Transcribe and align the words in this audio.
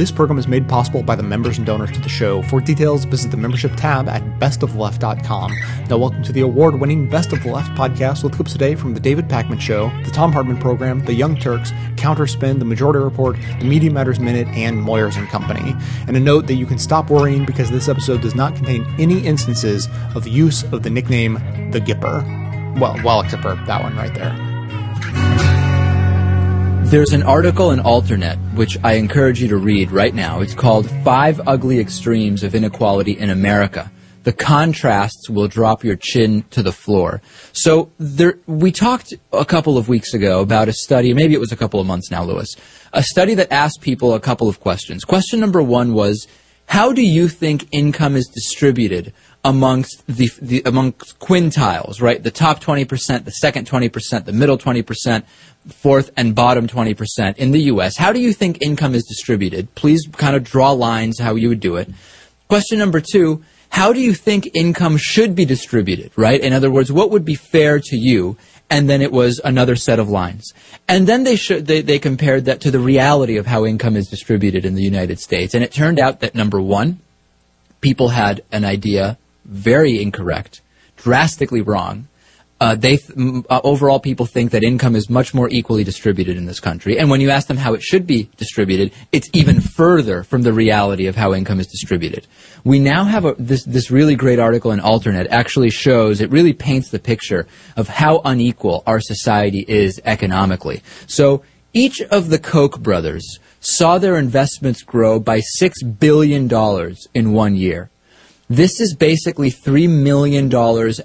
This 0.00 0.10
program 0.10 0.38
is 0.38 0.48
made 0.48 0.66
possible 0.66 1.02
by 1.02 1.14
the 1.14 1.22
members 1.22 1.58
and 1.58 1.66
donors 1.66 1.92
to 1.92 2.00
the 2.00 2.08
show. 2.08 2.40
For 2.40 2.62
details, 2.62 3.04
visit 3.04 3.30
the 3.30 3.36
membership 3.36 3.72
tab 3.76 4.08
at 4.08 4.22
bestoftheleft.com. 4.40 5.52
Now, 5.90 5.98
welcome 5.98 6.22
to 6.22 6.32
the 6.32 6.40
award 6.40 6.80
winning 6.80 7.06
Best 7.06 7.34
of 7.34 7.42
the 7.42 7.52
Left 7.52 7.70
podcast 7.72 8.24
with 8.24 8.32
clips 8.32 8.52
today 8.52 8.74
from 8.76 8.94
The 8.94 9.00
David 9.00 9.28
Pakman 9.28 9.60
Show, 9.60 9.92
The 10.04 10.10
Thom 10.10 10.32
Hartmann 10.32 10.56
Program, 10.56 11.04
The 11.04 11.12
Young 11.12 11.36
Turks, 11.36 11.72
Counterspin, 11.96 12.60
The 12.60 12.64
Majority 12.64 13.00
Report, 13.00 13.36
The 13.58 13.66
Media 13.66 13.90
Matters 13.90 14.18
Minute, 14.18 14.48
and 14.48 14.78
Moyers 14.78 15.18
and 15.18 15.28
Company. 15.28 15.74
And 16.06 16.16
a 16.16 16.20
note 16.20 16.46
that 16.46 16.54
you 16.54 16.64
can 16.64 16.78
stop 16.78 17.10
worrying 17.10 17.44
because 17.44 17.70
this 17.70 17.86
episode 17.86 18.22
does 18.22 18.34
not 18.34 18.56
contain 18.56 18.86
any 18.98 19.20
instances 19.26 19.86
of 20.14 20.24
the 20.24 20.30
use 20.30 20.62
of 20.72 20.82
the 20.82 20.88
nickname 20.88 21.34
The 21.72 21.80
Gipper. 21.82 22.80
Well, 22.80 22.98
well, 23.04 23.20
except 23.20 23.42
for 23.42 23.54
that 23.54 23.82
one 23.82 23.94
right 23.98 24.14
there. 24.14 25.49
There's 26.90 27.12
an 27.12 27.22
article 27.22 27.70
in 27.70 27.78
Alternet 27.78 28.54
which 28.54 28.76
I 28.82 28.94
encourage 28.94 29.40
you 29.40 29.46
to 29.46 29.56
read 29.56 29.92
right 29.92 30.12
now. 30.12 30.40
It's 30.40 30.56
called 30.56 30.90
Five 31.04 31.40
Ugly 31.46 31.78
Extremes 31.78 32.42
of 32.42 32.52
Inequality 32.52 33.12
in 33.12 33.30
America. 33.30 33.92
The 34.24 34.32
contrasts 34.32 35.30
will 35.30 35.46
drop 35.46 35.84
your 35.84 35.94
chin 35.94 36.44
to 36.50 36.64
the 36.64 36.72
floor. 36.72 37.22
So 37.52 37.92
there, 38.00 38.40
we 38.48 38.72
talked 38.72 39.14
a 39.32 39.44
couple 39.44 39.78
of 39.78 39.88
weeks 39.88 40.14
ago 40.14 40.40
about 40.40 40.68
a 40.68 40.72
study, 40.72 41.14
maybe 41.14 41.32
it 41.32 41.38
was 41.38 41.52
a 41.52 41.56
couple 41.56 41.78
of 41.78 41.86
months 41.86 42.10
now, 42.10 42.24
Lewis, 42.24 42.56
a 42.92 43.04
study 43.04 43.34
that 43.34 43.52
asked 43.52 43.82
people 43.82 44.12
a 44.12 44.18
couple 44.18 44.48
of 44.48 44.58
questions. 44.58 45.04
Question 45.04 45.38
number 45.38 45.62
one 45.62 45.94
was, 45.94 46.26
how 46.66 46.92
do 46.92 47.02
you 47.02 47.28
think 47.28 47.68
income 47.70 48.16
is 48.16 48.26
distributed 48.26 49.12
amongst 49.44 50.06
the, 50.06 50.30
the 50.40 50.62
amongst 50.66 51.18
quintiles, 51.18 52.00
right? 52.02 52.22
The 52.22 52.30
top 52.30 52.62
20%, 52.62 53.24
the 53.24 53.30
second 53.30 53.68
20%, 53.68 54.24
the 54.24 54.32
middle 54.32 54.58
20%, 54.58 55.24
fourth 55.68 56.10
and 56.16 56.34
bottom 56.34 56.66
20% 56.66 57.36
in 57.36 57.50
the 57.50 57.62
US. 57.62 57.96
How 57.96 58.12
do 58.12 58.20
you 58.20 58.32
think 58.32 58.60
income 58.60 58.94
is 58.94 59.04
distributed? 59.04 59.74
Please 59.74 60.06
kind 60.12 60.36
of 60.36 60.44
draw 60.44 60.72
lines 60.72 61.18
how 61.18 61.34
you 61.34 61.48
would 61.48 61.60
do 61.60 61.76
it. 61.76 61.88
Question 62.48 62.78
number 62.78 63.00
2, 63.00 63.42
how 63.70 63.92
do 63.92 64.00
you 64.00 64.14
think 64.14 64.50
income 64.54 64.96
should 64.96 65.34
be 65.34 65.44
distributed, 65.44 66.10
right? 66.16 66.40
In 66.40 66.52
other 66.52 66.70
words, 66.70 66.90
what 66.90 67.10
would 67.10 67.24
be 67.24 67.36
fair 67.36 67.78
to 67.78 67.96
you? 67.96 68.36
And 68.68 68.88
then 68.88 69.02
it 69.02 69.12
was 69.12 69.40
another 69.44 69.76
set 69.76 69.98
of 69.98 70.08
lines. 70.08 70.52
And 70.88 71.06
then 71.06 71.24
they, 71.24 71.36
sh- 71.36 71.60
they, 71.60 71.80
they 71.80 71.98
compared 71.98 72.44
that 72.44 72.60
to 72.62 72.70
the 72.70 72.78
reality 72.78 73.36
of 73.36 73.46
how 73.46 73.64
income 73.64 73.96
is 73.96 74.08
distributed 74.08 74.64
in 74.64 74.74
the 74.74 74.82
United 74.82 75.18
States. 75.18 75.54
And 75.54 75.64
it 75.64 75.72
turned 75.72 75.98
out 75.98 76.20
that 76.20 76.34
number 76.34 76.60
one, 76.60 77.00
people 77.80 78.08
had 78.08 78.42
an 78.52 78.64
idea 78.64 79.18
very 79.50 80.00
incorrect, 80.00 80.62
drastically 80.96 81.60
wrong. 81.60 82.06
Uh, 82.60 82.74
they 82.74 82.98
th- 82.98 83.44
uh, 83.48 83.60
overall 83.64 83.98
people 83.98 84.26
think 84.26 84.50
that 84.50 84.62
income 84.62 84.94
is 84.94 85.08
much 85.08 85.32
more 85.32 85.48
equally 85.48 85.82
distributed 85.82 86.36
in 86.36 86.44
this 86.44 86.60
country, 86.60 86.98
and 86.98 87.08
when 87.08 87.20
you 87.22 87.30
ask 87.30 87.48
them 87.48 87.56
how 87.56 87.72
it 87.72 87.82
should 87.82 88.06
be 88.06 88.28
distributed, 88.36 88.92
it's 89.12 89.30
even 89.32 89.62
further 89.62 90.22
from 90.22 90.42
the 90.42 90.52
reality 90.52 91.06
of 91.06 91.16
how 91.16 91.32
income 91.32 91.58
is 91.58 91.66
distributed. 91.66 92.26
We 92.62 92.78
now 92.78 93.04
have 93.04 93.24
a, 93.24 93.34
this 93.38 93.64
this 93.64 93.90
really 93.90 94.14
great 94.14 94.38
article 94.38 94.72
in 94.72 94.78
Alternet 94.78 95.28
actually 95.30 95.70
shows 95.70 96.20
it 96.20 96.30
really 96.30 96.52
paints 96.52 96.90
the 96.90 96.98
picture 96.98 97.46
of 97.78 97.88
how 97.88 98.20
unequal 98.26 98.82
our 98.86 99.00
society 99.00 99.64
is 99.66 99.98
economically. 100.04 100.82
So 101.06 101.42
each 101.72 102.02
of 102.02 102.28
the 102.28 102.38
Koch 102.38 102.78
brothers 102.80 103.38
saw 103.60 103.96
their 103.96 104.18
investments 104.18 104.82
grow 104.82 105.18
by 105.18 105.40
six 105.40 105.82
billion 105.82 106.46
dollars 106.46 107.08
in 107.14 107.32
one 107.32 107.54
year. 107.54 107.88
This 108.50 108.78
is 108.80 108.94
basically 108.96 109.50
$3 109.52 109.88
million 109.88 110.52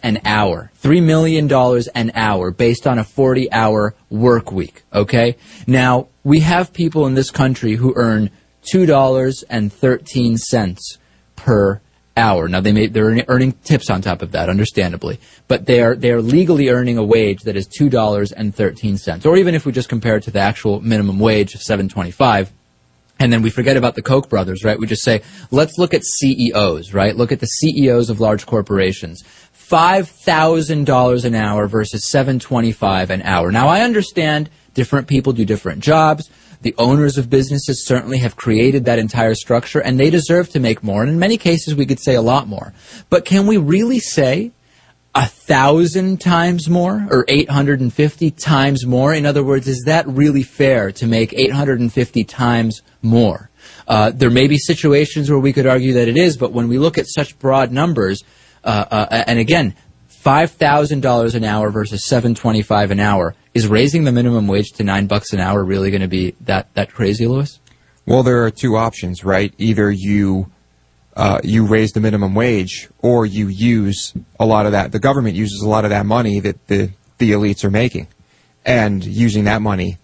an 0.02 0.20
hour. 0.26 0.72
$3 0.82 1.04
million 1.04 1.48
an 1.94 2.12
hour 2.16 2.50
based 2.50 2.88
on 2.88 2.98
a 2.98 3.04
40 3.04 3.52
hour 3.52 3.94
work 4.10 4.52
week. 4.52 4.82
Okay? 4.92 5.38
Now, 5.68 6.08
we 6.24 6.40
have 6.40 6.74
people 6.74 7.06
in 7.06 7.14
this 7.14 7.30
country 7.30 7.76
who 7.76 7.94
earn 7.96 8.32
$2.13 8.74 10.98
per 11.36 11.82
hour. 12.18 12.48
Now 12.48 12.62
they 12.62 12.72
may 12.72 12.88
they're 12.88 13.24
earning 13.28 13.52
tips 13.64 13.92
on 13.92 14.02
top 14.02 14.24
of 14.24 14.32
that, 14.32 14.50
understandably, 14.50 15.20
but 15.48 15.68
they 15.68 15.82
are 15.82 15.96
they 15.96 16.12
are 16.12 16.22
legally 16.22 16.70
earning 16.70 16.98
a 16.98 17.04
wage 17.04 17.42
that 17.42 17.58
is 17.58 17.68
two 17.68 17.90
dollars 17.90 18.32
and 18.32 18.56
thirteen 18.56 18.98
cents. 18.98 19.26
Or 19.26 19.36
even 19.36 19.54
if 19.54 19.66
we 19.66 19.74
just 19.74 19.90
compare 19.90 20.16
it 20.16 20.24
to 20.24 20.32
the 20.32 20.40
actual 20.40 20.80
minimum 20.80 21.20
wage 21.20 21.56
of 21.56 21.62
seven 21.62 21.90
twenty 21.90 22.12
five, 22.12 22.54
and 23.20 23.32
then 23.32 23.42
we 23.42 23.50
forget 23.50 23.78
about 23.78 23.96
the 23.96 24.02
Koch 24.02 24.30
brothers, 24.30 24.64
right? 24.64 24.80
We 24.80 24.88
just 24.88 25.04
say, 25.04 25.22
let's 25.52 25.78
look 25.78 25.94
at 25.94 26.04
CEOs, 26.04 26.94
right? 26.94 27.16
Look 27.16 27.32
at 27.32 27.40
the 27.40 27.48
CEOs 27.48 28.10
of 28.10 28.20
large 28.20 28.46
corporations. 28.46 29.24
$5,000 29.70 31.26
an 31.26 31.36
hour 31.36 31.68
versus 31.68 32.10
725 32.10 33.10
an 33.10 33.22
hour. 33.24 33.52
Now 33.52 33.68
I 33.68 33.82
understand 33.82 34.50
different 34.74 35.08
people 35.08 35.34
do 35.34 35.46
different 35.46 35.82
jobs. 35.82 36.30
The 36.62 36.76
owners 36.78 37.18
of 37.18 37.30
businesses 37.30 37.86
certainly 37.86 38.20
have 38.20 38.36
created 38.36 38.86
that 38.86 39.00
entire 39.00 39.34
structure 39.34 39.80
and 39.80 40.00
they 40.00 40.10
deserve 40.10 40.50
to 40.50 40.60
make 40.60 40.84
more. 40.84 41.02
And 41.02 41.12
in 41.12 41.20
many 41.20 41.38
cases 41.38 41.74
we 41.74 41.86
could 41.86 42.00
say 42.00 42.16
a 42.16 42.22
lot 42.22 42.48
more. 42.48 42.74
But 43.10 43.26
can 43.26 43.48
we 43.48 43.58
really 43.58 44.00
say 44.00 44.52
a 45.16 45.26
thousand 45.26 46.20
times 46.20 46.70
more 46.70 47.08
or 47.10 47.26
850 47.28 48.32
times 48.32 48.86
more? 48.86 49.14
In 49.14 49.26
other 49.26 49.44
words, 49.44 49.68
is 49.68 49.84
that 49.86 50.06
really 50.08 50.44
fair 50.44 50.92
to 50.92 51.08
make 51.08 51.34
850 51.34 52.24
times 52.26 52.82
more? 53.02 53.50
Uh, 53.88 54.12
there 54.12 54.30
may 54.30 54.48
be 54.48 54.58
situations 54.58 55.30
where 55.30 55.40
we 55.40 55.54
could 55.54 55.66
argue 55.66 55.94
that 55.94 56.08
it 56.08 56.18
is, 56.18 56.38
but 56.38 56.52
when 56.52 56.68
we 56.68 56.78
look 56.78 56.98
at 56.98 57.08
such 57.08 57.40
broad 57.40 57.72
numbers, 57.72 58.24
uh, 58.64 58.86
uh, 58.92 59.24
and 59.28 59.40
again, 59.40 59.74
five 60.08 60.52
thousand 60.52 61.02
dollars 61.02 61.36
an 61.36 61.44
hour 61.44 61.70
versus 61.70 62.04
seven 62.04 62.34
twenty-five 62.34 62.90
an 62.92 63.00
hour 63.00 63.36
is 63.54 63.68
raising 63.68 64.04
the 64.04 64.12
minimum 64.12 64.48
wage 64.48 64.72
to 64.72 64.84
nine 64.84 65.06
bucks 65.06 65.34
an 65.34 65.40
hour 65.40 65.64
really 65.64 65.92
going 65.92 66.02
to 66.02 66.08
be 66.08 66.36
that 66.42 66.74
that 66.74 66.92
crazy, 66.92 67.28
Lewis? 67.28 67.60
Well, 68.08 68.24
there 68.24 68.44
are 68.44 68.52
two 68.52 68.76
options, 68.76 69.24
right? 69.24 69.54
Either 69.58 69.92
you 69.92 70.52
uh, 71.16 71.40
you 71.44 71.66
raise 71.66 71.94
the 71.94 72.02
minimum 72.02 72.36
wage, 72.36 72.90
or 73.02 73.26
you 73.26 73.48
use 73.48 74.14
a 74.40 74.46
lot 74.46 74.66
of 74.66 74.74
that. 74.74 74.92
The 74.92 75.00
government 75.00 75.36
uses 75.36 75.62
a 75.62 75.70
lot 75.70 75.86
of 75.86 75.90
that 75.92 76.06
money 76.06 76.40
that 76.42 76.68
the 76.68 76.92
the 77.18 77.32
elites 77.32 77.64
are 77.64 77.72
making, 77.72 78.08
and 78.66 79.04
using 79.04 79.46
that 79.46 79.62
money, 79.62 79.98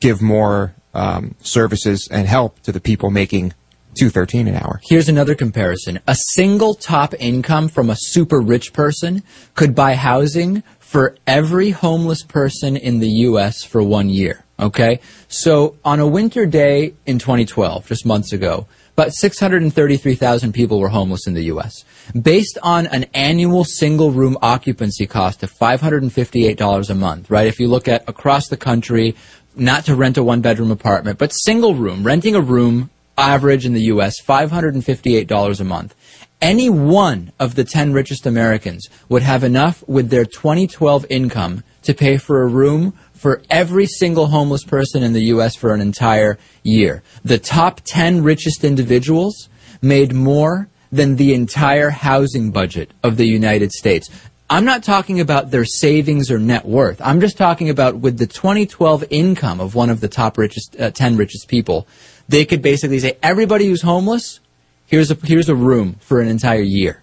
give 0.00 0.22
more 0.22 0.74
um, 0.94 1.34
services 1.42 2.08
and 2.10 2.26
help 2.26 2.60
to 2.62 2.72
the 2.72 2.80
people 2.80 3.10
making 3.10 3.52
two 3.98 4.08
thirteen 4.08 4.48
an 4.48 4.54
hour. 4.54 4.80
Here's 4.82 5.10
another 5.10 5.34
comparison: 5.34 6.00
a 6.06 6.16
single 6.32 6.74
top 6.74 7.12
income 7.18 7.68
from 7.68 7.90
a 7.90 7.96
super 7.96 8.40
rich 8.40 8.72
person 8.72 9.22
could 9.54 9.74
buy 9.74 9.94
housing 9.94 10.62
for 10.78 11.16
every 11.26 11.70
homeless 11.70 12.22
person 12.22 12.76
in 12.78 12.98
the 12.98 13.10
U.S. 13.28 13.62
for 13.62 13.82
one 13.82 14.08
year. 14.08 14.44
Okay, 14.58 15.00
so 15.28 15.76
on 15.84 16.00
a 16.00 16.06
winter 16.06 16.46
day 16.46 16.94
in 17.04 17.18
2012, 17.18 17.86
just 17.86 18.06
months 18.06 18.32
ago 18.32 18.66
about 19.00 19.14
633,000 19.14 20.52
people 20.52 20.78
were 20.78 20.90
homeless 20.90 21.26
in 21.26 21.32
the 21.32 21.44
U.S. 21.44 21.86
Based 22.20 22.58
on 22.62 22.86
an 22.88 23.06
annual 23.14 23.64
single 23.64 24.10
room 24.10 24.36
occupancy 24.42 25.06
cost 25.06 25.42
of 25.42 25.50
$558 25.50 26.90
a 26.90 26.94
month, 26.94 27.30
right? 27.30 27.46
If 27.46 27.58
you 27.58 27.66
look 27.66 27.88
at 27.88 28.06
across 28.06 28.48
the 28.48 28.58
country, 28.58 29.16
not 29.56 29.86
to 29.86 29.94
rent 29.94 30.18
a 30.18 30.22
one 30.22 30.42
bedroom 30.42 30.70
apartment, 30.70 31.18
but 31.18 31.30
single 31.30 31.74
room, 31.74 32.04
renting 32.04 32.34
a 32.34 32.42
room 32.42 32.90
average 33.16 33.64
in 33.64 33.72
the 33.72 33.84
U.S., 33.84 34.20
$558 34.20 35.60
a 35.60 35.64
month. 35.64 35.94
Any 36.42 36.68
one 36.68 37.32
of 37.38 37.54
the 37.54 37.64
10 37.64 37.94
richest 37.94 38.26
Americans 38.26 38.86
would 39.08 39.22
have 39.22 39.42
enough 39.42 39.82
with 39.88 40.10
their 40.10 40.26
2012 40.26 41.06
income 41.08 41.64
to 41.84 41.94
pay 41.94 42.18
for 42.18 42.42
a 42.42 42.46
room 42.46 42.98
for 43.20 43.42
every 43.50 43.84
single 43.84 44.28
homeless 44.28 44.64
person 44.64 45.02
in 45.02 45.12
the 45.12 45.24
U.S. 45.24 45.54
for 45.54 45.74
an 45.74 45.82
entire 45.82 46.38
year. 46.62 47.02
The 47.22 47.36
top 47.36 47.82
10 47.84 48.22
richest 48.22 48.64
individuals 48.64 49.50
made 49.82 50.14
more 50.14 50.70
than 50.90 51.16
the 51.16 51.34
entire 51.34 51.90
housing 51.90 52.50
budget 52.50 52.92
of 53.02 53.18
the 53.18 53.26
United 53.26 53.72
States. 53.72 54.08
I'm 54.48 54.64
not 54.64 54.82
talking 54.82 55.20
about 55.20 55.50
their 55.50 55.66
savings 55.66 56.30
or 56.30 56.38
net 56.38 56.64
worth. 56.64 56.98
I'm 57.02 57.20
just 57.20 57.36
talking 57.36 57.68
about 57.68 57.96
with 57.96 58.16
the 58.16 58.26
2012 58.26 59.04
income 59.10 59.60
of 59.60 59.74
one 59.74 59.90
of 59.90 60.00
the 60.00 60.08
top 60.08 60.38
richest, 60.38 60.80
uh, 60.80 60.90
10 60.90 61.18
richest 61.18 61.46
people, 61.46 61.86
they 62.26 62.46
could 62.46 62.62
basically 62.62 63.00
say, 63.00 63.18
everybody 63.22 63.66
who's 63.66 63.82
homeless, 63.82 64.40
here's 64.86 65.10
a, 65.10 65.14
here's 65.24 65.50
a 65.50 65.54
room 65.54 65.96
for 66.00 66.22
an 66.22 66.28
entire 66.28 66.62
year. 66.62 67.02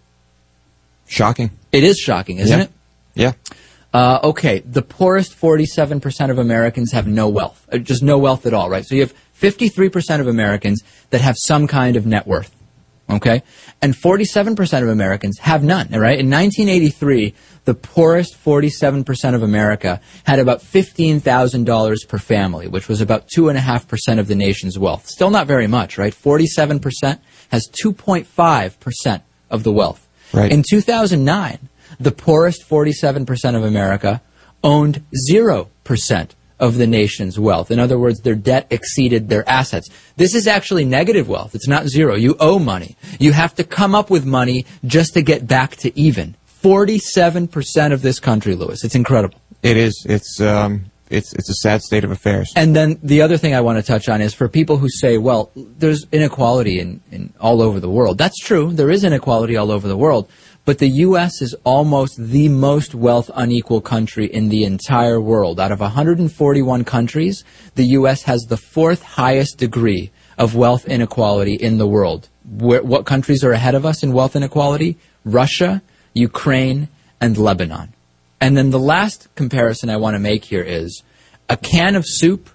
Shocking. 1.08 1.52
It 1.72 1.84
is 1.84 2.00
shocking, 2.00 2.40
isn't 2.40 2.58
yeah. 2.58 2.66
it? 2.66 2.72
Uh, 3.98 4.20
okay, 4.24 4.60
the 4.60 4.84
poorest 4.84 5.36
47% 5.36 6.30
of 6.30 6.38
Americans 6.38 6.92
have 6.92 7.08
no 7.08 7.28
wealth, 7.28 7.68
uh, 7.72 7.80
just 7.80 8.04
no 8.04 8.20
wealth 8.20 8.46
at 8.46 8.54
all, 8.54 8.70
right? 8.70 8.86
So 8.86 8.94
you 8.94 9.02
have 9.02 9.16
53% 9.42 10.20
of 10.20 10.28
Americans 10.28 10.84
that 11.10 11.22
have 11.22 11.36
some 11.36 11.66
kind 11.66 11.96
of 11.96 12.06
net 12.06 12.28
worth, 12.28 12.56
okay? 13.10 13.42
And 13.82 13.96
47% 13.96 14.84
of 14.84 14.90
Americans 14.90 15.40
have 15.40 15.64
none, 15.64 15.88
right? 15.90 16.20
In 16.20 16.30
1983, 16.30 17.34
the 17.66 17.74
poorest 17.74 18.38
47% 18.46 19.34
of 19.34 19.42
America 19.42 20.00
had 20.26 20.38
about 20.38 20.60
$15,000 20.60 22.08
per 22.08 22.20
family, 22.20 22.68
which 22.68 22.88
was 22.88 23.02
about 23.02 23.28
2.5% 23.36 24.20
of 24.20 24.28
the 24.28 24.36
nation's 24.36 24.78
wealth. 24.78 25.08
Still 25.08 25.32
not 25.32 25.48
very 25.48 25.66
much, 25.66 25.98
right? 25.98 26.14
47% 26.14 27.18
has 27.50 27.68
2.5% 27.84 29.22
of 29.50 29.64
the 29.64 29.72
wealth. 29.72 30.08
Right. 30.34 30.52
In 30.52 30.62
2009, 30.62 31.70
the 32.00 32.12
poorest 32.12 32.68
47% 32.68 33.56
of 33.56 33.64
America 33.64 34.22
owned 34.64 35.04
0% 35.30 36.30
of 36.60 36.78
the 36.78 36.88
nation's 36.88 37.40
wealth. 37.40 37.70
In 37.70 37.80
other 37.80 38.00
words, 38.00 38.22
their 38.22 38.36
debt 38.36 38.68
exceeded 38.70 39.30
their 39.30 39.48
assets. 39.48 39.90
This 40.16 40.34
is 40.34 40.48
actually 40.48 40.86
negative 40.86 41.30
wealth. 41.30 41.54
It's 41.54 41.68
not 41.68 41.88
zero. 41.88 42.16
You 42.16 42.36
owe 42.40 42.60
money. 42.60 42.96
You 43.20 43.34
have 43.34 43.54
to 43.56 43.64
come 43.64 43.94
up 43.94 44.10
with 44.10 44.26
money 44.26 44.66
just 44.86 45.14
to 45.14 45.22
get 45.22 45.48
back 45.48 45.76
to 45.78 45.98
even. 45.98 46.36
47% 46.64 47.94
of 47.94 48.02
this 48.02 48.20
country, 48.20 48.56
Lewis. 48.56 48.84
It's 48.84 48.96
incredible. 48.96 49.40
It 49.62 49.78
is. 49.78 50.06
It's 50.10 50.42
um, 50.42 50.86
it's 51.10 51.34
it's 51.34 51.50
a 51.50 51.54
sad 51.56 51.82
state 51.82 52.04
of 52.04 52.12
affairs. 52.12 52.52
And 52.56 52.76
then 52.76 53.00
the 53.02 53.22
other 53.22 53.38
thing 53.38 53.54
I 53.54 53.62
want 53.62 53.78
to 53.78 53.84
touch 53.84 54.10
on 54.10 54.22
is 54.22 54.34
for 54.34 54.48
people 54.48 54.78
who 54.78 54.90
say, 54.90 55.18
well, 55.18 55.52
there's 55.56 56.06
inequality 56.12 56.80
in, 56.80 57.02
in 57.12 57.34
all 57.40 57.62
over 57.62 57.80
the 57.80 57.90
world. 57.90 58.18
That's 58.18 58.38
true. 58.40 58.74
There 58.74 58.90
is 58.90 59.04
inequality 59.04 59.56
all 59.56 59.72
over 59.72 59.88
the 59.88 59.98
world. 59.98 60.30
But 60.68 60.80
the 60.80 60.90
U.S. 61.08 61.42
is 61.42 61.56
almost 61.64 62.18
the 62.18 62.50
most 62.50 62.94
wealth 62.94 63.32
unequal 63.34 63.80
country 63.80 64.26
in 64.26 64.50
the 64.50 64.66
entire 64.66 65.22
world. 65.22 65.62
Out 65.62 65.72
of 65.72 65.80
141 65.80 66.84
countries, 66.84 67.46
the 67.76 67.86
U.S. 68.00 68.24
has 68.24 68.42
the 68.42 68.58
fourth 68.58 69.02
highest 69.02 69.60
degree 69.60 70.12
of 70.38 70.56
wealth 70.56 70.86
inequality 70.86 71.54
in 71.54 71.78
the 71.78 71.88
world. 71.88 72.28
Where, 72.44 72.84
what 72.84 73.06
countries 73.06 73.46
are 73.46 73.54
ahead 73.54 73.76
of 73.76 73.86
us 73.86 74.04
in 74.04 74.12
wealth 74.12 74.36
inequality? 74.36 74.98
Russia, 75.24 75.82
Ukraine, 76.14 76.90
and 77.22 77.38
Lebanon. 77.38 77.94
And 78.42 78.58
then 78.58 78.72
the 78.72 78.78
last 78.78 79.34
comparison 79.36 79.90
I 79.90 79.96
want 79.96 80.16
to 80.16 80.20
make 80.20 80.44
here 80.44 80.64
is 80.64 81.02
a 81.48 81.56
can 81.56 81.96
of 81.96 82.04
soup 82.06 82.50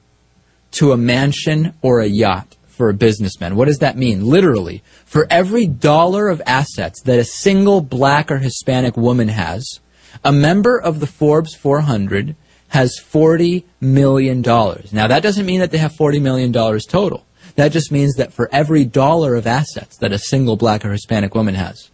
to 0.73 0.93
a 0.93 0.99
mansion 0.99 1.73
or 1.81 2.01
a 2.01 2.09
yacht 2.09 2.57
for 2.83 2.89
a 2.89 2.95
businessman. 2.95 3.55
What 3.55 3.69
does 3.69 3.79
that 3.79 3.97
mean? 3.97 4.27
Literally, 4.27 4.83
for 5.05 5.29
every 5.31 5.69
dollar 5.69 6.29
of 6.29 6.43
assets 6.45 7.01
that 7.03 7.21
a 7.21 7.25
single 7.25 7.81
black 7.81 8.29
or 8.29 8.39
Hispanic 8.39 8.97
woman 8.97 9.29
has, 9.29 9.79
a 10.25 10.33
member 10.33 10.77
of 10.77 10.99
the 10.99 11.07
Forbes 11.07 11.55
400 11.55 12.35
has 12.71 12.99
$40 13.01 13.63
million. 13.81 14.43
Now, 14.43 15.07
that 15.07 15.23
doesn't 15.23 15.47
mean 15.47 15.61
that 15.61 15.71
they 15.71 15.79
have 15.79 15.93
$40 15.93 16.21
million 16.21 16.53
total. 16.53 17.25
That 17.55 17.71
just 17.71 17.93
means 17.93 18.17
that 18.17 18.33
for 18.33 18.49
every 18.53 18.85
dollar 18.85 19.37
of 19.37 19.47
assets 19.47 19.97
that 19.99 20.11
a 20.11 20.19
single 20.19 20.57
black 20.57 20.85
or 20.85 20.91
Hispanic 20.91 21.37
woman 21.37 21.55
has, 21.55 21.89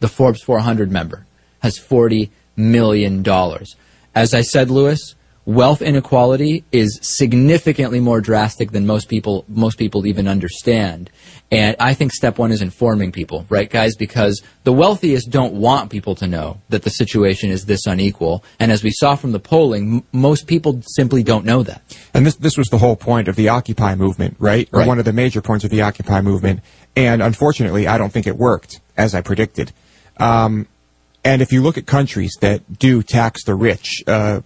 the 0.00 0.08
Forbes 0.08 0.42
400 0.42 0.92
member 0.92 1.24
has 1.60 1.78
$40 1.78 2.28
million. 2.56 3.24
As 4.14 4.34
I 4.34 4.42
said, 4.42 4.70
Lewis, 4.70 5.14
wealth 5.44 5.82
inequality 5.82 6.64
is 6.70 6.98
significantly 7.02 7.98
more 8.00 8.20
drastic 8.20 8.70
than 8.70 8.86
most 8.86 9.08
people 9.08 9.44
most 9.48 9.76
people 9.78 10.06
even 10.06 10.28
understand. 10.28 11.10
And 11.50 11.76
I 11.78 11.92
think 11.94 12.12
step 12.12 12.38
one 12.38 12.50
is 12.50 12.62
informing 12.62 13.12
people, 13.12 13.44
right, 13.50 13.68
guys? 13.68 13.94
Because 13.94 14.40
the 14.64 14.72
wealthiest 14.72 15.28
don't 15.30 15.52
want 15.54 15.90
people 15.90 16.14
to 16.14 16.26
know 16.26 16.60
that 16.70 16.82
the 16.82 16.90
situation 16.90 17.50
is 17.50 17.66
this 17.66 17.86
unequal. 17.86 18.42
And 18.58 18.72
as 18.72 18.82
we 18.82 18.90
saw 18.90 19.16
from 19.16 19.32
the 19.32 19.40
polling, 19.40 19.96
m- 19.96 20.04
most 20.12 20.46
people 20.46 20.80
simply 20.86 21.22
don't 21.22 21.44
know 21.44 21.62
that. 21.64 21.82
And 22.14 22.24
this 22.24 22.36
this 22.36 22.56
was 22.56 22.68
the 22.68 22.78
whole 22.78 22.96
point 22.96 23.28
of 23.28 23.36
the 23.36 23.48
Occupy 23.48 23.96
movement, 23.96 24.36
right? 24.38 24.68
Or 24.72 24.78
Right. 24.80 24.88
one 24.88 24.98
of 24.98 25.04
the 25.04 25.12
major 25.12 25.42
points 25.42 25.64
of 25.64 25.70
the 25.70 25.82
Occupy 25.82 26.20
movement. 26.22 26.60
And 26.96 27.20
unfortunately, 27.22 27.86
I 27.86 27.98
don't 27.98 28.12
think 28.12 28.26
it 28.26 28.36
worked 28.36 28.80
as 28.96 29.14
I 29.14 29.20
predicted. 29.20 29.72
Um, 30.18 30.66
and 31.24 31.42
if 31.42 31.52
you 31.52 31.62
look 31.62 31.76
at 31.78 31.86
countries 31.86 32.36
that 32.40 32.78
do 32.78 33.02
tax 33.02 33.44
the 33.44 33.54
rich, 33.54 34.02
uh, 34.06 34.40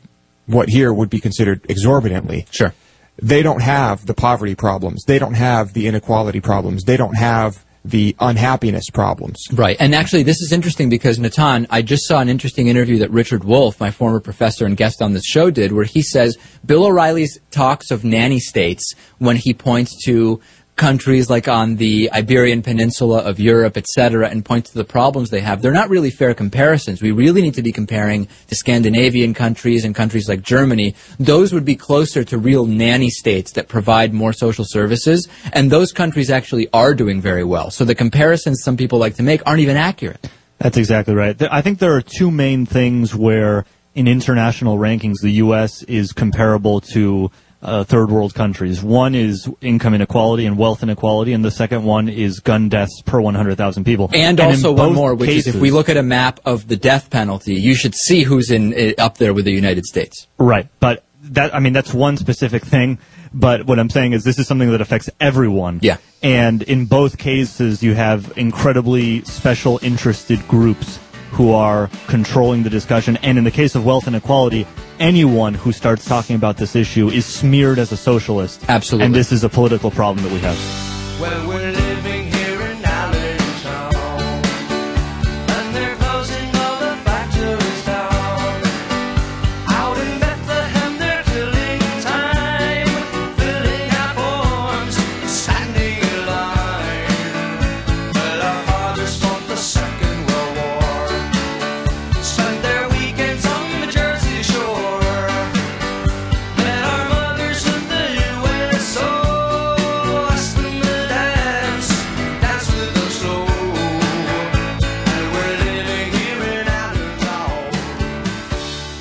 what 0.47 0.69
here 0.69 0.93
would 0.93 1.11
be 1.11 1.19
considered 1.19 1.65
exorbitantly, 1.69 2.47
Sure. 2.51 2.73
they 3.21 3.43
don't 3.43 3.63
have 3.63 4.07
the 4.07 4.15
poverty 4.15 4.55
problems. 4.55 5.05
They 5.07 5.19
don't 5.19 5.35
have 5.35 5.73
the 5.73 5.87
inequality 5.87 6.41
problems. 6.41 6.85
They 6.85 6.97
don't 6.97 7.17
have 7.17 7.65
the 7.85 8.17
unhappiness 8.19 8.91
problems. 8.91 9.39
Right. 9.53 9.77
And 9.79 9.95
actually, 9.95 10.25
this 10.25 10.41
is 10.41 10.51
interesting 10.51 10.89
because, 10.89 11.21
Natan, 11.21 11.69
I 11.71 11.83
just 11.83 12.05
saw 12.09 12.19
an 12.19 12.29
interesting 12.29 12.67
interview 12.67 12.99
that 12.99 13.13
Richard 13.13 13.45
Wolff, 13.45 13.79
my 13.79 13.93
former 13.93 14.19
professor 14.19 14.67
and 14.67 14.77
guest 14.77 15.01
on 15.01 15.13
this 15.13 15.25
show, 15.25 15.51
did, 15.51 15.73
where 15.73 15.85
he 15.85 16.03
says 16.03 16.37
Bill 16.65 16.85
O'Reilly's 16.85 17.39
talks 17.53 17.93
of 17.93 18.05
nanny 18.05 18.41
states 18.41 18.93
when 19.19 19.37
he 19.37 19.55
points 19.55 19.95
to 20.05 20.41
countries 20.77 21.29
like 21.31 21.49
on 21.49 21.77
the 21.77 22.11
Iberian 22.13 22.63
Peninsula 22.63 23.21
of 23.21 23.41
Europe, 23.41 23.77
et 23.77 23.87
cetera, 23.87 24.29
and 24.29 24.45
points 24.45 24.71
to 24.71 24.79
the 24.79 24.85
problems 24.85 25.31
they 25.31 25.41
have, 25.41 25.63
they're 25.63 25.73
not 25.73 25.89
really 25.89 26.11
fair 26.11 26.35
comparisons. 26.35 27.01
We 27.01 27.11
really 27.11 27.43
need 27.43 27.55
to 27.55 27.63
be 27.63 27.73
comparing 27.73 28.29
to 28.49 28.55
Scandinavian 28.55 29.35
countries 29.35 29.85
and 29.85 29.95
countries 29.95 30.29
like 30.29 30.43
Germany. 30.43 30.95
Those 31.19 31.53
would 31.53 31.65
be 31.65 31.77
closer 31.77 32.25
to 32.25 32.39
real 32.39 32.67
nanny 32.67 33.11
states 33.11 33.53
that 33.53 33.69
provide 33.69 34.13
more 34.13 34.33
social 34.33 34.65
services, 34.67 35.29
and 35.53 35.71
those 35.71 35.93
countries 35.93 36.31
actually 36.31 36.69
are 36.73 36.95
doing 36.95 37.21
very 37.21 37.45
well. 37.45 37.71
So 37.71 37.85
the 37.85 37.95
comparisons 37.95 38.63
some 38.63 38.77
people 38.77 38.99
like 38.99 39.15
to 39.17 39.23
make 39.23 39.43
aren't 39.47 39.61
even 39.61 39.77
accurate. 39.77 40.29
That's 40.59 40.77
exactly 40.77 41.15
right. 41.15 41.41
I 41.51 41.63
think 41.63 41.79
there 41.79 41.95
are 41.95 42.03
two 42.03 42.31
main 42.31 42.67
things 42.67 43.15
where, 43.15 43.65
in 43.95 44.09
international 44.09 44.79
rankings, 44.79 45.21
the 45.23 45.33
U.S. 45.33 45.83
is 45.85 46.13
comparable 46.13 46.81
to 46.93 47.31
uh, 47.67 47.85
third 47.85 48.11
world 48.11 48.35
countries. 48.35 48.83
One 48.83 49.15
is 49.15 49.51
income 49.61 49.93
inequality 49.93 50.47
and 50.47 50.57
wealth 50.57 50.83
inequality, 50.83 51.33
and 51.33 51.45
the 51.45 51.51
second 51.51 51.85
one 51.85 52.09
is 52.09 52.41
gun 52.41 52.69
deaths 52.69 53.03
per 53.03 53.21
100,000 53.21 53.85
people. 53.85 54.09
And, 54.15 54.39
in 54.39 54.47
also 54.47 54.73
one 54.73 54.95
more, 54.95 55.15
which 55.15 55.31
is 55.31 55.47
if 55.49 55.57
we 55.57 55.71
look 55.71 55.89
at 55.89 55.97
a 55.97 56.03
map 56.03 56.41
of 56.45 56.69
the 56.69 56.77
death 56.77 57.11
penalty, 57.11 57.55
you 57.55 57.75
should 57.75 57.95
see 57.95 58.23
who's 58.23 58.51
in 58.51 58.73
uh, 58.73 59.03
up 59.03 59.19
there 59.19 59.35
with 59.35 59.45
the 59.45 59.53
United 59.53 59.85
States. 59.85 60.27
Right, 60.39 60.69
but 60.81 61.05
that 61.23 61.55
I 61.55 61.59
mean 61.59 61.73
that's 61.73 61.93
one 61.93 62.17
specific 62.17 62.65
thing. 62.65 62.99
But 63.35 63.67
what 63.67 63.79
I'm 63.79 63.91
saying 63.91 64.13
is 64.13 64.25
this 64.25 64.39
is 64.39 64.47
something 64.47 64.71
that 64.71 64.81
affects 64.81 65.11
everyone. 65.21 65.81
Yeah. 65.83 65.99
And 66.23 66.63
in 66.63 66.87
both 66.87 67.19
cases, 67.19 67.83
you 67.83 67.95
have 67.95 68.33
incredibly 68.37 69.25
special 69.25 69.79
interested 69.83 70.47
groups 70.49 70.99
who 71.37 71.53
are 71.53 71.91
controlling 72.07 72.63
the 72.63 72.71
discussion. 72.71 73.19
And 73.19 73.37
in 73.37 73.45
the 73.45 73.51
case 73.51 73.75
of 73.75 73.85
wealth 73.85 74.09
inequality, 74.09 74.67
anyone 74.99 75.53
who 75.53 75.71
starts 75.71 76.07
talking 76.07 76.35
about 76.35 76.57
this 76.57 76.75
issue 76.75 77.11
is 77.11 77.27
smeared 77.27 77.79
as 77.79 77.93
a 77.93 77.97
socialist. 77.97 78.65
Absolutely. 78.69 79.05
And 79.05 79.15
this 79.15 79.33
is 79.33 79.45
a 79.45 79.49
political 79.51 79.91
problem 79.91 80.25
that 80.25 80.33
we 80.33 80.41
have. 80.41 82.16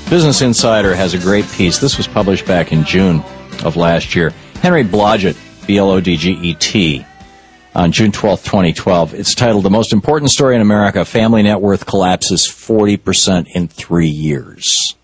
Business 0.10 0.42
Insider 0.42 0.94
has 0.94 1.16
a 1.16 1.18
great 1.18 1.48
piece. 1.54 1.80
This 1.80 1.98
was 1.98 2.08
published 2.08 2.46
back 2.46 2.72
in 2.72 2.84
June 2.84 3.22
of 3.64 3.76
last 3.76 4.16
year. 4.16 4.30
Henry 4.62 4.84
Blodget, 4.84 5.36
B 5.66 5.78
L 5.80 5.90
O 5.90 6.00
D 6.00 6.16
G 6.16 6.34
E 6.34 6.54
T, 6.54 7.04
on 7.74 7.92
June 7.92 8.12
twelfth, 8.12 8.46
2012. 8.46 9.16
It's 9.16 9.34
titled 9.34 9.66
The 9.66 9.72
Most 9.72 9.94
Important 9.94 10.30
Story 10.30 10.56
in 10.56 10.62
America 10.62 11.06
Family 11.06 11.42
Net 11.42 11.60
Worth 11.60 11.88
Collapses 11.88 12.48
40% 12.48 13.48
in 13.56 13.68
Three 13.68 14.08
Years. 14.08 14.96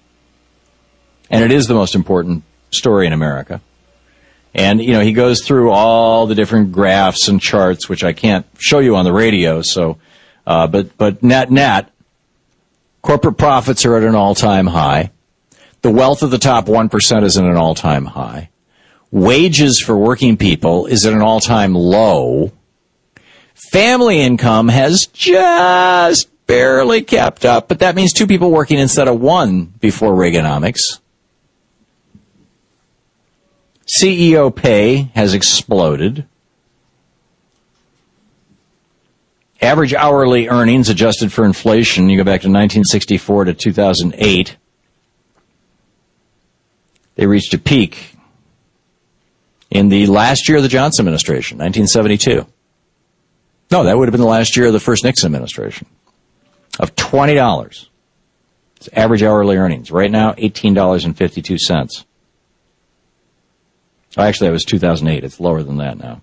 And 1.32 1.44
it 1.44 1.52
is 1.52 1.66
the 1.66 1.74
most 1.74 1.96
important 1.96 2.44
story 2.70 3.08
in 3.08 3.14
America. 3.14 3.60
And, 4.54 4.84
you 4.84 4.94
know, 4.94 5.02
he 5.02 5.14
goes 5.14 5.44
through 5.44 5.72
all 5.72 6.28
the 6.28 6.36
different 6.36 6.74
graphs 6.74 7.28
and 7.28 7.42
charts, 7.42 7.90
which 7.90 8.04
I 8.04 8.14
can't 8.14 8.46
show 8.60 8.80
you 8.80 8.96
on 8.98 9.06
the 9.06 9.14
radio, 9.14 9.64
so, 9.64 9.98
uh, 10.46 10.68
but, 10.68 10.96
but 10.98 11.24
net 11.24 11.50
net, 11.50 11.90
Corporate 13.02 13.38
profits 13.38 13.86
are 13.86 13.98
at 13.98 14.04
an 14.04 14.16
all-time 14.16 14.68
high. 14.68 15.12
The 15.82 15.92
wealth 15.92 16.22
of 16.22 16.30
the 16.32 16.38
top 16.38 16.68
1% 16.68 17.24
is 17.24 17.38
at 17.38 17.44
an 17.44 17.58
all-time 17.58 18.06
high. 18.06 18.50
Wages 19.10 19.80
for 19.80 19.98
working 19.98 20.38
people 20.38 20.86
is 20.86 21.06
at 21.06 21.14
an 21.14 21.22
all-time 21.22 21.74
low. 21.74 22.52
Family 23.72 24.22
income 24.22 24.68
has 24.68 25.08
just 25.08 26.30
barely 26.46 27.02
kept 27.02 27.46
up, 27.46 27.68
but 27.68 27.80
that 27.80 27.96
means 27.96 28.14
two 28.14 28.28
people 28.28 28.52
working 28.52 28.78
instead 28.78 29.08
of 29.08 29.20
one 29.20 29.66
before 29.80 30.14
Reaganomics. 30.14 31.00
CEO 33.88 34.56
pay 34.56 35.12
has 35.16 35.34
exploded. 35.34 36.26
Average 39.62 39.94
hourly 39.94 40.48
earnings 40.48 40.90
adjusted 40.90 41.32
for 41.32 41.46
inflation, 41.46 42.10
you 42.10 42.18
go 42.18 42.24
back 42.24 42.42
to 42.42 42.48
1964 42.48 43.46
to 43.46 43.54
2008, 43.54 44.58
they 47.16 47.28
reached 47.28 47.54
a 47.54 47.60
peak 47.60 48.16
in 49.70 49.90
the 49.90 50.08
last 50.08 50.50
year 50.50 50.58
of 50.58 50.64
the 50.64 50.70
Johnson 50.70 51.04
administration, 51.04 51.60
1972. 51.60 52.48
No, 53.70 53.84
that 53.84 53.98
would 53.98 54.08
have 54.08 54.12
been 54.12 54.22
the 54.22 54.28
last 54.28 54.58
year 54.58 54.68
of 54.68 54.74
the 54.74 54.80
first 54.80 55.04
Nixon 55.04 55.28
administration, 55.28 55.88
of 56.80 56.96
$20. 56.96 57.88
It's 58.78 58.90
average 58.94 59.22
hourly 59.22 59.58
earnings. 59.58 59.92
Right 59.92 60.10
now, 60.10 60.34
$18.52. 60.34 62.06
Oh, 64.18 64.22
actually, 64.22 64.48
that 64.48 64.54
was 64.54 64.66
2008. 64.66 65.24
It's 65.24 65.40
lower 65.40 65.62
than 65.62 65.78
that 65.78 66.00
now. 66.00 66.22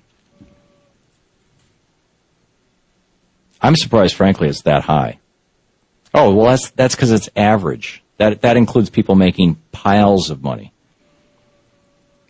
I'm 3.60 3.76
surprised, 3.76 4.14
frankly, 4.14 4.48
it's 4.48 4.62
that 4.62 4.84
high. 4.84 5.18
Oh, 6.14 6.34
well, 6.34 6.46
that's 6.46 6.70
that's 6.70 6.94
because 6.94 7.10
it's 7.10 7.28
average. 7.36 8.02
That 8.16 8.42
that 8.42 8.56
includes 8.56 8.90
people 8.90 9.14
making 9.14 9.56
piles 9.72 10.30
of 10.30 10.42
money. 10.42 10.72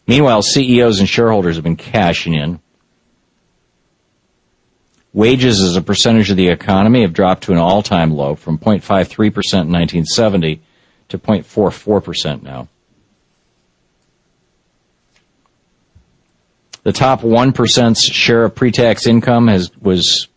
Meanwhile, 0.07 0.43
CEOs 0.43 1.01
and 1.01 1.09
shareholders 1.09 1.57
have 1.57 1.65
been 1.65 1.77
cashing 1.77 2.35
in. 2.35 2.61
Wages 5.13 5.63
as 5.63 5.77
a 5.77 5.83
percentage 5.83 6.31
of 6.31 6.37
the 6.37 6.49
economy 6.49 7.03
have 7.03 7.13
dropped 7.13 7.45
to 7.45 7.53
an 7.53 7.59
all-time 7.59 8.13
low 8.13 8.35
from 8.35 8.59
0.53% 8.59 9.19
in 9.19 9.73
1970 9.73 10.61
to 11.09 11.19
0.44% 11.19 12.43
now. 12.43 12.69
The 16.85 16.93
top 16.93 17.21
1%'s 17.21 18.03
share 18.03 18.45
of 18.45 18.55
pre-tax 18.55 19.07
income 19.07 19.49
has 19.49 19.77
was 19.77 20.29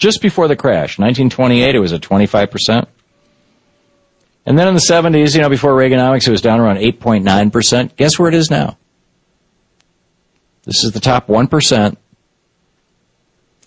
just 0.00 0.20
before 0.22 0.48
the 0.48 0.56
crash. 0.56 0.98
1928, 0.98 1.74
it 1.74 1.78
was 1.78 1.92
at 1.92 2.00
25%. 2.00 2.86
And 4.46 4.58
then 4.58 4.66
in 4.66 4.74
the 4.74 4.80
70s, 4.80 5.34
you 5.34 5.42
know, 5.42 5.50
before 5.50 5.72
Reaganomics, 5.72 6.26
it 6.26 6.30
was 6.30 6.40
down 6.40 6.58
around 6.58 6.78
8.9%. 6.78 7.94
Guess 7.96 8.18
where 8.18 8.28
it 8.28 8.34
is 8.34 8.50
now? 8.50 8.78
This 10.64 10.82
is 10.82 10.92
the 10.92 11.00
top 11.00 11.28
1%. 11.28 11.96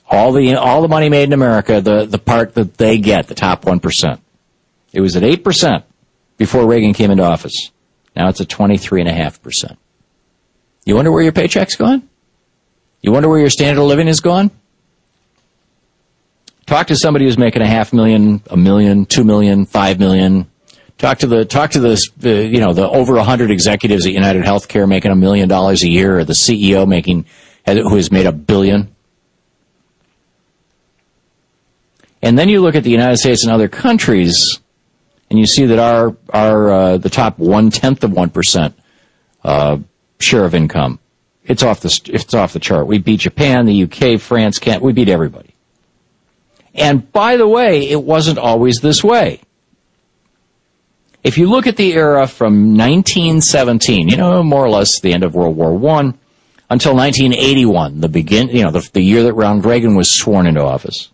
All 0.10 0.34
the, 0.34 0.56
all 0.56 0.82
the 0.82 0.88
money 0.88 1.10
made 1.10 1.24
in 1.24 1.34
America, 1.34 1.80
the, 1.80 2.06
the 2.06 2.20
part 2.20 2.56
that 2.56 2.78
they 2.78 2.98
get, 2.98 3.28
the 3.28 3.36
top 3.36 3.64
1%. 3.64 4.20
It 4.92 5.02
was 5.02 5.16
at 5.16 5.24
8% 5.24 5.84
before 6.38 6.66
Reagan 6.66 6.94
came 6.94 7.12
into 7.12 7.24
office. 7.24 7.72
Now 8.16 8.28
it's 8.30 8.42
at 8.42 8.48
23.5%. 8.48 9.78
You 10.86 10.96
wonder 10.96 11.12
where 11.12 11.24
your 11.24 11.32
paycheck's 11.32 11.76
gone? 11.76 12.10
You 13.02 13.12
wonder 13.12 13.30
where 13.30 13.40
your 13.40 13.50
standard 13.50 13.82
of 13.82 13.88
living 13.88 14.08
is 14.08 14.20
gone? 14.20 14.52
Talk 16.74 16.88
to 16.88 16.96
somebody 16.96 17.26
who's 17.26 17.38
making 17.38 17.62
a 17.62 17.68
half 17.68 17.94
million, 17.94 18.42
a 18.50 18.58
million, 18.58 19.06
two 19.06 19.24
million, 19.24 19.68
five 19.68 20.00
million. 20.00 20.50
Talk 20.98 21.20
to 21.20 21.28
the 21.28 21.46
talk 21.46 21.70
to 21.70 21.80
the 21.80 22.50
you 22.52 22.60
know 22.60 22.74
the 22.74 22.90
over 22.90 23.20
hundred 23.20 23.52
executives 23.52 24.08
at 24.08 24.12
United 24.12 24.44
Healthcare 24.44 24.90
making 24.90 25.12
a 25.12 25.16
million 25.16 25.48
dollars 25.48 25.84
a 25.84 25.88
year, 25.88 26.18
or 26.18 26.24
the 26.24 26.34
CEO 26.34 26.88
making 26.88 27.26
who 27.68 27.96
has 27.96 28.12
made 28.12 28.26
a 28.26 28.32
billion. 28.32 28.92
And 32.24 32.40
then 32.40 32.50
you 32.50 32.60
look 32.60 32.74
at 32.74 32.84
the 32.84 32.90
United 32.90 33.18
States 33.18 33.44
and 33.44 33.52
other 33.52 33.68
countries, 33.68 34.60
and 35.30 35.38
you 35.38 35.46
see 35.46 35.68
that 35.68 35.78
our 35.78 36.18
our 36.30 36.72
uh, 36.72 36.98
the 36.98 37.12
top 37.12 37.38
one 37.38 37.70
tenth 37.70 38.04
of 38.04 38.14
one 38.14 38.32
percent 38.32 38.76
uh, 39.44 39.78
share 40.20 40.44
of 40.44 40.56
income, 40.56 40.98
it's 41.44 41.62
off 41.62 41.82
the 41.82 42.02
it's 42.12 42.34
off 42.34 42.52
the 42.52 42.60
chart. 42.60 42.88
We 42.88 42.98
beat 42.98 43.20
Japan, 43.20 43.68
the 43.68 43.84
UK, 43.84 44.20
France, 44.20 44.58
can't 44.58 44.82
we 44.82 44.92
beat 44.92 45.08
everybody. 45.08 45.53
And 46.74 47.12
by 47.12 47.38
the 47.38 47.48
way, 47.48 47.90
it 47.90 48.02
wasn't 48.04 48.40
always 48.40 48.80
this 48.80 49.04
way. 49.04 49.42
If 51.24 51.38
you 51.38 51.50
look 51.50 51.68
at 51.68 51.78
the 51.78 51.94
era 51.94 52.28
from 52.28 52.76
1917, 52.78 54.10
you 54.10 54.18
know, 54.18 54.44
more 54.44 54.66
or 54.66 54.70
less 54.70 55.00
the 55.00 55.14
end 55.14 55.24
of 55.24 55.36
World 55.36 55.56
War 55.56 55.74
One, 55.74 56.18
until 56.70 56.96
1981, 56.96 58.02
the 58.02 58.10
begin, 58.10 58.50
you 58.50 58.64
know, 58.64 58.72
the, 58.72 58.90
the 58.94 59.02
year 59.02 59.24
that 59.24 59.34
Ronald 59.34 59.66
Reagan 59.66 59.96
was 59.96 60.10
sworn 60.10 60.48
into 60.48 60.62
office. 60.62 61.12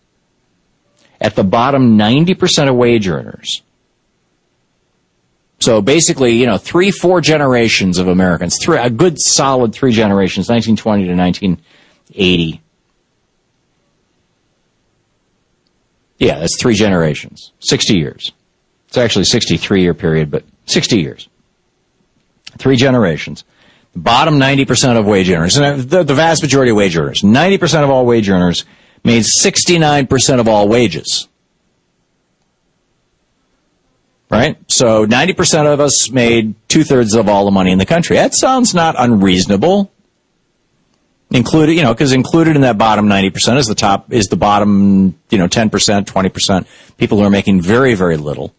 At 1.21 1.35
the 1.35 1.43
bottom, 1.43 1.97
90% 1.97 2.69
of 2.69 2.75
wage 2.75 3.07
earners. 3.07 3.61
So 5.59 5.81
basically, 5.81 6.37
you 6.37 6.45
know, 6.45 6.57
three, 6.57 6.91
four 6.91 7.19
generations 7.19 7.97
of 7.97 8.07
Americans, 8.07 8.57
three, 8.61 8.77
a 8.77 8.89
good 8.89 9.19
solid 9.19 9.73
three 9.73 9.91
generations, 9.91 10.47
1920 10.47 11.03
to 11.07 11.15
1980. 11.15 12.61
Yeah, 16.19 16.39
that's 16.39 16.61
three 16.61 16.75
generations, 16.75 17.53
60 17.59 17.97
years. 17.97 18.31
It's 18.89 18.97
actually 18.97 19.21
a 19.23 19.25
63 19.25 19.81
year 19.81 19.93
period, 19.93 20.29
but 20.29 20.43
60 20.65 20.99
years. 20.99 21.29
Three 22.57 22.75
generations. 22.75 23.45
The 23.93 23.99
bottom 23.99 24.37
90% 24.37 24.97
of 24.97 25.05
wage 25.05 25.29
earners, 25.29 25.57
and 25.57 25.81
the, 25.81 26.03
the 26.03 26.13
vast 26.13 26.43
majority 26.43 26.71
of 26.71 26.77
wage 26.77 26.97
earners, 26.97 27.21
90% 27.21 27.83
of 27.83 27.89
all 27.89 28.05
wage 28.05 28.29
earners 28.29 28.65
made 29.03 29.23
69% 29.23 30.39
of 30.39 30.47
all 30.47 30.67
wages. 30.67 31.27
Right? 34.29 34.57
So 34.67 35.07
90% 35.07 35.73
of 35.73 35.79
us 35.79 36.11
made 36.11 36.53
two 36.67 36.83
thirds 36.83 37.15
of 37.15 37.27
all 37.27 37.45
the 37.45 37.51
money 37.51 37.71
in 37.71 37.79
the 37.79 37.85
country. 37.85 38.17
That 38.17 38.35
sounds 38.35 38.75
not 38.75 38.95
unreasonable. 38.97 39.91
Included, 41.31 41.73
you 41.73 41.83
know, 41.83 41.93
because 41.93 42.11
included 42.11 42.55
in 42.55 42.63
that 42.63 42.79
bottom 42.79 43.07
90% 43.07 43.57
is 43.57 43.67
the 43.67 43.75
top, 43.75 44.11
is 44.11 44.29
the 44.29 44.35
bottom, 44.35 45.15
you 45.29 45.37
know, 45.37 45.47
10%, 45.47 45.69
20%, 45.69 46.67
people 46.97 47.19
who 47.19 47.23
are 47.23 47.29
making 47.29 47.61
very, 47.61 47.93
very 47.93 48.17
little. 48.17 48.55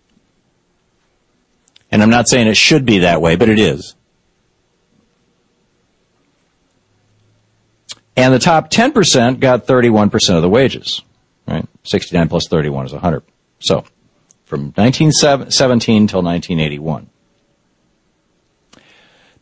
And 1.90 2.00
I'm 2.00 2.10
not 2.10 2.28
saying 2.28 2.46
it 2.46 2.56
should 2.56 2.86
be 2.86 3.00
that 3.00 3.20
way, 3.20 3.34
but 3.34 3.48
it 3.48 3.58
is. 3.58 3.96
And 8.16 8.32
the 8.32 8.38
top 8.38 8.70
10% 8.70 9.40
got 9.40 9.66
31% 9.66 10.36
of 10.36 10.42
the 10.42 10.48
wages, 10.48 11.02
right? 11.48 11.66
69 11.84 12.28
plus 12.28 12.46
31 12.46 12.86
is 12.86 12.92
100. 12.92 13.24
So, 13.58 13.84
from 14.44 14.72
1917 14.76 16.06
till 16.06 16.22
1981. 16.22 17.08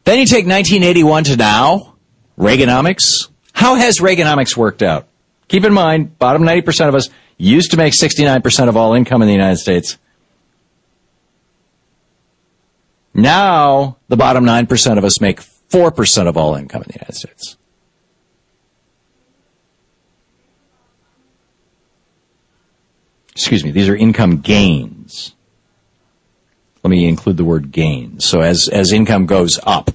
Then 0.05 0.19
you 0.19 0.27
take 0.27 0.47
1981 0.47 1.25
to 1.25 1.37
now, 1.37 1.95
Reaganomics. 2.39 3.29
How 3.53 3.75
has 3.75 3.99
Reaganomics 3.99 4.57
worked 4.57 4.83
out? 4.83 5.07
Keep 5.49 5.65
in 5.65 5.73
mind, 5.73 6.19
bottom 6.19 6.43
90% 6.43 6.89
of 6.89 6.95
us 6.95 7.09
used 7.37 7.73
to 7.73 7.77
make 7.77 7.93
69% 7.93 8.69
of 8.69 8.77
all 8.77 8.95
income 8.95 9.23
in 9.23 9.29
the 9.29 9.35
United 9.35 9.57
States. 9.57 9.99
Now, 13.15 13.97
the 14.09 14.17
bottom 14.17 14.45
9% 14.45 14.99
of 14.99 15.05
us 15.05 15.21
make 15.21 15.41
4% 15.41 16.29
of 16.29 16.37
all 16.37 16.55
income 16.55 16.83
in 16.83 16.89
the 16.89 16.95
United 16.95 17.17
States. 17.17 17.57
Excuse 23.33 23.65
me, 23.65 23.71
these 23.71 23.89
are 23.89 23.97
income 23.97 24.39
gains. 24.39 25.35
Let 26.83 26.91
me 26.91 27.09
include 27.09 27.37
the 27.37 27.45
word 27.45 27.73
gains. 27.73 28.25
So 28.25 28.41
as, 28.41 28.69
as 28.69 28.93
income 28.93 29.27
goes 29.27 29.59
up. 29.65 29.91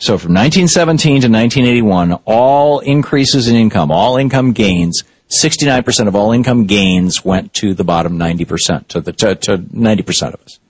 So 0.00 0.16
from 0.16 0.32
1917 0.32 1.22
to 1.22 1.28
1981, 1.28 2.12
all 2.24 2.78
increases 2.78 3.48
in 3.48 3.56
income, 3.56 3.90
all 3.90 4.16
income 4.16 4.52
gains, 4.52 5.02
69% 5.28 6.06
of 6.06 6.14
all 6.14 6.32
income 6.32 6.66
gains 6.66 7.24
went 7.24 7.52
to 7.54 7.74
the 7.74 7.82
bottom 7.84 8.18
90%, 8.18 8.88
to 8.88 9.00
the, 9.00 9.12
to, 9.12 9.34
to 9.34 9.58
90% 9.58 10.34
of 10.34 10.42
us. 10.42 10.60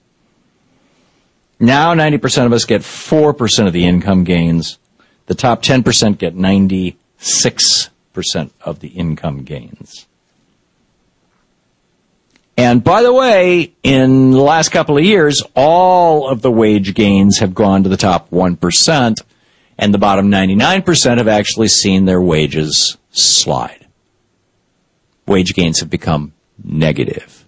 Now 1.60 1.92
90% 1.94 2.46
of 2.46 2.52
us 2.52 2.64
get 2.64 2.82
4% 2.82 3.66
of 3.66 3.72
the 3.72 3.84
income 3.84 4.22
gains. 4.24 4.78
The 5.26 5.34
top 5.34 5.62
10% 5.62 6.18
get 6.18 6.34
96% 6.34 8.50
of 8.62 8.80
the 8.80 8.88
income 8.88 9.44
gains. 9.44 10.07
And 12.58 12.82
by 12.82 13.04
the 13.04 13.12
way, 13.12 13.72
in 13.84 14.32
the 14.32 14.40
last 14.40 14.70
couple 14.70 14.98
of 14.98 15.04
years, 15.04 15.44
all 15.54 16.28
of 16.28 16.42
the 16.42 16.50
wage 16.50 16.92
gains 16.92 17.38
have 17.38 17.54
gone 17.54 17.84
to 17.84 17.88
the 17.88 17.96
top 17.96 18.30
1%, 18.30 19.22
and 19.78 19.94
the 19.94 19.98
bottom 19.98 20.28
99% 20.28 21.18
have 21.18 21.28
actually 21.28 21.68
seen 21.68 22.04
their 22.04 22.20
wages 22.20 22.98
slide. 23.12 23.86
Wage 25.24 25.54
gains 25.54 25.78
have 25.78 25.88
become 25.88 26.32
negative. 26.64 27.46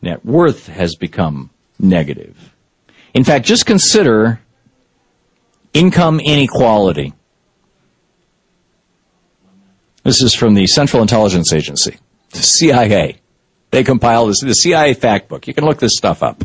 Net 0.00 0.24
worth 0.24 0.68
has 0.68 0.94
become 0.94 1.50
negative. 1.80 2.54
In 3.12 3.24
fact, 3.24 3.44
just 3.44 3.66
consider 3.66 4.40
income 5.74 6.20
inequality. 6.20 7.12
This 10.04 10.22
is 10.22 10.32
from 10.32 10.54
the 10.54 10.68
Central 10.68 11.02
Intelligence 11.02 11.52
Agency, 11.52 11.96
the 12.30 12.38
CIA. 12.38 13.18
They 13.72 13.82
compile 13.82 14.26
this, 14.26 14.40
the 14.40 14.54
CIA 14.54 14.92
fact 14.92 15.28
book. 15.28 15.48
You 15.48 15.54
can 15.54 15.64
look 15.64 15.78
this 15.78 15.96
stuff 15.96 16.22
up. 16.22 16.44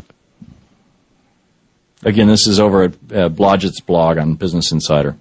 Again, 2.02 2.26
this 2.26 2.46
is 2.46 2.58
over 2.58 2.84
at 2.84 2.92
uh, 2.92 3.28
Blodget's 3.28 3.82
blog 3.82 4.16
on 4.16 4.34
Business 4.34 4.72
Insider. 4.72 5.14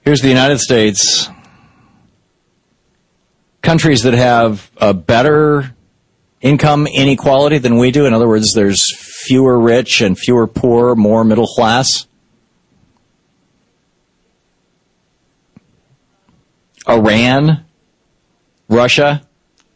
Here's 0.00 0.22
the 0.22 0.28
United 0.28 0.58
States. 0.58 1.28
Countries 3.60 4.04
that 4.04 4.14
have 4.14 4.70
a 4.78 4.94
better 4.94 5.74
income 6.40 6.86
inequality 6.86 7.58
than 7.58 7.76
we 7.76 7.90
do. 7.90 8.06
In 8.06 8.14
other 8.14 8.26
words, 8.26 8.54
there's 8.54 8.96
fewer 8.96 9.60
rich 9.60 10.00
and 10.00 10.18
fewer 10.18 10.46
poor, 10.46 10.94
more 10.94 11.24
middle 11.24 11.46
class. 11.46 12.06
Iran, 16.88 17.66
Russia, 18.70 19.22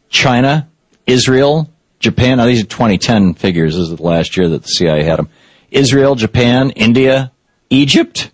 China, 0.09 0.67
Israel, 1.05 1.69
Japan. 1.99 2.37
Now 2.37 2.45
these 2.45 2.61
are 2.61 2.67
2010 2.67 3.35
figures. 3.35 3.75
This 3.75 3.89
is 3.89 3.95
the 3.95 4.01
last 4.01 4.37
year 4.37 4.49
that 4.49 4.63
the 4.63 4.69
CIA 4.69 5.03
had 5.03 5.19
them. 5.19 5.29
Israel, 5.69 6.15
Japan, 6.15 6.71
India, 6.71 7.31
Egypt. 7.69 8.31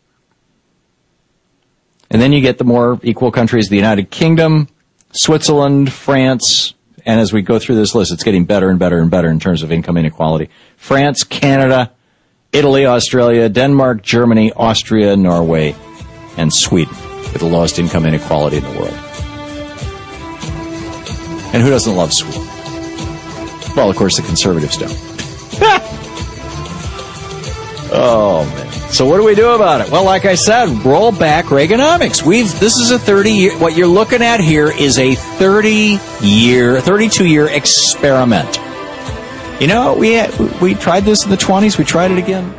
And 2.09 2.21
then 2.21 2.31
you 2.31 2.41
get 2.41 2.59
the 2.59 2.63
more 2.63 2.99
equal 3.03 3.31
countries, 3.31 3.69
the 3.69 3.75
United 3.75 4.11
Kingdom, 4.11 4.67
Switzerland, 5.13 5.91
France, 5.91 6.75
and 7.05 7.19
as 7.19 7.33
we 7.33 7.41
go 7.41 7.57
through 7.57 7.75
this 7.75 7.95
list, 7.95 8.11
it's 8.11 8.23
getting 8.23 8.45
better 8.45 8.69
and 8.69 8.77
better 8.77 8.99
and 8.99 9.09
better 9.09 9.29
in 9.29 9.39
terms 9.39 9.63
of 9.63 9.71
income 9.71 9.97
inequality. 9.97 10.49
France, 10.77 11.23
Canada, 11.23 11.91
Italy, 12.51 12.85
Australia, 12.85 13.49
Denmark, 13.49 14.03
Germany, 14.03 14.51
Austria, 14.53 15.15
Norway, 15.15 15.75
and 16.37 16.53
Sweden 16.53 16.95
with 17.33 17.39
the 17.39 17.45
lowest 17.45 17.79
income 17.79 18.05
inequality 18.05 18.57
in 18.57 18.63
the 18.63 18.79
world. 18.79 19.10
And 21.53 21.61
who 21.61 21.69
doesn't 21.69 21.95
love 21.95 22.13
Sweden? 22.13 22.45
Well, 23.75 23.89
of 23.89 23.95
course, 23.95 24.17
the 24.17 24.23
conservatives 24.23 24.77
don't. 24.77 24.91
oh 27.93 28.45
man. 28.55 28.71
So 28.91 29.05
what 29.05 29.17
do 29.17 29.23
we 29.23 29.35
do 29.35 29.51
about 29.51 29.79
it? 29.79 29.89
Well, 29.89 30.03
like 30.03 30.25
I 30.25 30.35
said, 30.35 30.67
roll 30.83 31.13
back 31.13 31.45
Reaganomics. 31.45 32.23
We've 32.23 32.59
this 32.59 32.77
is 32.77 32.91
a 32.91 32.99
30 32.99 33.31
year 33.31 33.57
what 33.57 33.75
you're 33.75 33.87
looking 33.87 34.21
at 34.21 34.41
here 34.41 34.69
is 34.69 34.99
a 34.99 35.15
30 35.15 35.97
year, 36.21 36.81
32 36.81 37.25
year 37.25 37.47
experiment. 37.47 38.59
You 39.61 39.67
know, 39.67 39.95
we 39.95 40.21
we 40.61 40.73
tried 40.73 41.01
this 41.01 41.23
in 41.23 41.29
the 41.29 41.37
20s, 41.37 41.77
we 41.77 41.85
tried 41.85 42.11
it 42.11 42.17
again. 42.17 42.53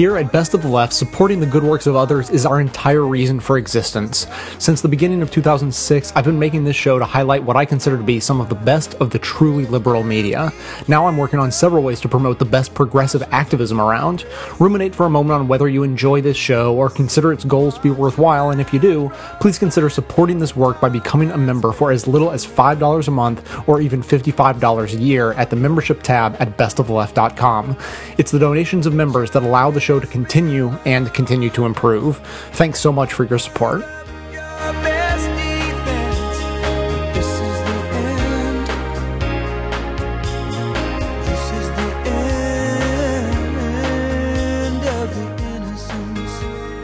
Here 0.00 0.16
at 0.16 0.32
Best 0.32 0.54
of 0.54 0.62
the 0.62 0.68
Left, 0.68 0.94
supporting 0.94 1.40
the 1.40 1.46
good 1.46 1.62
works 1.62 1.86
of 1.86 1.94
others 1.94 2.30
is 2.30 2.46
our 2.46 2.58
entire 2.58 3.04
reason 3.04 3.38
for 3.38 3.58
existence. 3.58 4.26
Since 4.58 4.80
the 4.80 4.88
beginning 4.88 5.20
of 5.20 5.30
2006, 5.30 6.14
I've 6.16 6.24
been 6.24 6.38
making 6.38 6.64
this 6.64 6.74
show 6.74 6.98
to 6.98 7.04
highlight 7.04 7.42
what 7.42 7.58
I 7.58 7.66
consider 7.66 7.98
to 7.98 8.02
be 8.02 8.18
some 8.18 8.40
of 8.40 8.48
the 8.48 8.54
best 8.54 8.94
of 8.94 9.10
the 9.10 9.18
truly 9.18 9.66
liberal 9.66 10.02
media. 10.02 10.54
Now 10.88 11.06
I'm 11.06 11.18
working 11.18 11.38
on 11.38 11.52
several 11.52 11.82
ways 11.82 12.00
to 12.00 12.08
promote 12.08 12.38
the 12.38 12.46
best 12.46 12.72
progressive 12.72 13.22
activism 13.30 13.78
around. 13.78 14.24
Ruminate 14.58 14.94
for 14.94 15.04
a 15.04 15.10
moment 15.10 15.38
on 15.38 15.48
whether 15.48 15.68
you 15.68 15.82
enjoy 15.82 16.22
this 16.22 16.38
show 16.38 16.74
or 16.74 16.88
consider 16.88 17.30
its 17.30 17.44
goals 17.44 17.74
to 17.74 17.82
be 17.82 17.90
worthwhile, 17.90 18.52
and 18.52 18.60
if 18.62 18.72
you 18.72 18.80
do, 18.80 19.12
please 19.38 19.58
consider 19.58 19.90
supporting 19.90 20.38
this 20.38 20.56
work 20.56 20.80
by 20.80 20.88
becoming 20.88 21.30
a 21.30 21.36
member 21.36 21.72
for 21.72 21.92
as 21.92 22.06
little 22.06 22.30
as 22.30 22.46
$5 22.46 23.06
a 23.06 23.10
month 23.10 23.68
or 23.68 23.82
even 23.82 24.02
$55 24.02 24.94
a 24.94 24.96
year 24.96 25.34
at 25.34 25.50
the 25.50 25.56
membership 25.56 26.02
tab 26.02 26.36
at 26.40 26.56
bestofleft.com. 26.56 27.76
It's 28.16 28.30
the 28.30 28.38
donations 28.38 28.86
of 28.86 28.94
members 28.94 29.30
that 29.32 29.42
allow 29.42 29.70
the 29.70 29.89
show 29.89 29.89
to 29.98 30.06
continue 30.06 30.68
and 30.84 31.12
continue 31.12 31.50
to 31.50 31.64
improve. 31.64 32.18
Thanks 32.52 32.78
so 32.78 32.92
much 32.92 33.12
for 33.12 33.24
your 33.24 33.38
support. 33.38 33.82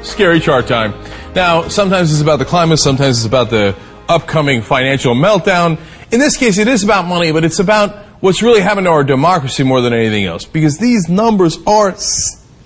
Scary 0.03 0.41
chart 0.41 0.67
time. 0.67 0.95
Now, 1.35 1.69
sometimes 1.69 2.11
it's 2.11 2.23
about 2.23 2.39
the 2.39 2.47
climate, 2.47 2.79
sometimes 2.79 3.19
it's 3.19 3.27
about 3.27 3.51
the 3.51 3.77
upcoming 4.09 4.63
financial 4.63 5.15
meltdown. 5.15 5.79
In 6.11 6.21
this 6.21 6.39
case, 6.39 6.57
it 6.57 6.69
is 6.69 6.83
about 6.83 7.05
money, 7.05 7.33
but 7.33 7.45
it's 7.45 7.59
about 7.59 7.95
what's 8.21 8.41
really 8.43 8.63
happened 8.63 8.87
to 8.87 8.91
our 8.91 9.05
democracy 9.05 9.63
more 9.63 9.83
than 9.83 9.93
anything 9.93 10.25
else, 10.25 10.47
because 10.47 10.79
these 10.79 11.11
numbers 11.11 11.59
are 11.67 11.95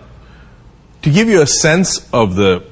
to 1.04 1.12
give 1.12 1.28
you 1.28 1.44
a 1.44 1.48
sense 1.48 2.10
of 2.12 2.36
the 2.36 2.66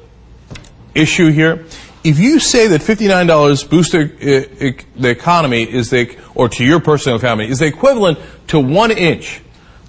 issue 0.96 1.30
here, 1.30 1.66
if 2.04 2.20
you 2.20 2.40
say 2.40 2.68
that 2.68 2.82
$59 2.82 3.70
boosts 3.70 3.94
the, 3.94 4.04
uh, 4.04 4.74
the 4.96 5.10
economy 5.10 5.64
is 5.64 5.90
the, 5.90 6.16
or 6.36 6.50
to 6.50 6.66
your 6.66 6.80
personal 6.80 7.18
economy, 7.18 7.50
is 7.50 7.60
the 7.60 7.66
equivalent 7.66 8.20
to 8.48 8.60
one 8.60 8.92
inch, 8.92 9.42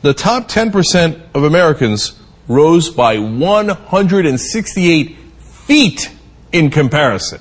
the 0.02 0.14
top 0.14 0.48
10% 0.48 1.20
of 1.34 1.44
Americans 1.44 2.20
rose 2.46 2.90
by 2.90 3.18
168 3.18 5.16
feet 5.38 6.10
in 6.52 6.70
comparison. 6.70 7.40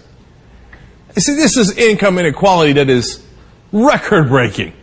You 1.16 1.22
see, 1.22 1.36
this 1.36 1.56
is 1.58 1.78
income 1.78 2.18
inequality 2.18 2.74
that 2.74 2.90
is 2.90 3.24
record 3.72 4.30
breaking. 4.30 4.74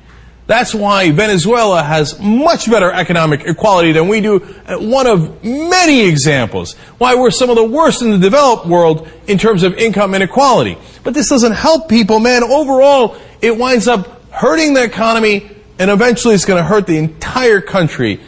That's 0.51 0.75
why 0.75 1.13
Venezuela 1.13 1.81
has 1.81 2.19
much 2.19 2.69
better 2.69 2.91
economic 2.91 3.43
equality 3.45 3.93
than 3.93 4.09
we 4.09 4.21
do. 4.21 4.43
Uh, 4.67 4.79
One 4.79 5.07
of 5.07 5.45
many 5.45 6.01
examples 6.09 6.75
why 6.99 7.15
we're 7.15 7.31
some 7.31 7.51
of 7.51 7.57
the 7.57 7.63
worst 7.63 8.03
in 8.03 8.11
the 8.11 8.19
developed 8.19 8.67
world 8.67 9.09
in 9.29 9.39
terms 9.39 9.63
of 9.63 9.75
income 9.75 10.13
inequality. 10.13 10.77
But 11.05 11.15
this 11.15 11.29
doesn't 11.29 11.53
help 11.53 11.89
people, 11.89 12.19
man. 12.19 12.43
Overall, 12.43 13.17
it 13.41 13.57
winds 13.57 13.87
up 13.87 14.29
hurting 14.33 14.75
the 14.75 14.83
economy 14.83 15.49
and 15.79 15.89
eventually 15.89 16.35
it's 16.35 16.47
going 16.47 16.61
to 16.61 16.69
hurt 16.69 16.89
the 16.89 16.99
entire 16.99 17.61
country. 17.61 18.19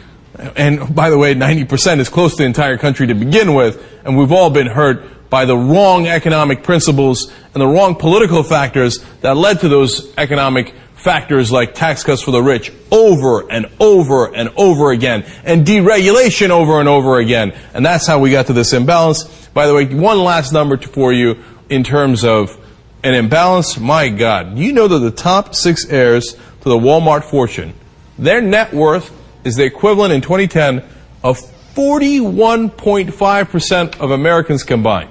And 0.55 0.95
by 0.95 1.09
the 1.09 1.17
way, 1.17 1.35
90% 1.35 1.99
is 1.99 2.07
close 2.07 2.37
to 2.37 2.43
the 2.43 2.45
entire 2.45 2.77
country 2.77 3.07
to 3.07 3.15
begin 3.15 3.53
with, 3.53 3.85
and 4.05 4.17
we've 4.17 4.31
all 4.31 4.49
been 4.49 4.67
hurt 4.67 5.29
by 5.29 5.43
the 5.43 5.57
wrong 5.57 6.07
economic 6.07 6.63
principles 6.63 7.33
and 7.53 7.59
the 7.59 7.67
wrong 7.67 7.95
political 7.95 8.43
factors 8.43 9.03
that 9.19 9.35
led 9.35 9.59
to 9.59 9.67
those 9.67 10.13
economic 10.17 10.73
factors 11.03 11.51
like 11.51 11.75
tax 11.75 12.03
cuts 12.03 12.21
for 12.21 12.31
the 12.31 12.41
rich 12.41 12.71
over 12.89 13.51
and 13.51 13.65
over 13.79 14.33
and 14.33 14.49
over 14.55 14.91
again, 14.91 15.25
and 15.43 15.65
deregulation 15.65 16.49
over 16.49 16.79
and 16.79 16.87
over 16.87 17.19
again. 17.19 17.51
And 17.73 17.85
that's 17.85 18.07
how 18.07 18.19
we 18.19 18.31
got 18.31 18.47
to 18.47 18.53
this 18.53 18.71
imbalance. 18.71 19.25
By 19.49 19.67
the 19.67 19.75
way, 19.75 19.83
one 19.85 20.19
last 20.19 20.53
number 20.53 20.77
for 20.77 21.11
you 21.11 21.43
in 21.69 21.83
terms 21.83 22.23
of 22.23 22.57
an 23.03 23.15
imbalance. 23.15 23.77
My 23.77 24.07
God, 24.07 24.57
you 24.57 24.71
know 24.71 24.87
that 24.87 24.99
the 24.99 25.11
top 25.11 25.53
six 25.53 25.85
heirs 25.89 26.37
to 26.61 26.69
the 26.69 26.77
Walmart 26.77 27.25
fortune, 27.25 27.73
their 28.17 28.39
net 28.41 28.73
worth 28.73 29.11
is 29.43 29.57
the 29.57 29.65
equivalent 29.65 30.13
in 30.13 30.21
2010 30.21 30.85
of 31.21 31.37
41.5% 31.75 33.99
of 33.99 34.11
Americans 34.11 34.63
combined. 34.63 35.09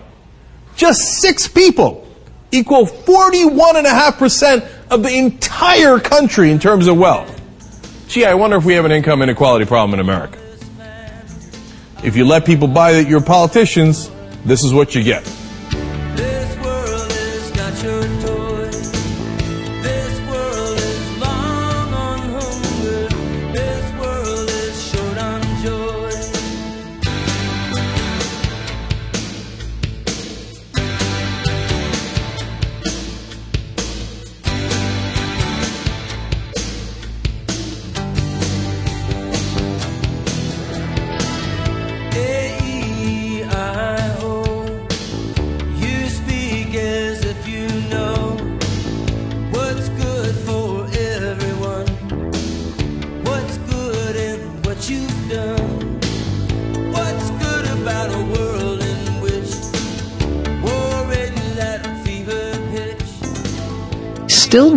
Just 0.75 1.21
six 1.21 1.47
people 1.49 2.09
equal 2.51 2.87
41.5% 2.87 4.82
of 4.93 5.03
the 5.03 5.17
entire 5.17 5.99
country 5.99 6.51
in 6.51 6.59
terms 6.59 6.87
of 6.87 6.99
wealth. 6.99 7.41
Gee, 8.09 8.27
I 8.27 8.35
wonder 8.35 8.59
if 8.59 8.65
we 8.67 8.75
have 8.75 8.85
an 8.85 8.93
income 8.93 9.23
inequality 9.23 9.65
problem 9.65 9.99
in 9.99 10.01
America. 10.01 10.39
If 12.05 12.15
you 12.15 12.27
let 12.27 12.45
people 12.45 12.69
buy 12.69 12.93
that 12.93 13.09
you're 13.09 13.23
politicians, 13.23 14.11
this 14.45 14.63
is 14.63 14.75
what 14.75 14.95
you 14.95 15.03
get. 15.03 15.25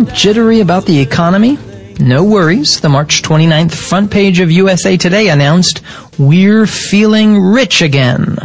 Jittery 0.04 0.60
about 0.60 0.84
the 0.84 0.98
economy? 1.00 1.58
No 1.98 2.22
worries. 2.22 2.80
The 2.80 2.88
March 2.90 3.22
29th 3.22 3.74
front 3.74 4.10
page 4.10 4.40
of 4.40 4.50
USA 4.50 4.98
Today 4.98 5.30
announced, 5.30 5.80
We're 6.18 6.66
feeling 6.66 7.40
rich 7.40 7.80
again. 7.80 8.36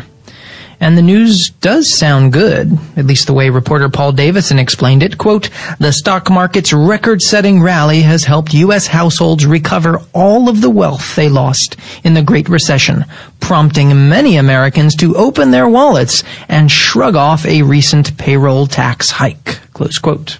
And 0.79 0.97
the 0.97 1.01
news 1.01 1.49
does 1.49 1.89
sound 1.89 2.31
good, 2.31 2.77
at 2.95 3.05
least 3.05 3.27
the 3.27 3.33
way 3.33 3.49
reporter 3.49 3.89
Paul 3.89 4.13
Davidson 4.13 4.59
explained 4.59 5.03
it. 5.03 5.17
Quote, 5.17 5.49
the 5.77 5.91
stock 5.91 6.31
market's 6.31 6.71
record-setting 6.71 7.61
rally 7.61 8.01
has 8.01 8.23
helped 8.23 8.53
U.S. 8.53 8.87
households 8.87 9.45
recover 9.45 10.01
all 10.13 10.47
of 10.47 10.61
the 10.61 10.69
wealth 10.69 11.15
they 11.15 11.29
lost 11.29 11.75
in 12.03 12.13
the 12.13 12.23
Great 12.23 12.47
Recession, 12.49 13.05
prompting 13.41 14.09
many 14.09 14.37
Americans 14.37 14.95
to 14.95 15.15
open 15.17 15.51
their 15.51 15.67
wallets 15.67 16.23
and 16.47 16.71
shrug 16.71 17.15
off 17.15 17.45
a 17.45 17.61
recent 17.61 18.17
payroll 18.17 18.65
tax 18.67 19.11
hike. 19.11 19.59
Close 19.73 19.99
quote. 19.99 20.39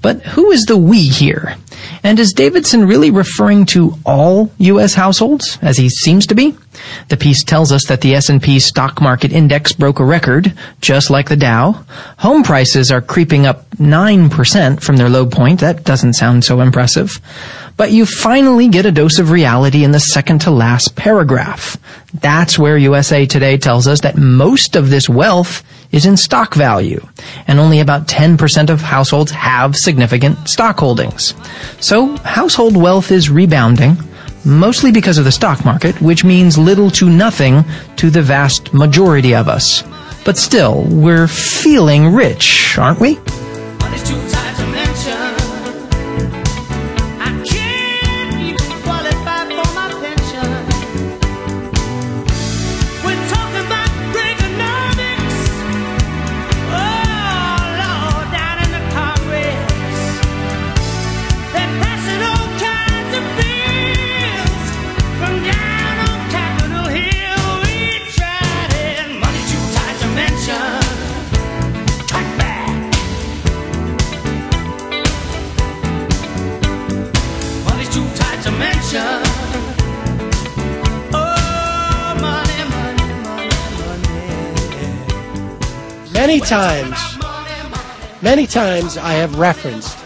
But 0.00 0.22
who 0.22 0.50
is 0.50 0.64
the 0.66 0.76
we 0.76 1.02
here? 1.02 1.56
And 2.02 2.18
is 2.18 2.32
Davidson 2.32 2.86
really 2.86 3.10
referring 3.10 3.66
to 3.66 3.94
all 4.04 4.50
U.S. 4.58 4.94
households, 4.94 5.58
as 5.62 5.76
he 5.76 5.88
seems 5.88 6.26
to 6.28 6.34
be? 6.34 6.56
The 7.08 7.16
piece 7.16 7.44
tells 7.44 7.72
us 7.72 7.86
that 7.86 8.00
the 8.00 8.14
S&P 8.14 8.58
stock 8.58 9.00
market 9.00 9.32
index 9.32 9.72
broke 9.72 9.98
a 9.98 10.04
record, 10.04 10.52
just 10.80 11.10
like 11.10 11.28
the 11.28 11.36
Dow. 11.36 11.84
Home 12.18 12.42
prices 12.42 12.90
are 12.90 13.00
creeping 13.00 13.46
up 13.46 13.68
9% 13.76 14.82
from 14.82 14.96
their 14.96 15.08
low 15.08 15.26
point. 15.26 15.60
That 15.60 15.84
doesn't 15.84 16.14
sound 16.14 16.44
so 16.44 16.60
impressive. 16.60 17.20
But 17.76 17.92
you 17.92 18.06
finally 18.06 18.68
get 18.68 18.86
a 18.86 18.92
dose 18.92 19.20
of 19.20 19.30
reality 19.30 19.84
in 19.84 19.92
the 19.92 20.00
second 20.00 20.40
to 20.40 20.50
last 20.50 20.96
paragraph. 20.96 21.76
That's 22.12 22.58
where 22.58 22.76
USA 22.76 23.24
Today 23.24 23.56
tells 23.56 23.86
us 23.86 24.00
that 24.00 24.16
most 24.16 24.74
of 24.74 24.90
this 24.90 25.08
wealth 25.08 25.62
is 25.92 26.04
in 26.04 26.16
stock 26.16 26.54
value, 26.54 27.06
and 27.46 27.58
only 27.58 27.80
about 27.80 28.08
10% 28.08 28.68
of 28.68 28.80
households 28.80 29.30
have 29.30 29.76
significant 29.76 30.48
stock 30.48 30.78
holdings. 30.78 31.34
So, 31.80 32.16
household 32.18 32.76
wealth 32.76 33.10
is 33.10 33.30
rebounding, 33.30 33.96
mostly 34.44 34.92
because 34.92 35.18
of 35.18 35.24
the 35.24 35.32
stock 35.32 35.64
market, 35.64 36.00
which 36.00 36.24
means 36.24 36.58
little 36.58 36.90
to 36.92 37.08
nothing 37.08 37.64
to 37.96 38.10
the 38.10 38.22
vast 38.22 38.72
majority 38.72 39.34
of 39.34 39.48
us. 39.48 39.82
But 40.24 40.36
still, 40.36 40.84
we're 40.88 41.28
feeling 41.28 42.12
rich, 42.12 42.76
aren't 42.78 43.00
we? 43.00 43.18
Many 86.28 86.40
times, 86.40 87.18
many 88.20 88.46
times 88.46 88.98
I 88.98 89.14
have 89.14 89.38
referenced 89.38 89.96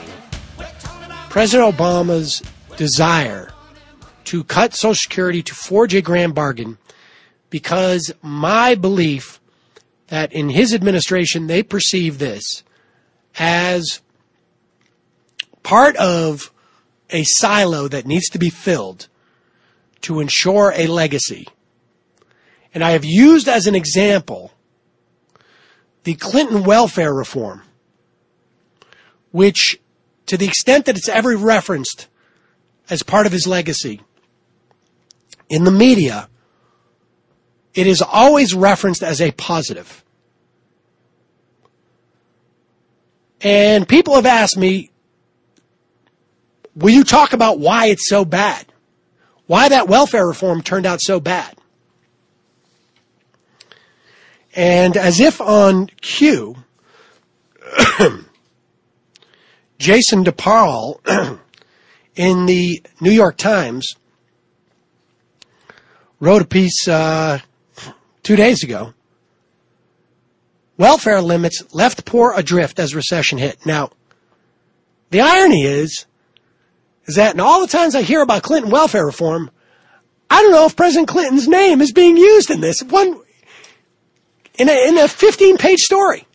President 1.28 1.76
Obama's 1.76 2.44
desire 2.76 3.50
to 4.26 4.44
cut 4.44 4.72
Social 4.72 4.94
Security 4.94 5.42
to 5.42 5.52
forge 5.52 5.96
a 5.96 6.00
grand 6.00 6.32
bargain 6.32 6.78
because 7.50 8.14
my 8.22 8.76
belief 8.76 9.40
that 10.10 10.32
in 10.32 10.50
his 10.50 10.72
administration 10.72 11.48
they 11.48 11.60
perceive 11.60 12.20
this 12.20 12.62
as 13.36 14.00
part 15.64 15.96
of 15.96 16.52
a 17.10 17.24
silo 17.24 17.88
that 17.88 18.06
needs 18.06 18.28
to 18.28 18.38
be 18.38 18.48
filled 18.48 19.08
to 20.02 20.20
ensure 20.20 20.72
a 20.76 20.86
legacy. 20.86 21.48
And 22.72 22.84
I 22.84 22.92
have 22.92 23.04
used 23.04 23.48
as 23.48 23.66
an 23.66 23.74
example 23.74 24.52
the 26.04 26.14
Clinton 26.14 26.64
welfare 26.64 27.12
reform, 27.12 27.62
which, 29.30 29.80
to 30.26 30.36
the 30.36 30.46
extent 30.46 30.86
that 30.86 30.96
it's 30.96 31.08
ever 31.08 31.36
referenced 31.36 32.08
as 32.90 33.02
part 33.02 33.26
of 33.26 33.32
his 33.32 33.46
legacy 33.46 34.00
in 35.48 35.64
the 35.64 35.70
media, 35.70 36.28
it 37.74 37.86
is 37.86 38.02
always 38.02 38.54
referenced 38.54 39.02
as 39.02 39.20
a 39.20 39.30
positive. 39.32 40.04
And 43.40 43.88
people 43.88 44.14
have 44.14 44.26
asked 44.26 44.56
me, 44.56 44.90
will 46.74 46.90
you 46.90 47.04
talk 47.04 47.32
about 47.32 47.58
why 47.58 47.86
it's 47.86 48.08
so 48.08 48.24
bad? 48.24 48.66
Why 49.46 49.68
that 49.68 49.88
welfare 49.88 50.26
reform 50.26 50.62
turned 50.62 50.86
out 50.86 51.00
so 51.00 51.18
bad? 51.20 51.56
And 54.54 54.96
as 54.96 55.20
if 55.20 55.40
on 55.40 55.86
cue, 56.00 56.56
Jason 59.78 60.24
DeParle 60.24 61.00
in 62.16 62.46
the 62.46 62.82
New 63.00 63.10
York 63.10 63.36
Times 63.36 63.96
wrote 66.20 66.42
a 66.42 66.46
piece 66.46 66.86
uh, 66.86 67.40
two 68.22 68.36
days 68.36 68.62
ago. 68.62 68.94
Welfare 70.76 71.20
limits 71.20 71.62
left 71.74 72.04
poor 72.04 72.32
adrift 72.36 72.78
as 72.78 72.94
recession 72.94 73.38
hit. 73.38 73.64
Now, 73.66 73.90
the 75.10 75.20
irony 75.20 75.64
is, 75.64 76.06
is 77.06 77.16
that 77.16 77.34
in 77.34 77.40
all 77.40 77.60
the 77.60 77.66
times 77.66 77.94
I 77.94 78.02
hear 78.02 78.22
about 78.22 78.42
Clinton 78.42 78.70
welfare 78.70 79.04
reform, 79.04 79.50
I 80.30 80.42
don't 80.42 80.52
know 80.52 80.64
if 80.64 80.76
President 80.76 81.08
Clinton's 81.08 81.48
name 81.48 81.80
is 81.82 81.92
being 81.92 82.16
used 82.16 82.50
in 82.50 82.60
this 82.60 82.82
one 82.82 83.20
in 84.58 84.68
a 84.68 84.88
in 84.88 84.98
a 84.98 85.08
15 85.08 85.56
page 85.58 85.80
story. 85.80 86.26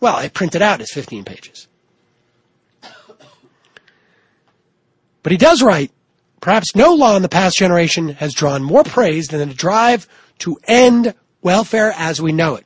Well, 0.00 0.16
I 0.16 0.28
printed 0.28 0.62
out 0.62 0.80
as 0.80 0.90
15 0.92 1.24
pages. 1.24 1.66
But 5.22 5.32
he 5.32 5.38
does 5.38 5.62
write, 5.62 5.90
perhaps 6.40 6.74
no 6.74 6.94
law 6.94 7.16
in 7.16 7.22
the 7.22 7.28
past 7.28 7.58
generation 7.58 8.10
has 8.10 8.32
drawn 8.32 8.62
more 8.62 8.84
praise 8.84 9.26
than 9.26 9.46
the 9.46 9.54
drive 9.54 10.08
to 10.38 10.58
end 10.66 11.14
welfare 11.42 11.92
as 11.96 12.22
we 12.22 12.32
know 12.32 12.54
it. 12.54 12.64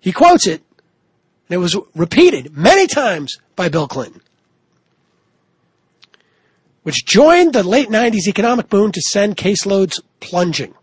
He 0.00 0.12
quotes 0.12 0.46
it, 0.46 0.62
and 1.48 1.54
it 1.54 1.58
was 1.58 1.76
repeated 1.94 2.56
many 2.56 2.86
times 2.86 3.38
by 3.56 3.68
Bill 3.68 3.88
Clinton, 3.88 4.22
which 6.84 7.04
joined 7.04 7.52
the 7.52 7.64
late 7.64 7.88
90s 7.88 8.28
economic 8.28 8.68
boom 8.68 8.92
to 8.92 9.02
send 9.02 9.36
caseloads 9.36 10.00
plunging. 10.20 10.74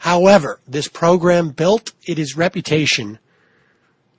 However, 0.00 0.60
this 0.66 0.88
program 0.88 1.50
built 1.50 1.92
its 2.06 2.34
reputation 2.34 3.18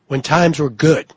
when 0.05 0.21
times 0.21 0.59
were 0.59 0.69
good. 0.69 1.11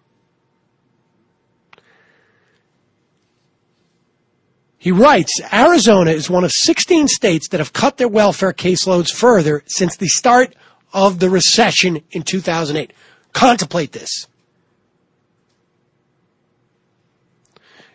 He 4.79 4.91
writes, 4.91 5.39
Arizona 5.53 6.13
is 6.13 6.31
one 6.31 6.45
of 6.45 6.53
16 6.53 7.09
states 7.09 7.49
that 7.49 7.61
have 7.61 7.75
cut 7.75 7.99
their 7.99 8.09
welfare 8.09 8.55
caseloads 8.55 9.11
further 9.15 9.63
since 9.67 9.99
the 9.99 10.09
start 10.09 10.55
of 10.95 11.19
the 11.19 11.29
recession 11.29 12.03
in 12.11 12.23
2008. 12.23 12.91
Contemplate 13.35 13.93
this. 13.93 14.29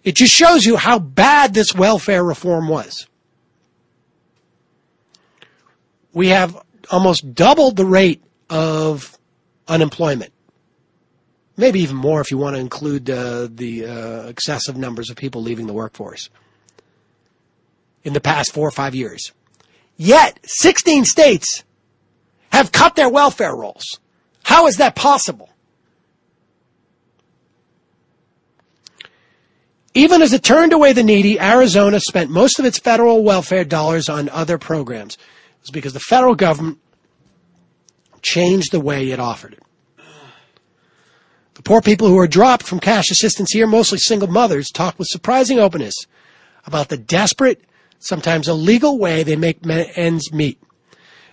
It 0.03 0.13
just 0.13 0.33
shows 0.33 0.67
you 0.67 0.77
how 0.77 0.99
bad 0.99 1.55
this 1.55 1.73
welfare 1.73 2.23
reform 2.23 2.67
was. 2.67 3.07
We 6.19 6.27
have 6.27 6.61
almost 6.91 7.33
doubled 7.33 7.77
the 7.77 7.85
rate 7.85 8.21
of 8.49 9.17
unemployment. 9.69 10.33
Maybe 11.55 11.79
even 11.79 11.95
more 11.95 12.19
if 12.19 12.29
you 12.29 12.37
want 12.37 12.57
to 12.57 12.59
include 12.59 13.09
uh, 13.09 13.47
the 13.49 13.85
uh, 13.85 14.27
excessive 14.27 14.75
numbers 14.75 15.09
of 15.09 15.15
people 15.15 15.41
leaving 15.41 15.65
the 15.65 15.71
workforce 15.71 16.29
in 18.03 18.11
the 18.11 18.19
past 18.19 18.51
four 18.51 18.67
or 18.67 18.71
five 18.71 18.93
years. 18.93 19.31
Yet, 19.95 20.41
16 20.43 21.05
states 21.05 21.63
have 22.51 22.73
cut 22.73 22.97
their 22.97 23.07
welfare 23.07 23.55
rolls. 23.55 24.01
How 24.43 24.67
is 24.67 24.75
that 24.75 24.97
possible? 24.97 25.49
Even 29.93 30.21
as 30.21 30.33
it 30.33 30.43
turned 30.43 30.73
away 30.73 30.91
the 30.91 31.01
needy, 31.01 31.39
Arizona 31.39 32.01
spent 32.01 32.29
most 32.29 32.59
of 32.59 32.65
its 32.65 32.77
federal 32.77 33.23
welfare 33.23 33.63
dollars 33.63 34.09
on 34.09 34.27
other 34.27 34.57
programs. 34.57 35.17
Was 35.61 35.71
because 35.71 35.93
the 35.93 35.99
federal 35.99 36.35
government 36.35 36.79
changed 38.21 38.71
the 38.71 38.79
way 38.79 39.11
it 39.11 39.19
offered 39.19 39.53
it. 39.53 39.63
The 41.55 41.63
poor 41.63 41.81
people 41.81 42.07
who 42.07 42.17
are 42.17 42.27
dropped 42.27 42.63
from 42.63 42.79
cash 42.79 43.11
assistance 43.11 43.51
here, 43.51 43.67
mostly 43.67 43.97
single 43.97 44.29
mothers, 44.29 44.69
talk 44.69 44.97
with 44.97 45.09
surprising 45.09 45.59
openness 45.59 45.93
about 46.65 46.87
the 46.87 46.97
desperate 46.97 47.65
sometimes 47.99 48.47
illegal 48.47 48.97
way 48.97 49.23
they 49.23 49.35
make 49.35 49.59
ends 49.67 50.31
meet. 50.31 50.61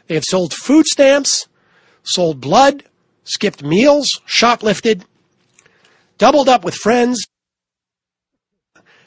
They 0.08 0.14
have 0.14 0.24
sold 0.24 0.52
food 0.52 0.86
stamps, 0.86 1.46
sold 2.02 2.40
blood, 2.40 2.84
skipped 3.22 3.62
meals, 3.62 4.20
shoplifted, 4.26 5.04
doubled 6.18 6.48
up 6.48 6.64
with 6.64 6.74
friends, 6.74 7.24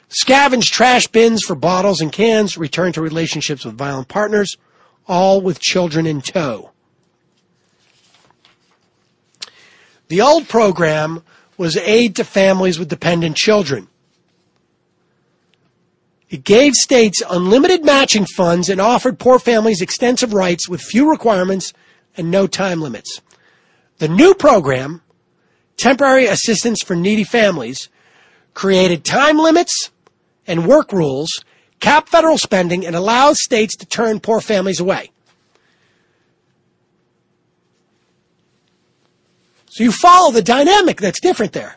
scavenged 0.08 0.72
trash 0.72 1.06
bins 1.06 1.42
for 1.42 1.54
bottles 1.54 2.00
and 2.00 2.10
cans, 2.12 2.56
returned 2.56 2.94
to 2.94 3.02
relationships 3.02 3.64
with 3.64 3.76
violent 3.76 4.08
partners, 4.08 4.56
all 5.06 5.40
with 5.40 5.58
children 5.60 6.06
in 6.06 6.20
tow. 6.20 6.70
The 10.08 10.20
old 10.20 10.48
program 10.48 11.22
was 11.56 11.76
aid 11.76 12.16
to 12.16 12.24
families 12.24 12.78
with 12.78 12.88
dependent 12.88 13.36
children. 13.36 13.88
It 16.28 16.44
gave 16.44 16.74
states 16.74 17.22
unlimited 17.28 17.84
matching 17.84 18.24
funds 18.24 18.68
and 18.68 18.80
offered 18.80 19.18
poor 19.18 19.38
families 19.38 19.82
extensive 19.82 20.32
rights 20.32 20.68
with 20.68 20.80
few 20.80 21.10
requirements 21.10 21.72
and 22.16 22.30
no 22.30 22.46
time 22.46 22.80
limits. 22.80 23.20
The 23.98 24.08
new 24.08 24.34
program, 24.34 25.02
Temporary 25.76 26.26
Assistance 26.26 26.82
for 26.82 26.94
Needy 26.96 27.24
Families, 27.24 27.88
created 28.54 29.04
time 29.04 29.38
limits 29.38 29.90
and 30.46 30.66
work 30.66 30.92
rules, 30.92 31.44
capped 31.80 32.08
federal 32.08 32.38
spending, 32.38 32.86
and 32.86 32.94
allow 32.94 33.32
states 33.32 33.76
to 33.76 33.86
turn 33.86 34.20
poor 34.20 34.40
families 34.40 34.80
away. 34.80 35.10
So 39.70 39.84
you 39.84 39.92
follow 39.92 40.30
the 40.30 40.42
dynamic 40.42 41.00
that's 41.00 41.20
different 41.20 41.52
there. 41.52 41.76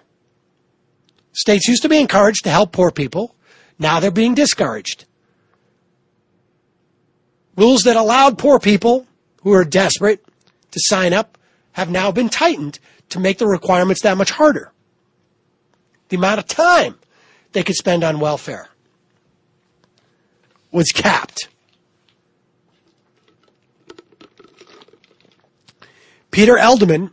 States 1.31 1.67
used 1.67 1.81
to 1.83 1.89
be 1.89 1.99
encouraged 1.99 2.43
to 2.43 2.49
help 2.49 2.71
poor 2.71 2.91
people. 2.91 3.35
Now 3.79 3.99
they're 3.99 4.11
being 4.11 4.35
discouraged. 4.35 5.05
Rules 7.55 7.83
that 7.83 7.95
allowed 7.95 8.37
poor 8.37 8.59
people 8.59 9.07
who 9.43 9.53
are 9.53 9.63
desperate 9.63 10.25
to 10.71 10.79
sign 10.83 11.13
up 11.13 11.37
have 11.73 11.89
now 11.89 12.11
been 12.11 12.29
tightened 12.29 12.79
to 13.09 13.19
make 13.19 13.37
the 13.37 13.47
requirements 13.47 14.01
that 14.01 14.17
much 14.17 14.31
harder. 14.31 14.71
The 16.09 16.17
amount 16.17 16.39
of 16.39 16.47
time 16.47 16.99
they 17.53 17.63
could 17.63 17.75
spend 17.75 18.03
on 18.03 18.19
welfare 18.19 18.69
was 20.73 20.91
capped. 20.91 21.47
Peter 26.31 26.55
Edelman, 26.55 27.11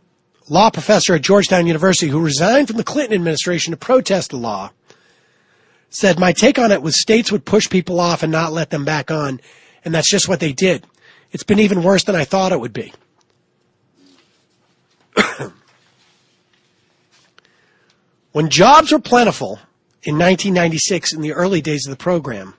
law 0.49 0.71
professor 0.71 1.13
at 1.13 1.21
Georgetown 1.21 1.67
University, 1.67 2.07
who 2.07 2.19
resigned 2.19 2.67
from 2.67 2.77
the 2.77 2.83
Clinton 2.83 3.13
administration 3.13 3.69
to 3.71 3.77
protest 3.77 4.31
the 4.31 4.37
law, 4.37 4.71
said, 5.89 6.19
My 6.19 6.33
take 6.33 6.57
on 6.57 6.71
it 6.71 6.81
was 6.81 6.99
states 6.99 7.31
would 7.31 7.45
push 7.45 7.69
people 7.69 7.99
off 7.99 8.23
and 8.23 8.31
not 8.31 8.51
let 8.51 8.71
them 8.71 8.83
back 8.83 9.11
on, 9.11 9.39
and 9.85 9.93
that's 9.93 10.09
just 10.09 10.27
what 10.27 10.39
they 10.39 10.53
did. 10.53 10.87
It's 11.31 11.43
been 11.43 11.59
even 11.59 11.83
worse 11.83 12.03
than 12.03 12.15
I 12.15 12.25
thought 12.25 12.51
it 12.51 12.59
would 12.59 12.73
be. 12.73 12.91
when 18.31 18.49
jobs 18.49 18.91
were 18.91 18.99
plentiful 18.99 19.59
in 20.01 20.17
1996 20.17 21.13
in 21.13 21.21
the 21.21 21.33
early 21.33 21.61
days 21.61 21.85
of 21.85 21.91
the 21.91 21.97
program, 21.97 22.55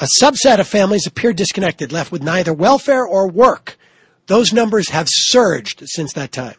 a 0.00 0.06
subset 0.20 0.58
of 0.58 0.66
families 0.66 1.06
appeared 1.06 1.36
disconnected, 1.36 1.92
left 1.92 2.10
with 2.10 2.22
neither 2.22 2.54
welfare 2.54 3.04
or 3.04 3.28
work. 3.28 3.76
Those 4.26 4.52
numbers 4.52 4.88
have 4.88 5.08
surged 5.08 5.82
since 5.86 6.14
that 6.14 6.32
time. 6.32 6.56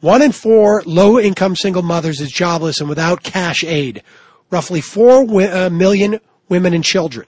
One 0.00 0.22
in 0.22 0.32
four 0.32 0.82
low 0.86 1.18
income 1.18 1.56
single 1.56 1.82
mothers 1.82 2.20
is 2.20 2.30
jobless 2.30 2.80
and 2.80 2.88
without 2.88 3.22
cash 3.22 3.64
aid. 3.64 4.02
Roughly 4.50 4.80
four 4.80 5.22
uh, 5.22 5.70
million 5.70 6.20
women 6.48 6.74
and 6.74 6.84
children. 6.84 7.26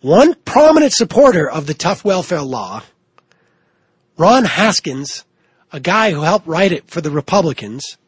One 0.00 0.34
prominent 0.44 0.92
supporter 0.92 1.48
of 1.48 1.66
the 1.66 1.74
tough 1.74 2.04
welfare 2.04 2.40
law, 2.40 2.82
Ron 4.16 4.44
Haskins, 4.44 5.24
a 5.72 5.78
guy 5.78 6.12
who 6.12 6.22
helped 6.22 6.46
write 6.46 6.72
it 6.72 6.88
for 6.88 7.02
the 7.02 7.10
Republicans, 7.10 7.98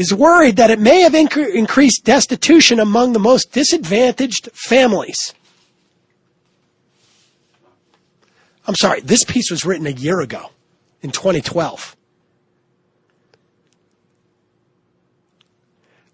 is 0.00 0.14
worried 0.14 0.56
that 0.56 0.70
it 0.70 0.80
may 0.80 1.02
have 1.02 1.12
inc- 1.12 1.54
increased 1.54 2.04
destitution 2.04 2.80
among 2.80 3.12
the 3.12 3.18
most 3.18 3.52
disadvantaged 3.52 4.48
families. 4.54 5.34
I'm 8.66 8.74
sorry, 8.76 9.02
this 9.02 9.24
piece 9.24 9.50
was 9.50 9.66
written 9.66 9.86
a 9.86 9.90
year 9.90 10.20
ago 10.20 10.52
in 11.02 11.10
2012. 11.10 11.96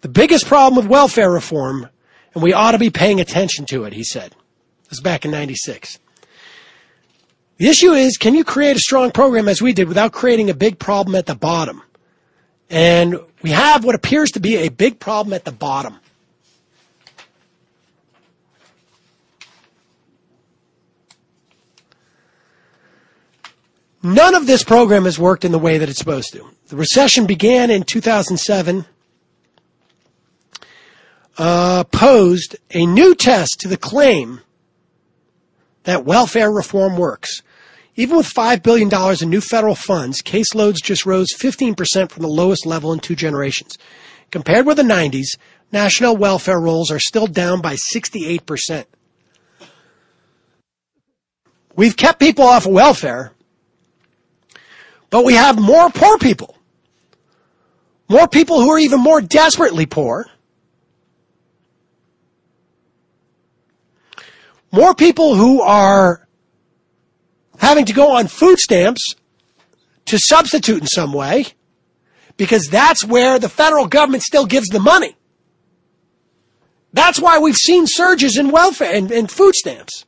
The 0.01 0.09
biggest 0.09 0.47
problem 0.47 0.77
with 0.77 0.91
welfare 0.91 1.31
reform, 1.31 1.89
and 2.35 2.43
we 2.43 2.53
ought 2.53 2.73
to 2.73 2.79
be 2.79 2.91
paying 2.91 3.21
attention 3.21 3.67
to 3.67 3.85
it, 3.85 3.93
he 3.93 4.03
said. 4.03 4.33
This 4.83 4.91
was 4.91 5.01
back 5.01 5.25
in 5.25 5.31
96. 5.31 6.01
The 7.59 7.69
issue 7.69 7.93
is, 7.93 8.19
can 8.19 8.35
you 8.35 8.43
create 8.43 8.77
a 8.77 8.81
strong 8.81 9.13
program 9.13 9.49
as 9.49 9.63
we 9.63 9.73
did 9.73 9.87
without 9.87 10.13
creating 10.13 10.51
a 10.51 10.55
big 10.55 10.81
problem 10.81 11.15
at 11.15 11.27
the 11.27 11.37
bottom? 11.37 11.83
And 12.69 13.21
We 13.47 13.53
have 13.53 13.85
what 13.85 13.95
appears 13.95 14.33
to 14.33 14.41
be 14.41 14.57
a 14.57 14.71
big 14.71 14.99
problem 14.99 15.33
at 15.33 15.45
the 15.45 15.53
bottom. 15.53 16.01
None 24.03 24.35
of 24.35 24.49
this 24.49 24.65
program 24.65 25.05
has 25.05 25.17
worked 25.17 25.45
in 25.45 25.53
the 25.53 25.61
way 25.61 25.79
that 25.79 25.89
it's 25.89 26.01
supposed 26.01 26.33
to. 26.33 26.45
The 26.71 26.75
recession 26.75 27.25
began 27.25 27.71
in 27.71 27.85
2007, 27.85 28.85
uh, 31.39 31.85
posed 31.85 32.57
a 32.73 32.85
new 32.85 33.15
test 33.15 33.61
to 33.61 33.69
the 33.69 33.77
claim 33.77 34.41
that 35.85 36.05
welfare 36.05 36.51
reform 36.51 36.97
works. 36.97 37.43
Even 37.97 38.19
with 38.19 38.33
$5 38.33 38.63
billion 38.63 38.91
in 39.23 39.31
new 39.31 39.41
federal 39.41 39.75
funds, 39.75 40.21
caseloads 40.21 40.83
just 40.83 41.07
rose 41.07 41.29
15% 41.33 42.11
from 42.11 42.23
the 42.23 42.29
lowest 42.29 42.67
level 42.67 42.93
in 42.93 43.01
two 43.01 43.17
generations. 43.17 43.79
Compared 44.31 44.67
with 44.67 44.77
the 44.77 44.83
90s, 44.83 45.39
national 45.73 46.17
welfare 46.17 46.61
rolls 46.61 46.91
are 46.91 46.99
still 46.99 47.27
down 47.27 47.63
by 47.63 47.75
68%. 47.75 48.85
We've 51.75 51.97
kept 51.97 52.21
people 52.21 52.45
off 52.45 52.67
of 52.67 52.73
welfare, 52.73 53.33
but 55.11 55.25
we 55.25 55.35
have 55.35 55.59
more 55.59 55.91
poor 55.91 56.19
people. 56.19 56.57
More 58.09 58.29
people 58.29 58.61
who 58.61 58.71
are 58.71 58.79
even 58.79 59.01
more 59.01 59.21
desperately 59.21 59.87
poor. 59.87 60.27
More 64.73 64.95
people 64.95 65.35
who 65.35 65.61
are 65.63 66.26
having 67.59 67.85
to 67.87 67.93
go 67.93 68.13
on 68.17 68.27
food 68.27 68.59
stamps 68.59 69.15
to 70.07 70.19
substitute 70.19 70.81
in 70.81 70.87
some 70.87 71.13
way 71.13 71.47
because 72.37 72.69
that's 72.69 73.05
where 73.05 73.39
the 73.39 73.49
federal 73.49 73.87
government 73.87 74.23
still 74.23 74.47
gives 74.47 74.69
the 74.69 74.81
money. 74.81 75.17
That's 76.93 77.21
why 77.21 77.39
we've 77.39 77.57
seen 77.57 77.87
surges 77.87 78.39
in 78.39 78.51
welfare 78.51 78.95
and, 78.95 79.11
and 79.11 79.31
food 79.31 79.55
stamps. 79.55 80.05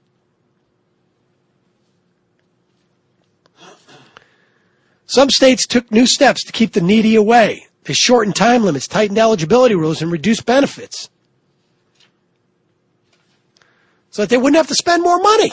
Some 5.07 5.31
states 5.31 5.67
took 5.67 5.91
new 5.91 6.07
steps 6.07 6.45
to 6.45 6.53
keep 6.53 6.73
the 6.73 6.83
needy 6.83 7.15
away. 7.15 7.67
They 7.85 7.95
shortened 7.95 8.37
time 8.37 8.63
limits, 8.63 8.87
tightened 8.87 9.19
eligibility 9.19 9.75
rules, 9.75 10.03
and 10.03 10.13
reduced 10.13 10.45
benefits. 10.45 11.09
So 14.11 14.23
that 14.23 14.29
they 14.29 14.37
wouldn't 14.37 14.57
have 14.57 14.69
to 14.69 14.75
spend 14.75 15.03
more 15.03 15.19
money. 15.19 15.53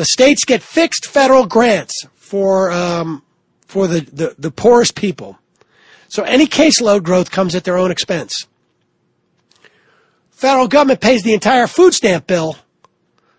The 0.00 0.06
states 0.06 0.46
get 0.46 0.62
fixed 0.62 1.04
federal 1.04 1.44
grants 1.44 2.06
for 2.14 2.72
um, 2.72 3.22
for 3.66 3.86
the, 3.86 4.00
the, 4.00 4.34
the 4.38 4.50
poorest 4.50 4.94
people. 4.94 5.38
So 6.08 6.22
any 6.22 6.46
caseload 6.46 7.02
growth 7.02 7.30
comes 7.30 7.54
at 7.54 7.64
their 7.64 7.76
own 7.76 7.90
expense. 7.90 8.46
Federal 10.30 10.68
government 10.68 11.02
pays 11.02 11.22
the 11.22 11.34
entire 11.34 11.66
food 11.66 11.92
stamp 11.92 12.26
bill, 12.26 12.56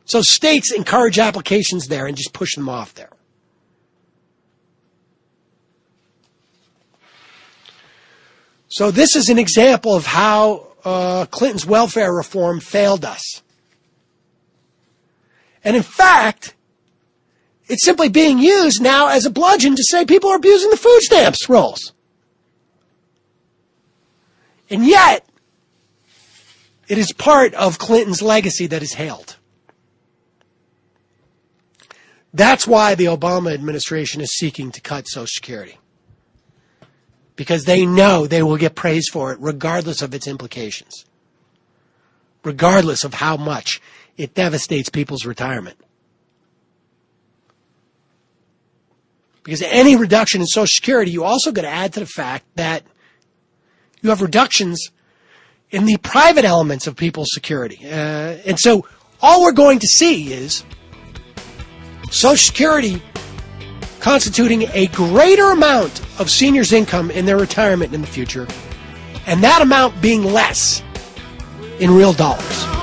so 0.05 0.21
states 0.21 0.71
encourage 0.71 1.17
applications 1.17 1.87
there 1.87 2.05
and 2.05 2.15
just 2.15 2.31
push 2.31 2.53
them 2.53 2.69
off 2.69 2.93
there. 2.93 3.09
So 8.67 8.91
this 8.91 9.15
is 9.15 9.29
an 9.29 9.39
example 9.39 9.95
of 9.95 10.05
how 10.05 10.67
uh, 10.85 11.25
Clinton's 11.31 11.65
welfare 11.65 12.13
reform 12.13 12.59
failed 12.59 13.03
us. 13.03 13.41
And 15.63 15.75
in 15.75 15.83
fact, 15.83 16.55
it's 17.67 17.85
simply 17.85 18.09
being 18.09 18.39
used 18.39 18.81
now 18.81 19.07
as 19.07 19.25
a 19.25 19.29
bludgeon 19.29 19.75
to 19.75 19.83
say 19.83 20.05
people 20.05 20.29
are 20.29 20.35
abusing 20.35 20.69
the 20.69 20.77
food 20.77 21.01
stamps 21.01 21.47
rolls. 21.47 21.93
And 24.69 24.85
yet, 24.85 25.25
it 26.87 26.97
is 26.97 27.13
part 27.13 27.53
of 27.53 27.77
Clinton's 27.77 28.21
legacy 28.21 28.67
that 28.67 28.81
is 28.81 28.93
hailed. 28.93 29.37
That's 32.33 32.65
why 32.65 32.95
the 32.95 33.05
Obama 33.05 33.53
administration 33.53 34.21
is 34.21 34.35
seeking 34.35 34.71
to 34.71 34.81
cut 34.81 35.07
Social 35.07 35.27
Security. 35.27 35.77
Because 37.35 37.65
they 37.65 37.85
know 37.85 38.27
they 38.27 38.43
will 38.43 38.57
get 38.57 38.75
praise 38.75 39.07
for 39.09 39.31
it 39.31 39.39
regardless 39.41 40.01
of 40.01 40.13
its 40.13 40.27
implications. 40.27 41.05
Regardless 42.43 43.03
of 43.03 43.15
how 43.15 43.37
much 43.37 43.81
it 44.17 44.33
devastates 44.33 44.89
people's 44.89 45.25
retirement. 45.25 45.77
Because 49.43 49.61
any 49.63 49.95
reduction 49.95 50.41
in 50.41 50.47
Social 50.47 50.67
Security, 50.67 51.11
you 51.11 51.23
also 51.23 51.51
got 51.51 51.63
to 51.63 51.69
add 51.69 51.93
to 51.93 51.99
the 51.99 52.05
fact 52.05 52.45
that 52.55 52.83
you 54.01 54.09
have 54.09 54.21
reductions 54.21 54.91
in 55.71 55.85
the 55.85 55.97
private 55.97 56.45
elements 56.45 56.85
of 56.85 56.95
people's 56.95 57.29
security. 57.31 57.79
Uh, 57.83 58.37
and 58.45 58.59
so 58.59 58.85
all 59.21 59.41
we're 59.43 59.51
going 59.51 59.79
to 59.79 59.87
see 59.87 60.33
is 60.33 60.63
Social 62.11 62.37
Security 62.37 63.01
constituting 63.99 64.63
a 64.73 64.87
greater 64.87 65.51
amount 65.51 66.01
of 66.19 66.29
seniors' 66.29 66.73
income 66.73 67.09
in 67.11 67.25
their 67.25 67.37
retirement 67.37 67.93
in 67.93 68.01
the 68.01 68.07
future, 68.07 68.47
and 69.27 69.43
that 69.43 69.61
amount 69.61 70.01
being 70.01 70.23
less 70.23 70.83
in 71.79 71.91
real 71.91 72.13
dollars. 72.13 72.80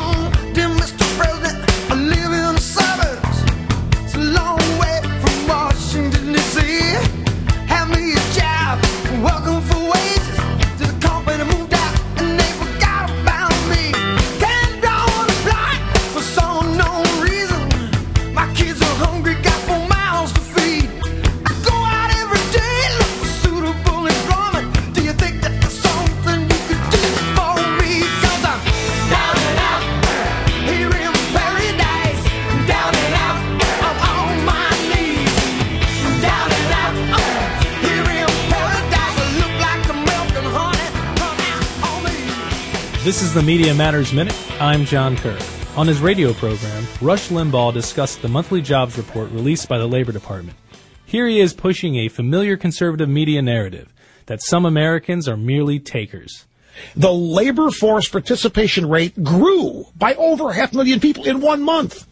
This 43.19 43.27
is 43.27 43.35
the 43.35 43.43
Media 43.43 43.75
Matters 43.75 44.13
Minute. 44.13 44.37
I'm 44.61 44.85
John 44.85 45.17
Kerr. 45.17 45.37
On 45.75 45.89
his 45.89 46.01
radio 46.01 46.33
program, 46.35 46.87
Rush 47.01 47.31
Limbaugh 47.31 47.75
discussed 47.75 48.23
the 48.23 48.29
monthly 48.29 48.63
jobs 48.63 48.97
report 48.97 49.33
released 49.33 49.69
by 49.69 49.77
the 49.77 49.89
Labor 49.89 50.13
Department. 50.13 50.57
Here 51.05 51.27
he 51.27 51.41
is 51.41 51.53
pushing 51.53 51.97
a 51.97 52.07
familiar 52.07 52.57
conservative 52.57 53.09
media 53.09 53.43
narrative 53.43 53.93
that 54.27 54.41
some 54.41 54.65
Americans 54.65 55.27
are 55.27 55.37
merely 55.37 55.81
takers. 55.81 56.47
The 56.95 57.13
labor 57.13 57.73
force 57.73 58.09
participation 58.09 58.89
rate 58.89 59.21
grew 59.21 59.87
by 59.97 60.15
over 60.15 60.53
half 60.53 60.73
a 60.73 60.77
million 60.77 61.01
people 61.01 61.25
in 61.25 61.41
one 61.41 61.61
month. 61.61 62.07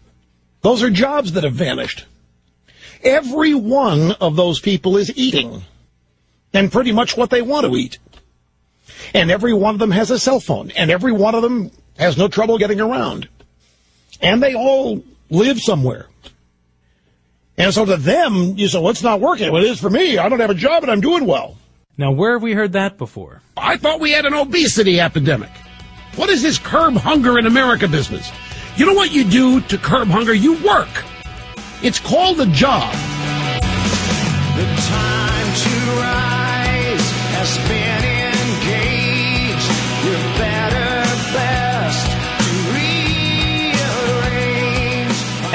Those 0.62 0.83
are 0.83 0.90
jobs 0.90 1.35
that 1.35 1.45
have 1.45 1.55
vanished. 1.55 2.05
Every 3.05 3.55
one 3.55 4.11
of 4.21 4.35
those 4.35 4.59
people 4.59 4.97
is 4.97 5.16
eating, 5.16 5.62
and 6.53 6.73
pretty 6.73 6.90
much 6.90 7.16
what 7.16 7.31
they 7.31 7.42
want 7.42 7.64
to 7.64 7.77
eat. 7.77 8.01
And 9.14 9.31
every 9.31 9.53
one 9.53 9.75
of 9.75 9.79
them 9.79 9.90
has 9.90 10.11
a 10.11 10.18
cell 10.18 10.40
phone, 10.40 10.70
and 10.72 10.90
every 10.90 11.12
one 11.12 11.35
of 11.35 11.42
them 11.42 11.70
has 11.99 12.16
no 12.16 12.29
trouble 12.29 12.59
getting 12.59 12.81
around. 12.81 13.29
And 14.20 14.42
they 14.42 14.55
all 14.55 15.03
live 15.31 15.61
somewhere. 15.61 16.07
And 17.59 17.72
so 17.72 17.84
to 17.84 17.97
them, 17.97 18.59
you 18.59 18.68
say, 18.68 18.78
well, 18.78 18.91
it's 18.91 19.03
not 19.03 19.20
working. 19.20 19.51
Well, 19.51 19.64
it 19.64 19.70
is 19.70 19.80
for 19.80 19.91
me. 19.91 20.18
I 20.18 20.28
don't 20.28 20.41
have 20.41 20.51
a 20.51 20.55
job 20.55 20.82
and 20.82 20.93
I'm 20.93 21.01
doing 21.01 21.26
well. 21.26 21.57
Now, 21.97 22.12
where 22.12 22.32
have 22.32 22.43
we 22.43 22.53
heard 22.53 22.72
that 22.72 22.99
before? 22.99 23.41
I 23.57 23.78
thought 23.78 24.01
we 24.01 24.12
had 24.12 24.26
an 24.26 24.34
obesity 24.34 25.01
epidemic. 25.01 25.51
What 26.16 26.28
is 26.28 26.43
this 26.43 26.59
curb 26.59 26.95
hunger 26.97 27.39
in 27.39 27.47
America 27.47 27.89
business? 27.89 28.30
You 28.76 28.84
know 28.84 28.93
what 28.93 29.12
you 29.12 29.24
do 29.24 29.62
to 29.62 29.78
curb 29.78 30.09
hunger? 30.09 30.34
You 30.34 30.62
work. 30.62 30.89
It's 31.82 31.99
called 31.99 32.41
a 32.41 32.47
job. 32.47 32.93
The 32.93 34.66
time 34.89 35.55
to 35.55 35.70
rise 36.01 37.11
has 37.32 37.59
been 37.68 37.86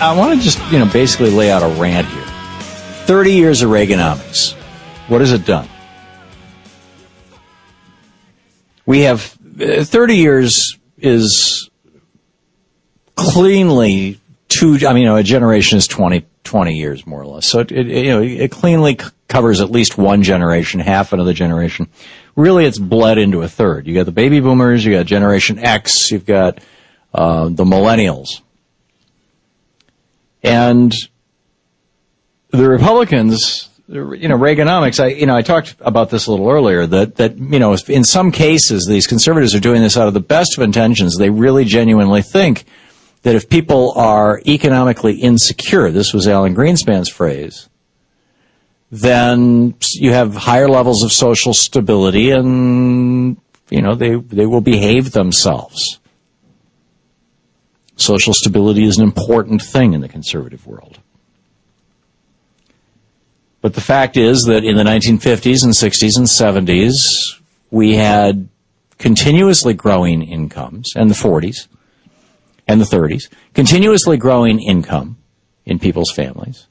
I 0.00 0.16
want 0.16 0.38
to 0.38 0.44
just, 0.44 0.60
you 0.70 0.78
know, 0.78 0.86
basically 0.86 1.30
lay 1.30 1.50
out 1.50 1.64
a 1.64 1.80
rant 1.80 2.06
here. 2.06 2.22
30 2.22 3.32
years 3.32 3.62
of 3.62 3.70
Reaganomics. 3.70 4.52
What 5.08 5.20
has 5.20 5.32
it 5.32 5.44
done? 5.44 5.68
We 8.86 9.00
have 9.00 9.36
uh, 9.60 9.82
30 9.82 10.14
years 10.14 10.78
is 10.98 11.68
cleanly 13.16 14.20
two, 14.48 14.78
I 14.86 14.92
mean, 14.92 15.02
you 15.02 15.08
know, 15.08 15.16
a 15.16 15.24
generation 15.24 15.78
is 15.78 15.88
20, 15.88 16.24
20 16.44 16.74
years 16.74 17.04
more 17.04 17.20
or 17.20 17.26
less. 17.26 17.46
So 17.46 17.58
it, 17.60 17.72
it 17.72 17.86
you 17.88 18.10
know, 18.10 18.22
it 18.22 18.52
cleanly 18.52 18.96
c- 19.00 19.08
covers 19.26 19.60
at 19.60 19.70
least 19.70 19.98
one 19.98 20.22
generation, 20.22 20.78
half 20.78 21.12
another 21.12 21.32
generation. 21.32 21.88
Really, 22.36 22.66
it's 22.66 22.78
bled 22.78 23.18
into 23.18 23.42
a 23.42 23.48
third. 23.48 23.88
You 23.88 23.94
got 23.94 24.06
the 24.06 24.12
baby 24.12 24.38
boomers, 24.38 24.84
you 24.84 24.92
got 24.92 25.06
Generation 25.06 25.58
X, 25.58 26.12
you've 26.12 26.24
got 26.24 26.60
uh, 27.12 27.48
the 27.48 27.64
millennials. 27.64 28.42
And 30.42 30.94
the 32.50 32.68
Republicans, 32.68 33.68
you 33.88 34.28
know, 34.28 34.38
Reaganomics, 34.38 35.02
I, 35.02 35.08
you 35.08 35.26
know, 35.26 35.36
I 35.36 35.42
talked 35.42 35.76
about 35.80 36.10
this 36.10 36.26
a 36.26 36.30
little 36.30 36.48
earlier 36.48 36.86
that, 36.86 37.16
that, 37.16 37.38
you 37.38 37.58
know, 37.58 37.76
in 37.88 38.04
some 38.04 38.30
cases, 38.30 38.86
these 38.86 39.06
conservatives 39.06 39.54
are 39.54 39.60
doing 39.60 39.82
this 39.82 39.96
out 39.96 40.08
of 40.08 40.14
the 40.14 40.20
best 40.20 40.56
of 40.56 40.62
intentions. 40.62 41.16
They 41.16 41.30
really 41.30 41.64
genuinely 41.64 42.22
think 42.22 42.64
that 43.22 43.34
if 43.34 43.48
people 43.48 43.92
are 43.96 44.40
economically 44.46 45.14
insecure, 45.14 45.90
this 45.90 46.14
was 46.14 46.28
Alan 46.28 46.54
Greenspan's 46.54 47.08
phrase, 47.08 47.68
then 48.90 49.74
you 49.92 50.12
have 50.12 50.34
higher 50.34 50.68
levels 50.68 51.02
of 51.02 51.12
social 51.12 51.52
stability 51.52 52.30
and, 52.30 53.36
you 53.68 53.82
know, 53.82 53.94
they, 53.94 54.14
they 54.14 54.46
will 54.46 54.60
behave 54.60 55.12
themselves. 55.12 55.97
Social 57.98 58.32
stability 58.32 58.84
is 58.84 58.96
an 58.96 59.04
important 59.04 59.60
thing 59.60 59.92
in 59.92 60.00
the 60.00 60.08
conservative 60.08 60.66
world. 60.66 61.00
But 63.60 63.74
the 63.74 63.80
fact 63.80 64.16
is 64.16 64.44
that 64.44 64.64
in 64.64 64.76
the 64.76 64.84
1950s 64.84 65.64
and 65.64 65.72
60s 65.72 66.16
and 66.16 66.26
70s, 66.26 67.40
we 67.70 67.96
had 67.96 68.48
continuously 68.98 69.74
growing 69.74 70.22
incomes, 70.22 70.92
and 70.94 71.10
the 71.10 71.14
40s 71.14 71.66
and 72.68 72.80
the 72.80 72.84
30s, 72.84 73.28
continuously 73.54 74.16
growing 74.16 74.60
income 74.60 75.16
in 75.66 75.78
people's 75.78 76.12
families. 76.12 76.66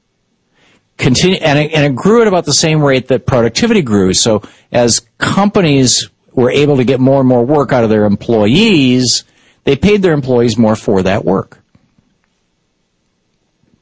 And, 0.98 1.16
it, 1.18 1.42
and 1.42 1.84
it 1.84 1.94
grew 1.94 2.22
at 2.22 2.28
about 2.28 2.44
the 2.44 2.52
same 2.52 2.82
rate 2.82 3.08
that 3.08 3.26
productivity 3.26 3.82
grew. 3.82 4.14
So 4.14 4.42
as 4.72 5.06
companies 5.18 6.10
were 6.32 6.50
able 6.50 6.78
to 6.78 6.84
get 6.84 7.00
more 7.00 7.20
and 7.20 7.28
more 7.28 7.44
work 7.44 7.72
out 7.72 7.84
of 7.84 7.90
their 7.90 8.04
employees, 8.04 9.24
they 9.68 9.76
paid 9.76 10.00
their 10.00 10.14
employees 10.14 10.56
more 10.56 10.74
for 10.74 11.02
that 11.02 11.26
work. 11.26 11.58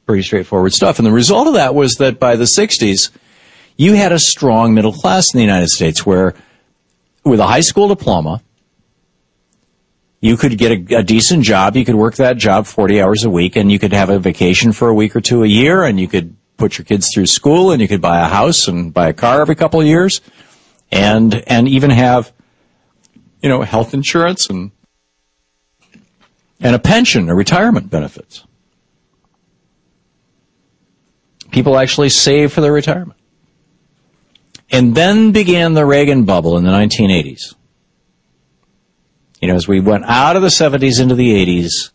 Pretty 0.05 0.21
straightforward 0.21 0.73
stuff. 0.73 0.99
And 0.99 1.05
the 1.05 1.13
result 1.13 1.47
of 1.47 1.53
that 1.53 1.73
was 1.73 1.95
that 1.95 2.19
by 2.19 2.35
the 2.35 2.43
60s, 2.43 3.09
you 3.77 3.93
had 3.93 4.11
a 4.11 4.19
strong 4.19 4.73
middle 4.73 4.91
class 4.91 5.33
in 5.33 5.37
the 5.37 5.45
United 5.45 5.69
States 5.69 6.05
where, 6.05 6.35
with 7.23 7.39
a 7.39 7.47
high 7.47 7.61
school 7.61 7.87
diploma, 7.87 8.43
you 10.19 10.35
could 10.35 10.57
get 10.57 10.91
a, 10.91 10.97
a, 10.97 11.03
decent 11.03 11.45
job. 11.45 11.77
You 11.77 11.85
could 11.85 11.95
work 11.95 12.15
that 12.15 12.35
job 12.35 12.65
40 12.65 13.01
hours 13.01 13.23
a 13.23 13.29
week 13.29 13.55
and 13.55 13.71
you 13.71 13.79
could 13.79 13.93
have 13.93 14.09
a 14.09 14.19
vacation 14.19 14.73
for 14.73 14.89
a 14.89 14.93
week 14.93 15.15
or 15.15 15.21
two 15.21 15.41
a 15.43 15.47
year 15.47 15.85
and 15.85 15.97
you 15.97 16.09
could 16.09 16.35
put 16.57 16.77
your 16.77 16.83
kids 16.83 17.07
through 17.13 17.27
school 17.27 17.71
and 17.71 17.81
you 17.81 17.87
could 17.87 18.01
buy 18.01 18.19
a 18.19 18.27
house 18.27 18.67
and 18.67 18.93
buy 18.93 19.07
a 19.07 19.13
car 19.13 19.39
every 19.39 19.55
couple 19.55 19.79
of 19.79 19.87
years 19.87 20.19
and, 20.91 21.45
and 21.47 21.69
even 21.69 21.91
have, 21.91 22.33
you 23.41 23.47
know, 23.47 23.61
health 23.61 23.93
insurance 23.93 24.49
and, 24.49 24.71
and 26.59 26.75
a 26.75 26.79
pension 26.79 27.29
or 27.29 27.35
retirement 27.35 27.89
benefits. 27.89 28.43
People 31.51 31.77
actually 31.77 32.09
save 32.09 32.51
for 32.51 32.61
their 32.61 32.73
retirement. 32.73 33.19
And 34.69 34.95
then 34.95 35.31
began 35.31 35.73
the 35.73 35.85
Reagan 35.85 36.25
bubble 36.25 36.57
in 36.57 36.63
the 36.63 36.71
1980s. 36.71 37.55
You 39.41 39.47
know, 39.47 39.55
as 39.55 39.67
we 39.67 39.79
went 39.79 40.03
out 40.05 40.35
of 40.35 40.41
the 40.41 40.49
70s 40.49 40.99
into 40.99 41.15
the 41.15 41.61
80s, 41.61 41.91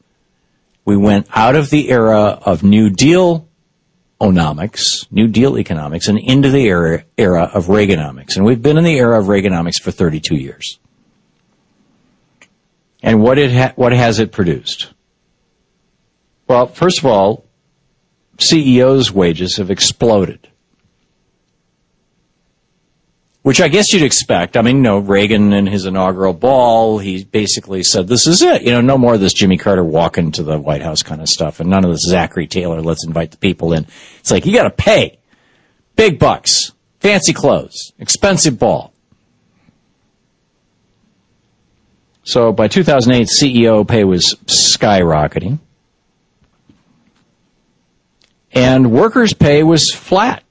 we 0.85 0.97
went 0.97 1.27
out 1.35 1.55
of 1.55 1.71
the 1.71 1.91
era 1.91 2.41
of 2.45 2.63
New 2.63 2.89
Deal 2.89 3.49
onomics, 4.21 5.07
New 5.11 5.27
Deal 5.27 5.59
economics, 5.59 6.09
and 6.09 6.19
into 6.19 6.51
the 6.51 6.65
era, 6.65 7.05
era 7.19 7.51
of 7.53 7.67
Reaganomics. 7.67 8.37
And 8.37 8.45
we've 8.45 8.63
been 8.63 8.79
in 8.79 8.85
the 8.85 8.97
era 8.97 9.19
of 9.19 9.27
Reaganomics 9.27 9.83
for 9.83 9.91
32 9.91 10.37
years. 10.37 10.79
And 13.03 13.22
what 13.22 13.38
it 13.38 13.53
ha- 13.53 13.72
what 13.76 13.92
has 13.92 14.18
it 14.18 14.32
produced? 14.32 14.92
Well, 16.46 16.66
first 16.66 16.98
of 16.98 17.07
all, 17.07 17.44
CEOs' 18.38 19.12
wages 19.12 19.57
have 19.57 19.70
exploded 19.70 20.48
which 23.42 23.61
I 23.61 23.68
guess 23.68 23.92
you'd 23.92 24.05
expect. 24.05 24.57
I 24.57 24.62
mean, 24.62 24.76
you 24.76 24.82
know, 24.82 24.98
Reagan 24.98 25.53
in 25.53 25.66
his 25.66 25.84
inaugural 25.84 26.32
ball, 26.32 26.98
he 26.98 27.24
basically 27.24 27.82
said, 27.82 28.07
this 28.07 28.26
is 28.26 28.40
it. 28.40 28.62
You 28.62 28.70
know, 28.70 28.80
no 28.80 28.96
more 28.96 29.14
of 29.14 29.20
this 29.20 29.34
Jimmy 29.34 29.59
Carter 29.59 29.84
walking 29.84 30.30
to 30.32 30.42
the 30.42 30.59
White 30.59 30.82
House 30.82 31.03
kind 31.03 31.20
of 31.20 31.28
stuff 31.28 31.59
and 31.61 31.68
none 31.68 31.84
of 31.84 31.90
this 31.90 32.03
Zachary 32.03 32.46
Taylor, 32.46 32.80
let's 32.80 33.05
invite 33.05 33.32
the 33.32 33.36
people 33.36 33.72
in. 33.72 33.86
It's 34.20 34.30
like, 34.30 34.46
you 34.46 34.55
gotta 34.55 34.70
pay. 34.70 35.18
Big 35.96 36.18
bucks. 36.18 36.72
Fancy 37.00 37.32
clothes. 37.32 37.92
Expensive 37.98 38.59
ball. 38.59 38.91
So 42.25 42.53
by 42.53 42.68
2008, 42.68 43.29
CEO 43.29 43.87
pay 43.87 44.05
was 44.05 44.37
skyrocketing. 44.47 45.59
And 48.53 48.93
workers' 48.93 49.33
pay 49.33 49.62
was 49.62 49.93
flat. 49.93 50.45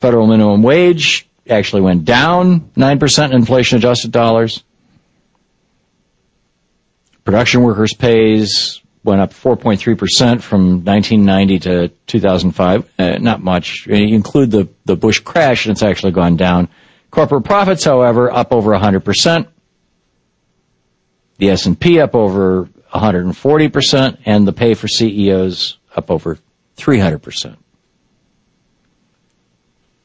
Federal 0.00 0.26
minimum 0.26 0.62
wage 0.62 1.28
actually 1.48 1.82
went 1.82 2.04
down 2.04 2.60
9% 2.76 3.24
in 3.24 3.32
inflation 3.32 3.78
adjusted 3.78 4.12
dollars. 4.12 4.62
Production 7.24 7.62
workers' 7.62 7.94
pays 7.94 8.80
went 9.04 9.20
up 9.20 9.32
4.3% 9.32 10.42
from 10.42 10.84
1990 10.84 11.58
to 11.60 11.88
2005. 12.06 12.90
Uh, 12.98 13.18
not 13.18 13.42
much. 13.42 13.86
You 13.86 13.96
include 14.14 14.50
the, 14.50 14.68
the 14.84 14.96
Bush 14.96 15.20
crash 15.20 15.66
and 15.66 15.72
it's 15.72 15.82
actually 15.82 16.12
gone 16.12 16.36
down. 16.36 16.68
Corporate 17.10 17.44
profits, 17.44 17.84
however, 17.84 18.30
up 18.30 18.52
over 18.52 18.70
100%. 18.72 19.46
The 21.38 21.50
S&P 21.50 22.00
up 22.00 22.14
over 22.14 22.68
140% 22.92 24.18
and 24.24 24.46
the 24.46 24.52
pay 24.52 24.74
for 24.74 24.88
CEOs 24.88 25.78
up 25.96 26.10
over 26.10 26.38
300%. 26.76 27.56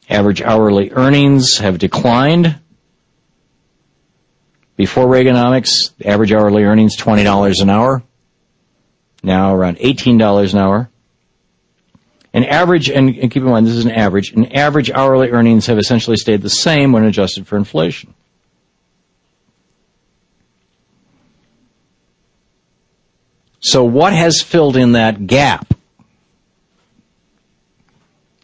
Average 0.10 0.42
hourly 0.42 0.92
earnings 0.92 1.58
have 1.60 1.80
declined. 1.80 2.60
Before 4.76 5.06
Reaganomics, 5.06 5.94
average 6.06 6.34
hourly 6.34 6.64
earnings 6.64 6.98
$20 6.98 7.62
an 7.62 7.70
hour. 7.70 8.04
Now 9.24 9.56
around 9.56 9.78
$18 9.78 10.54
an 10.54 10.60
hour. 10.60 10.90
An 12.34 12.44
average, 12.44 12.90
and, 12.90 13.10
and 13.10 13.32
keep 13.32 13.44
in 13.44 13.50
mind 13.50 13.68
this 13.68 13.76
is 13.76 13.86
an 13.86 13.92
average, 13.92 14.34
an 14.34 14.52
average 14.52 14.90
hourly 14.90 15.30
earnings 15.30 15.68
have 15.68 15.78
essentially 15.78 16.18
stayed 16.18 16.42
the 16.42 16.50
same 16.50 16.92
when 16.92 17.04
adjusted 17.06 17.48
for 17.48 17.58
inflation. 17.58 18.14
So 23.64 23.86
what 23.86 24.12
has 24.12 24.42
filled 24.42 24.76
in 24.76 24.92
that 24.92 25.26
gap? 25.26 25.74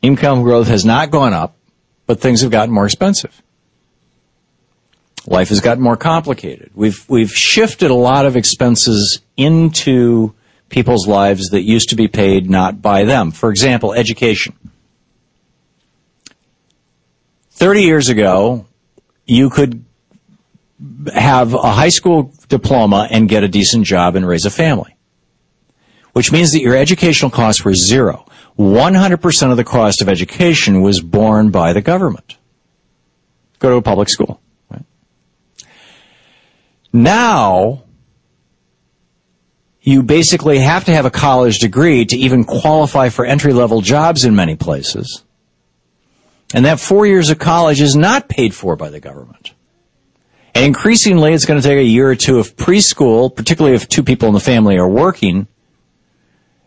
Income 0.02 0.44
growth 0.44 0.70
has 0.70 0.86
not 0.86 1.12
gone 1.12 1.34
up, 1.34 1.58
but 2.08 2.22
things 2.22 2.40
have 2.40 2.52
gotten 2.52 2.74
more 2.74 2.86
expensive. 2.86 3.42
Life 5.28 5.50
has 5.50 5.60
gotten 5.60 5.84
more 5.84 5.98
complicated. 5.98 6.72
We've, 6.74 7.04
we've 7.10 7.32
shifted 7.32 7.92
a 7.92 7.96
lot 7.96 8.26
of 8.26 8.38
expenses 8.38 9.20
into 9.36 10.34
people's 10.70 11.06
lives 11.06 11.50
that 11.50 11.64
used 11.64 11.90
to 11.90 11.98
be 11.98 12.08
paid 12.08 12.50
not 12.50 12.82
by 12.82 13.04
them. 13.04 13.32
For 13.32 13.50
example, 13.50 13.92
education. 13.92 14.56
30 17.52 17.82
years 17.82 18.08
ago, 18.08 18.66
you 19.26 19.50
could 19.50 19.84
have 21.14 21.54
a 21.54 21.74
high 21.74 21.90
school 21.90 22.34
diploma 22.48 23.10
and 23.12 23.28
get 23.28 23.44
a 23.44 23.50
decent 23.50 23.86
job 23.86 24.16
and 24.16 24.26
raise 24.26 24.46
a 24.46 24.50
family. 24.50 24.96
Which 26.20 26.34
means 26.34 26.52
that 26.52 26.60
your 26.60 26.76
educational 26.76 27.32
costs 27.32 27.64
were 27.64 27.74
zero. 27.74 28.26
100% 28.58 29.52
of 29.52 29.56
the 29.56 29.64
cost 29.64 30.02
of 30.02 30.10
education 30.10 30.82
was 30.82 31.00
borne 31.00 31.50
by 31.50 31.72
the 31.72 31.80
government. 31.80 32.36
Go 33.60 33.70
to 33.70 33.78
a 33.78 33.82
public 33.82 34.10
school. 34.10 34.42
Right? 34.70 34.84
Now, 36.92 37.84
you 39.80 40.04
basically 40.04 40.60
have 40.60 40.84
to 40.84 40.92
have 40.92 41.06
a 41.06 41.10
college 41.10 41.60
degree 41.60 42.04
to 42.04 42.18
even 42.18 42.44
qualify 42.44 43.08
for 43.08 43.24
entry 43.24 43.54
level 43.54 43.80
jobs 43.80 44.26
in 44.26 44.36
many 44.36 44.58
places. 44.58 45.24
And 46.54 46.66
that 46.66 46.82
four 46.82 47.06
years 47.06 47.30
of 47.30 47.40
college 47.40 47.80
is 47.80 47.96
not 47.96 48.28
paid 48.28 48.54
for 48.54 48.76
by 48.76 48.90
the 48.90 49.00
government. 49.00 49.54
And 50.54 50.66
increasingly, 50.66 51.32
it's 51.32 51.46
going 51.46 51.62
to 51.62 51.66
take 51.66 51.80
a 51.80 51.82
year 51.82 52.10
or 52.10 52.16
two 52.16 52.40
of 52.40 52.58
preschool, 52.58 53.34
particularly 53.34 53.78
if 53.78 53.88
two 53.88 54.04
people 54.04 54.28
in 54.28 54.34
the 54.34 54.42
family 54.42 54.76
are 54.76 54.86
working. 54.86 55.48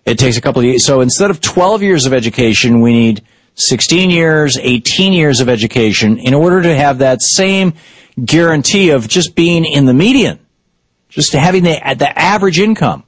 It 0.05 0.19
takes 0.19 0.37
a 0.37 0.41
couple 0.41 0.61
of 0.61 0.67
years. 0.67 0.85
So 0.85 1.01
instead 1.01 1.31
of 1.31 1.41
12 1.41 1.83
years 1.83 2.07
of 2.07 2.13
education, 2.13 2.81
we 2.81 2.93
need 2.93 3.25
16 3.55 4.11
years, 4.11 4.59
18 4.59 5.13
years 5.13 5.41
of 5.41 5.49
education 5.49 6.19
in 6.19 6.35
order 6.35 6.63
to 6.63 6.75
have 6.75 6.99
that 6.99 7.23
same 7.23 7.75
guarantee 8.23 8.91
of 8.91 9.09
just 9.09 9.35
being 9.35 9.65
in 9.65 9.87
the 9.87 9.95
median, 9.95 10.39
just 11.09 11.33
having 11.33 11.63
the, 11.63 11.79
the 11.97 12.19
average 12.19 12.59
income. 12.59 13.05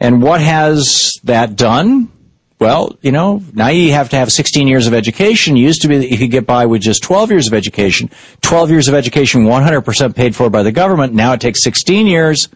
And 0.00 0.22
what 0.22 0.40
has 0.40 1.12
that 1.24 1.56
done? 1.56 2.10
Well, 2.58 2.96
you 3.02 3.12
know, 3.12 3.42
now 3.52 3.68
you 3.68 3.92
have 3.92 4.10
to 4.10 4.16
have 4.16 4.30
16 4.30 4.68
years 4.68 4.86
of 4.86 4.94
education. 4.94 5.56
It 5.56 5.60
used 5.60 5.82
to 5.82 5.88
be 5.88 5.98
that 5.98 6.10
you 6.10 6.16
could 6.16 6.30
get 6.30 6.46
by 6.46 6.66
with 6.66 6.82
just 6.82 7.02
12 7.02 7.30
years 7.30 7.46
of 7.46 7.54
education. 7.54 8.10
12 8.42 8.70
years 8.70 8.88
of 8.88 8.94
education, 8.94 9.44
100% 9.44 10.16
paid 10.16 10.36
for 10.36 10.48
by 10.50 10.62
the 10.62 10.72
government. 10.72 11.12
Now 11.12 11.32
it 11.32 11.40
takes 11.40 11.62
16 11.62 12.06
years 12.06 12.48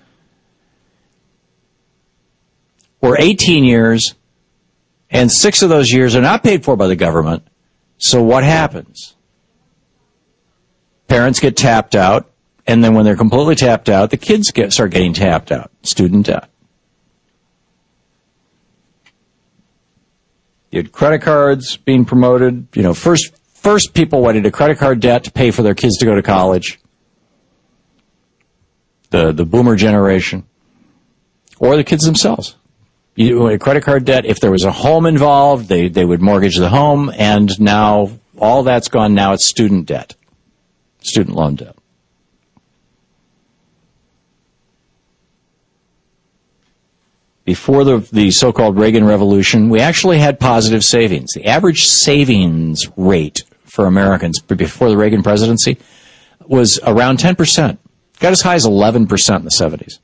or 3.01 3.21
18 3.21 3.65
years, 3.65 4.15
and 5.11 5.31
six 5.31 5.63
of 5.63 5.69
those 5.69 5.93
years 5.93 6.17
are 6.17 6.23
not 6.23 6.43
paid 6.43 6.65
for 6.65 6.77
by 6.77 6.87
the 6.87 6.97
government. 6.97 7.47
So 7.97 8.23
what 8.23 8.45
happens? 8.45 9.15
Parents 11.09 11.41
get 11.41 11.57
tapped 11.57 11.95
out, 11.95 12.31
and 12.67 12.85
then 12.85 12.95
when 12.95 13.05
they're 13.05 13.17
completely 13.17 13.55
tapped 13.55 13.89
out, 13.89 14.11
the 14.11 14.17
kids 14.17 14.51
get, 14.51 14.73
start 14.73 14.91
getting 14.91 15.13
tapped 15.13 15.51
out. 15.51 15.71
Student 15.83 16.27
debt. 16.27 16.49
You 20.71 20.79
had 20.81 20.93
credit 20.93 21.23
cards 21.23 21.77
being 21.77 22.05
promoted. 22.05 22.69
You 22.75 22.83
know, 22.83 22.95
first 22.95 23.33
first 23.55 23.95
people 23.95 24.21
went 24.21 24.37
into 24.37 24.51
credit 24.51 24.79
card 24.79 25.01
debt 25.01 25.25
to 25.25 25.33
pay 25.33 25.51
for 25.51 25.63
their 25.63 25.75
kids 25.75 25.97
to 25.99 26.05
go 26.05 26.15
to 26.15 26.23
college. 26.23 26.79
The 29.11 29.33
the 29.33 29.47
boomer 29.47 29.77
generation, 29.77 30.45
or 31.59 31.77
the 31.77 31.85
kids 31.85 32.05
themselves. 32.05 32.57
You 33.17 33.47
had 33.47 33.61
credit 33.61 33.83
card 33.83 34.05
debt. 34.05 34.27
If 34.27 34.41
there 34.41 34.51
was 34.51 34.65
a 34.65 34.71
home 34.71 35.07
involved, 35.07 35.69
they 35.69 35.89
they 35.89 36.05
would 36.05 36.21
mortgage 36.21 36.57
the 36.57 36.69
home, 36.69 37.11
and 37.17 37.59
now 37.59 38.11
all 38.39 38.63
that's 38.63 38.89
gone. 38.89 39.15
Now 39.15 39.33
it's 39.33 39.47
student 39.47 39.87
debt, 39.87 40.15
student 41.01 41.35
loan 41.35 41.55
debt. 41.55 41.78
Before 47.49 47.83
the, 47.83 48.07
the 48.13 48.31
so-called 48.31 48.77
Reagan 48.77 49.07
Revolution, 49.07 49.71
we 49.71 49.81
actually 49.81 50.19
had 50.19 50.39
positive 50.39 50.85
savings. 50.85 51.33
The 51.33 51.47
average 51.47 51.87
savings 51.87 52.87
rate 52.95 53.41
for 53.65 53.87
Americans 53.87 54.39
before 54.39 54.91
the 54.91 54.99
Reagan 54.99 55.23
presidency 55.23 55.79
was 56.45 56.79
around 56.83 57.21
10%. 57.21 57.79
Got 58.21 58.33
as 58.33 58.43
high 58.43 58.57
as 58.57 58.67
11% 58.67 59.37
in 59.37 59.45
the 59.45 59.51
70s. 59.51 59.99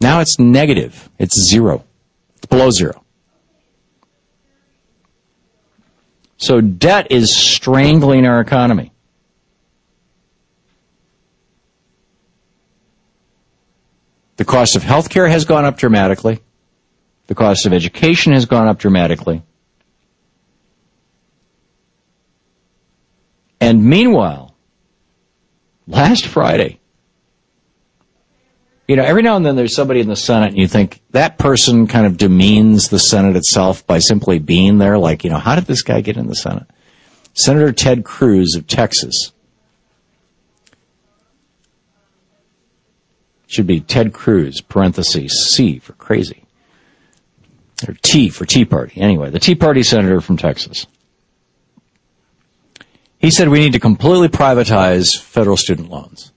Now 0.00 0.20
it's 0.20 0.38
negative. 0.38 1.10
It's 1.18 1.38
zero. 1.38 1.84
It's 2.36 2.46
below 2.46 2.70
zero. 2.70 3.04
So 6.38 6.62
debt 6.62 7.08
is 7.10 7.36
strangling 7.36 8.24
our 8.24 8.40
economy. 8.40 8.92
The 14.36 14.44
cost 14.44 14.76
of 14.76 14.82
healthcare 14.82 15.30
has 15.30 15.44
gone 15.44 15.64
up 15.64 15.78
dramatically. 15.78 16.40
The 17.26 17.34
cost 17.34 17.66
of 17.66 17.72
education 17.72 18.32
has 18.32 18.44
gone 18.44 18.68
up 18.68 18.78
dramatically. 18.78 19.42
And 23.60 23.84
meanwhile, 23.84 24.54
last 25.88 26.26
Friday, 26.26 26.78
you 28.86 28.94
know, 28.94 29.02
every 29.02 29.22
now 29.22 29.36
and 29.36 29.44
then 29.44 29.56
there's 29.56 29.74
somebody 29.74 30.00
in 30.00 30.08
the 30.08 30.14
Senate 30.14 30.50
and 30.50 30.58
you 30.58 30.68
think 30.68 31.00
that 31.10 31.38
person 31.38 31.86
kind 31.86 32.06
of 32.06 32.16
demeans 32.16 32.88
the 32.88 32.98
Senate 32.98 33.34
itself 33.34 33.84
by 33.86 33.98
simply 33.98 34.38
being 34.38 34.78
there. 34.78 34.98
Like, 34.98 35.24
you 35.24 35.30
know, 35.30 35.38
how 35.38 35.56
did 35.56 35.64
this 35.64 35.82
guy 35.82 36.02
get 36.02 36.16
in 36.16 36.28
the 36.28 36.36
Senate? 36.36 36.66
Senator 37.34 37.72
Ted 37.72 38.04
Cruz 38.04 38.54
of 38.54 38.66
Texas 38.66 39.32
Should 43.46 43.66
be 43.66 43.80
Ted 43.80 44.12
Cruz, 44.12 44.60
parentheses, 44.60 45.54
C 45.54 45.78
for 45.78 45.92
crazy. 45.92 46.44
Or 47.86 47.94
T 48.02 48.28
for 48.28 48.44
Tea 48.44 48.64
Party. 48.64 49.00
Anyway, 49.00 49.30
the 49.30 49.38
Tea 49.38 49.54
Party 49.54 49.82
senator 49.82 50.20
from 50.20 50.36
Texas. 50.36 50.86
He 53.18 53.30
said 53.30 53.48
we 53.48 53.60
need 53.60 53.72
to 53.72 53.80
completely 53.80 54.28
privatize 54.28 55.18
federal 55.18 55.56
student 55.56 55.90
loans. 55.90 56.32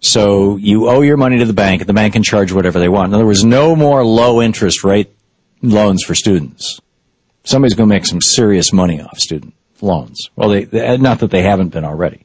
So 0.00 0.56
you 0.56 0.88
owe 0.88 1.00
your 1.00 1.16
money 1.16 1.38
to 1.38 1.46
the 1.46 1.54
bank, 1.54 1.80
and 1.80 1.88
the 1.88 1.94
bank 1.94 2.12
can 2.12 2.22
charge 2.22 2.52
whatever 2.52 2.78
they 2.78 2.90
want. 2.90 3.10
In 3.10 3.14
other 3.14 3.24
words, 3.24 3.44
no 3.44 3.74
more 3.74 4.04
low 4.04 4.42
interest 4.42 4.84
rate 4.84 5.10
loans 5.62 6.02
for 6.02 6.14
students. 6.14 6.78
Somebody's 7.44 7.74
going 7.74 7.88
to 7.88 7.94
make 7.94 8.04
some 8.04 8.20
serious 8.20 8.72
money 8.72 9.00
off 9.00 9.18
student 9.18 9.54
loans. 9.80 10.28
Well, 10.36 10.50
they, 10.50 10.64
they, 10.64 10.98
not 10.98 11.20
that 11.20 11.30
they 11.30 11.42
haven't 11.42 11.70
been 11.70 11.84
already. 11.84 12.23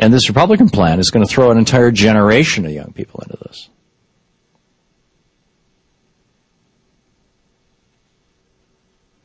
And 0.00 0.14
this 0.14 0.30
Republican 0.30 0.70
plan 0.70 0.98
is 0.98 1.10
going 1.10 1.26
to 1.26 1.30
throw 1.30 1.50
an 1.50 1.58
entire 1.58 1.90
generation 1.90 2.64
of 2.64 2.72
young 2.72 2.92
people 2.92 3.20
into 3.22 3.36
this. 3.36 3.68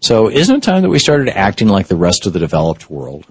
So 0.01 0.29
isn't 0.29 0.57
it 0.57 0.63
time 0.63 0.83
that 0.83 0.89
we 0.89 0.99
started 0.99 1.29
acting 1.29 1.69
like 1.69 1.87
the 1.87 1.95
rest 1.95 2.27
of 2.27 2.33
the 2.33 2.39
developed 2.39 2.89
world? 2.89 3.25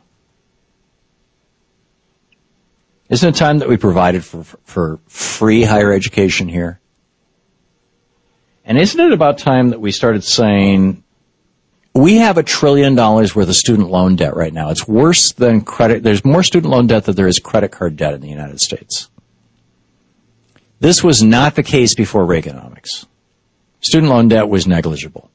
Isn't 3.10 3.28
it 3.28 3.36
time 3.36 3.58
that 3.58 3.68
we 3.68 3.76
provided 3.76 4.24
for, 4.24 4.42
for 4.64 4.98
free 5.06 5.64
higher 5.64 5.92
education 5.92 6.48
here? 6.48 6.80
And 8.64 8.78
isn't 8.78 8.98
it 8.98 9.12
about 9.12 9.36
time 9.36 9.68
that 9.68 9.80
we 9.80 9.92
started 9.92 10.24
saying, 10.24 11.03
we 11.94 12.16
have 12.16 12.38
a 12.38 12.42
trillion 12.42 12.96
dollars 12.96 13.36
worth 13.36 13.48
of 13.48 13.54
student 13.54 13.88
loan 13.88 14.16
debt 14.16 14.34
right 14.34 14.52
now. 14.52 14.70
It's 14.70 14.86
worse 14.86 15.32
than 15.32 15.60
credit. 15.60 16.02
There's 16.02 16.24
more 16.24 16.42
student 16.42 16.72
loan 16.72 16.88
debt 16.88 17.04
than 17.04 17.14
there 17.14 17.28
is 17.28 17.38
credit 17.38 17.70
card 17.70 17.96
debt 17.96 18.14
in 18.14 18.20
the 18.20 18.28
United 18.28 18.60
States. 18.60 19.08
This 20.80 21.04
was 21.04 21.22
not 21.22 21.54
the 21.54 21.62
case 21.62 21.94
before 21.94 22.26
Reaganomics. 22.26 23.06
Student 23.80 24.10
loan 24.10 24.28
debt 24.28 24.48
was 24.48 24.66
negligible. 24.66 25.30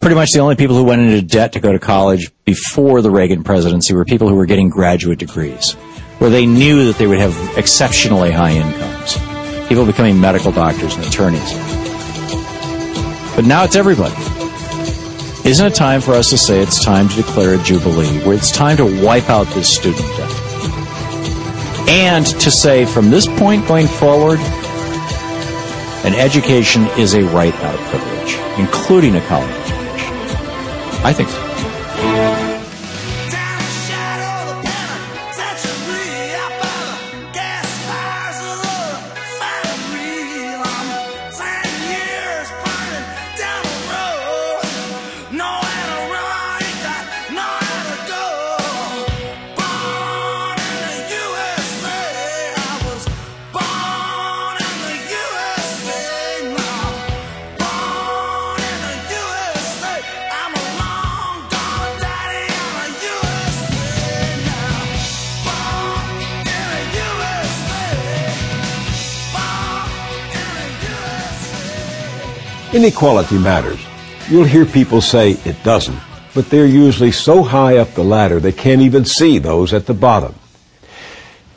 Pretty 0.00 0.14
much 0.14 0.32
the 0.32 0.38
only 0.38 0.56
people 0.56 0.76
who 0.76 0.84
went 0.84 1.02
into 1.02 1.20
debt 1.20 1.52
to 1.52 1.60
go 1.60 1.72
to 1.72 1.78
college 1.78 2.30
before 2.46 3.02
the 3.02 3.10
Reagan 3.10 3.44
presidency 3.44 3.92
were 3.92 4.06
people 4.06 4.28
who 4.28 4.34
were 4.34 4.46
getting 4.46 4.70
graduate 4.70 5.18
degrees, 5.18 5.74
where 6.18 6.30
they 6.30 6.46
knew 6.46 6.86
that 6.86 6.96
they 6.96 7.06
would 7.06 7.18
have 7.18 7.36
exceptionally 7.58 8.30
high 8.30 8.52
incomes. 8.52 9.68
People 9.68 9.84
becoming 9.84 10.18
medical 10.18 10.52
doctors 10.52 10.96
and 10.96 11.04
attorneys. 11.04 11.52
But 13.36 13.44
now 13.44 13.64
it's 13.64 13.76
everybody. 13.76 14.14
Isn't 15.50 15.66
it 15.66 15.74
time 15.74 16.00
for 16.00 16.12
us 16.12 16.30
to 16.30 16.38
say 16.38 16.62
it's 16.62 16.84
time 16.84 17.08
to 17.08 17.16
declare 17.16 17.54
a 17.56 17.58
jubilee, 17.64 18.20
where 18.20 18.36
it's 18.36 18.52
time 18.52 18.76
to 18.76 18.84
wipe 19.04 19.28
out 19.28 19.48
this 19.48 19.68
student 19.68 20.06
debt? 20.16 20.30
And 21.88 22.24
to 22.24 22.52
say 22.52 22.84
from 22.84 23.10
this 23.10 23.26
point 23.26 23.66
going 23.66 23.88
forward, 23.88 24.38
an 26.04 26.14
education 26.14 26.86
is 26.96 27.14
a 27.14 27.24
right, 27.24 27.52
not 27.54 27.74
a 27.74 27.78
privilege, 27.88 28.38
including 28.60 29.16
a 29.16 29.20
college 29.22 29.50
education. 29.50 30.14
I 31.04 31.12
think 31.12 31.28
so. 31.28 31.49
Inequality 72.80 73.36
matters. 73.36 73.78
You'll 74.30 74.46
hear 74.46 74.64
people 74.64 75.02
say 75.02 75.32
it 75.32 75.62
doesn't, 75.62 76.00
but 76.34 76.48
they're 76.48 76.64
usually 76.64 77.12
so 77.12 77.42
high 77.42 77.76
up 77.76 77.92
the 77.92 78.02
ladder 78.02 78.40
they 78.40 78.52
can't 78.52 78.80
even 78.80 79.04
see 79.04 79.36
those 79.36 79.74
at 79.74 79.84
the 79.84 79.92
bottom. 79.92 80.34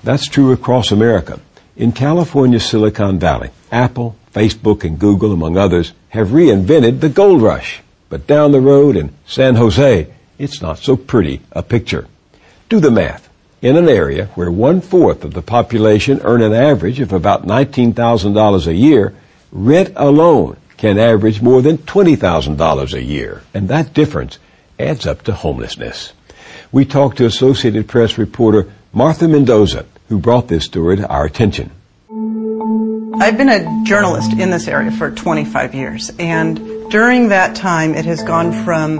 That's 0.03 0.27
true 0.27 0.51
across 0.51 0.91
America. 0.91 1.39
In 1.77 1.93
California's 1.93 2.65
Silicon 2.65 3.19
Valley, 3.19 3.51
Apple, 3.71 4.17
Facebook, 4.33 4.83
and 4.83 4.99
Google, 4.99 5.31
among 5.31 5.57
others, 5.57 5.93
have 6.09 6.35
reinvented 6.35 6.99
the 6.99 7.07
gold 7.07 7.41
rush. 7.41 7.81
But 8.09 8.27
down 8.27 8.51
the 8.51 8.59
road 8.59 8.97
in 8.97 9.15
San 9.25 9.55
Jose, 9.55 10.13
it's 10.37 10.61
not 10.61 10.79
so 10.79 10.97
pretty 10.97 11.39
a 11.53 11.63
picture. 11.63 12.05
Do 12.67 12.81
the 12.81 12.91
math. 12.91 13.29
In 13.61 13.77
an 13.77 13.87
area 13.87 14.25
where 14.35 14.51
one 14.51 14.81
fourth 14.81 15.23
of 15.23 15.33
the 15.33 15.41
population 15.41 16.19
earn 16.25 16.41
an 16.41 16.53
average 16.53 16.99
of 16.99 17.13
about 17.13 17.47
$19,000 17.47 18.67
a 18.67 18.73
year, 18.73 19.15
rent 19.53 19.93
alone 19.95 20.57
can 20.83 20.99
average 20.99 21.41
more 21.41 21.61
than 21.61 21.77
$20,000 21.77 22.93
a 22.93 23.01
year. 23.01 23.41
And 23.53 23.69
that 23.69 23.93
difference 23.93 24.37
adds 24.77 25.07
up 25.07 25.21
to 25.21 25.31
homelessness. 25.31 26.11
We 26.73 26.83
talked 26.83 27.19
to 27.19 27.25
Associated 27.25 27.87
Press 27.87 28.17
reporter 28.17 28.69
Martha 28.91 29.29
Mendoza, 29.29 29.85
who 30.09 30.19
brought 30.19 30.49
this 30.49 30.65
story 30.65 30.97
to 30.97 31.07
our 31.07 31.23
attention. 31.23 31.71
I've 33.15 33.37
been 33.37 33.47
a 33.47 33.85
journalist 33.85 34.33
in 34.33 34.49
this 34.49 34.67
area 34.67 34.91
for 34.91 35.09
25 35.09 35.73
years, 35.73 36.11
and 36.19 36.57
during 36.91 37.29
that 37.29 37.55
time, 37.55 37.95
it 37.95 38.03
has 38.03 38.21
gone 38.21 38.51
from 38.65 38.97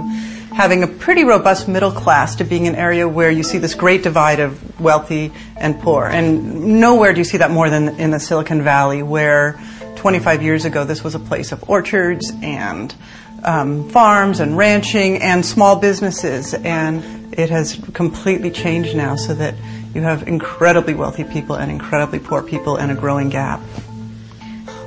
having 0.54 0.84
a 0.84 0.86
pretty 0.86 1.24
robust 1.24 1.68
middle 1.68 1.92
class 1.92 2.36
to 2.36 2.44
being 2.44 2.66
an 2.66 2.76
area 2.76 3.06
where 3.06 3.30
you 3.30 3.42
see 3.42 3.58
this 3.58 3.74
great 3.74 4.02
divide 4.02 4.40
of 4.40 4.80
wealthy 4.80 5.30
and 5.58 5.78
poor. 5.80 6.06
And 6.06 6.80
nowhere 6.80 7.12
do 7.12 7.18
you 7.18 7.24
see 7.24 7.38
that 7.38 7.50
more 7.50 7.68
than 7.68 8.00
in 8.00 8.10
the 8.10 8.20
Silicon 8.20 8.62
Valley, 8.62 9.02
where 9.02 9.60
25 10.04 10.42
years 10.42 10.66
ago 10.66 10.84
this 10.84 11.02
was 11.02 11.14
a 11.14 11.18
place 11.18 11.50
of 11.50 11.66
orchards 11.66 12.30
and 12.42 12.94
um, 13.42 13.88
farms 13.88 14.38
and 14.38 14.54
ranching 14.54 15.16
and 15.22 15.46
small 15.46 15.76
businesses. 15.76 16.52
And 16.52 17.32
it 17.32 17.48
has 17.48 17.80
completely 17.94 18.50
changed 18.50 18.94
now 18.94 19.16
so 19.16 19.32
that 19.32 19.54
you 19.94 20.02
have 20.02 20.28
incredibly 20.28 20.92
wealthy 20.92 21.24
people 21.24 21.56
and 21.56 21.70
incredibly 21.70 22.18
poor 22.18 22.42
people 22.42 22.76
and 22.76 22.92
a 22.92 22.94
growing 22.94 23.30
gap. 23.30 23.62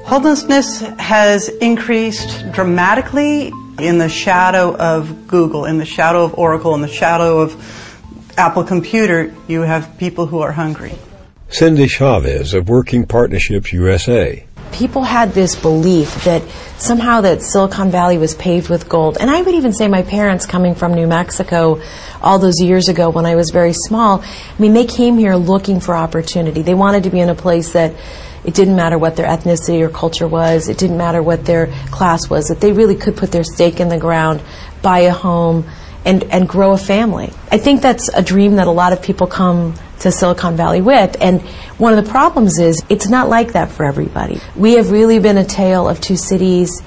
Homelessness 0.05 0.81
has 0.99 1.49
increased 1.49 2.51
dramatically 2.51 3.51
in 3.79 3.97
the 3.97 4.09
shadow 4.09 4.77
of 4.77 5.27
Google, 5.27 5.65
in 5.65 5.79
the 5.79 5.85
shadow 5.85 6.25
of 6.25 6.35
Oracle, 6.35 6.75
in 6.75 6.81
the 6.81 6.87
shadow 6.87 7.39
of 7.39 8.35
Apple 8.37 8.63
Computer. 8.63 9.33
You 9.47 9.61
have 9.61 9.97
people 9.97 10.27
who 10.27 10.41
are 10.41 10.51
hungry. 10.51 10.93
Cindy 11.49 11.87
Chavez 11.87 12.53
of 12.53 12.69
Working 12.69 13.07
Partnerships 13.07 13.73
USA. 13.73 14.45
People 14.77 15.01
had 15.01 15.33
this 15.33 15.55
belief 15.55 16.23
that 16.23 16.43
somehow 16.77 17.21
that 17.21 17.41
Silicon 17.41 17.89
Valley 17.89 18.19
was 18.19 18.35
paved 18.35 18.69
with 18.69 18.87
gold. 18.87 19.17
And 19.19 19.27
I 19.31 19.41
would 19.41 19.55
even 19.55 19.73
say 19.73 19.87
my 19.87 20.03
parents 20.03 20.45
coming 20.45 20.75
from 20.75 20.93
New 20.93 21.07
Mexico 21.07 21.81
all 22.21 22.37
those 22.37 22.61
years 22.61 22.87
ago 22.87 23.09
when 23.09 23.25
I 23.25 23.35
was 23.35 23.49
very 23.49 23.73
small, 23.73 24.21
I 24.21 24.61
mean 24.61 24.73
they 24.73 24.85
came 24.85 25.17
here 25.17 25.35
looking 25.35 25.79
for 25.79 25.95
opportunity. 25.95 26.61
They 26.61 26.75
wanted 26.75 27.03
to 27.05 27.09
be 27.09 27.19
in 27.19 27.29
a 27.29 27.35
place 27.35 27.73
that 27.73 27.95
it 28.45 28.53
didn't 28.53 28.75
matter 28.75 28.99
what 28.99 29.15
their 29.15 29.25
ethnicity 29.25 29.81
or 29.81 29.89
culture 29.89 30.27
was, 30.27 30.69
it 30.69 30.77
didn't 30.77 30.97
matter 30.97 31.23
what 31.23 31.43
their 31.43 31.67
class 31.89 32.29
was, 32.29 32.47
that 32.49 32.61
they 32.61 32.71
really 32.71 32.95
could 32.95 33.17
put 33.17 33.31
their 33.31 33.43
stake 33.43 33.79
in 33.79 33.89
the 33.89 33.97
ground, 33.97 34.43
buy 34.83 34.99
a 34.99 35.11
home, 35.11 35.65
and, 36.07 36.23
and 36.31 36.47
grow 36.47 36.71
a 36.71 36.77
family. 36.77 37.31
I 37.51 37.57
think 37.57 37.81
that's 37.81 38.07
a 38.09 38.21
dream 38.21 38.55
that 38.55 38.67
a 38.67 38.71
lot 38.71 38.93
of 38.93 39.01
people 39.01 39.27
come 39.27 39.75
to 39.99 40.11
Silicon 40.11 40.55
Valley 40.55 40.81
with. 40.81 41.17
And 41.19 41.41
one 41.77 41.93
of 41.93 42.03
the 42.03 42.09
problems 42.09 42.59
is 42.59 42.81
it's 42.89 43.09
not 43.09 43.27
like 43.27 43.53
that 43.53 43.69
for 43.69 43.85
everybody. 43.85 44.39
We 44.55 44.73
have 44.73 44.89
really 44.89 45.19
been 45.19 45.37
a 45.37 45.43
tale 45.43 45.87
of 45.87 45.99
two 45.99 46.15
cities 46.15 46.81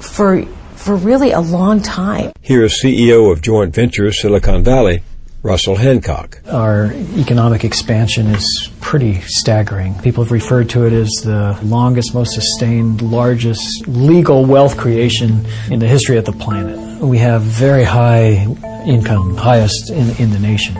for, 0.00 0.44
for 0.74 0.96
really 0.96 1.30
a 1.30 1.40
long 1.40 1.80
time. 1.80 2.32
Here's 2.42 2.82
CEO 2.82 3.30
of 3.30 3.40
Joint 3.40 3.72
Ventures 3.72 4.20
Silicon 4.20 4.64
Valley, 4.64 5.02
Russell 5.44 5.76
Hancock. 5.76 6.40
Our 6.50 6.92
economic 7.16 7.62
expansion 7.62 8.26
is 8.26 8.68
pretty 8.80 9.20
staggering. 9.20 9.94
People 10.00 10.24
have 10.24 10.32
referred 10.32 10.70
to 10.70 10.86
it 10.86 10.92
as 10.92 11.10
the 11.22 11.56
longest, 11.62 12.14
most 12.14 12.34
sustained, 12.34 13.00
largest 13.00 13.86
legal 13.86 14.44
wealth 14.44 14.76
creation 14.76 15.46
in 15.70 15.78
the 15.78 15.86
history 15.86 16.16
of 16.16 16.24
the 16.24 16.32
planet. 16.32 16.85
We 17.08 17.18
have 17.18 17.42
very 17.42 17.84
high 17.84 18.46
income, 18.84 19.36
highest 19.36 19.90
in, 19.90 20.10
in 20.16 20.30
the 20.30 20.38
nation. 20.38 20.76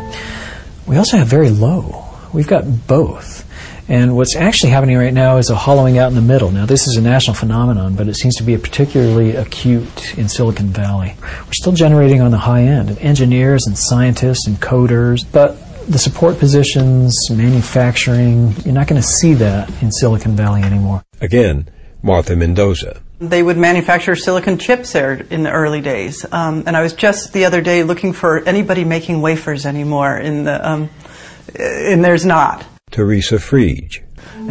We 0.86 0.96
also 0.96 1.16
have 1.16 1.28
very 1.28 1.50
low. 1.50 2.04
We've 2.32 2.46
got 2.46 2.86
both. 2.86 3.44
And 3.88 4.16
what's 4.16 4.34
actually 4.34 4.70
happening 4.70 4.96
right 4.96 5.14
now 5.14 5.36
is 5.36 5.50
a 5.50 5.54
hollowing 5.54 5.98
out 5.98 6.08
in 6.08 6.16
the 6.16 6.22
middle. 6.22 6.50
Now, 6.50 6.66
this 6.66 6.88
is 6.88 6.96
a 6.96 7.00
national 7.00 7.34
phenomenon, 7.34 7.94
but 7.94 8.08
it 8.08 8.16
seems 8.16 8.34
to 8.36 8.42
be 8.42 8.58
particularly 8.58 9.36
acute 9.36 10.18
in 10.18 10.28
Silicon 10.28 10.66
Valley. 10.68 11.14
We're 11.22 11.52
still 11.52 11.72
generating 11.72 12.20
on 12.20 12.32
the 12.32 12.38
high 12.38 12.62
end 12.62 12.90
of 12.90 12.98
engineers 12.98 13.66
and 13.68 13.78
scientists 13.78 14.48
and 14.48 14.56
coders, 14.56 15.24
but 15.30 15.56
the 15.88 15.98
support 15.98 16.40
positions, 16.40 17.30
manufacturing, 17.30 18.54
you're 18.64 18.74
not 18.74 18.88
going 18.88 19.00
to 19.00 19.06
see 19.06 19.34
that 19.34 19.70
in 19.80 19.92
Silicon 19.92 20.34
Valley 20.34 20.62
anymore. 20.62 21.04
Again, 21.20 21.68
Martha 22.02 22.34
Mendoza. 22.34 23.00
They 23.18 23.42
would 23.42 23.56
manufacture 23.56 24.14
silicon 24.14 24.58
chips 24.58 24.92
there 24.92 25.14
in 25.14 25.42
the 25.42 25.50
early 25.50 25.80
days. 25.80 26.26
Um, 26.30 26.64
and 26.66 26.76
I 26.76 26.82
was 26.82 26.92
just 26.92 27.32
the 27.32 27.46
other 27.46 27.62
day 27.62 27.82
looking 27.82 28.12
for 28.12 28.46
anybody 28.46 28.84
making 28.84 29.22
wafers 29.22 29.64
anymore 29.64 30.18
in 30.18 30.44
the, 30.44 30.68
um, 30.68 30.90
and 31.58 32.04
there's 32.04 32.26
not. 32.26 32.66
Teresa 32.90 33.36
Frege. 33.36 34.02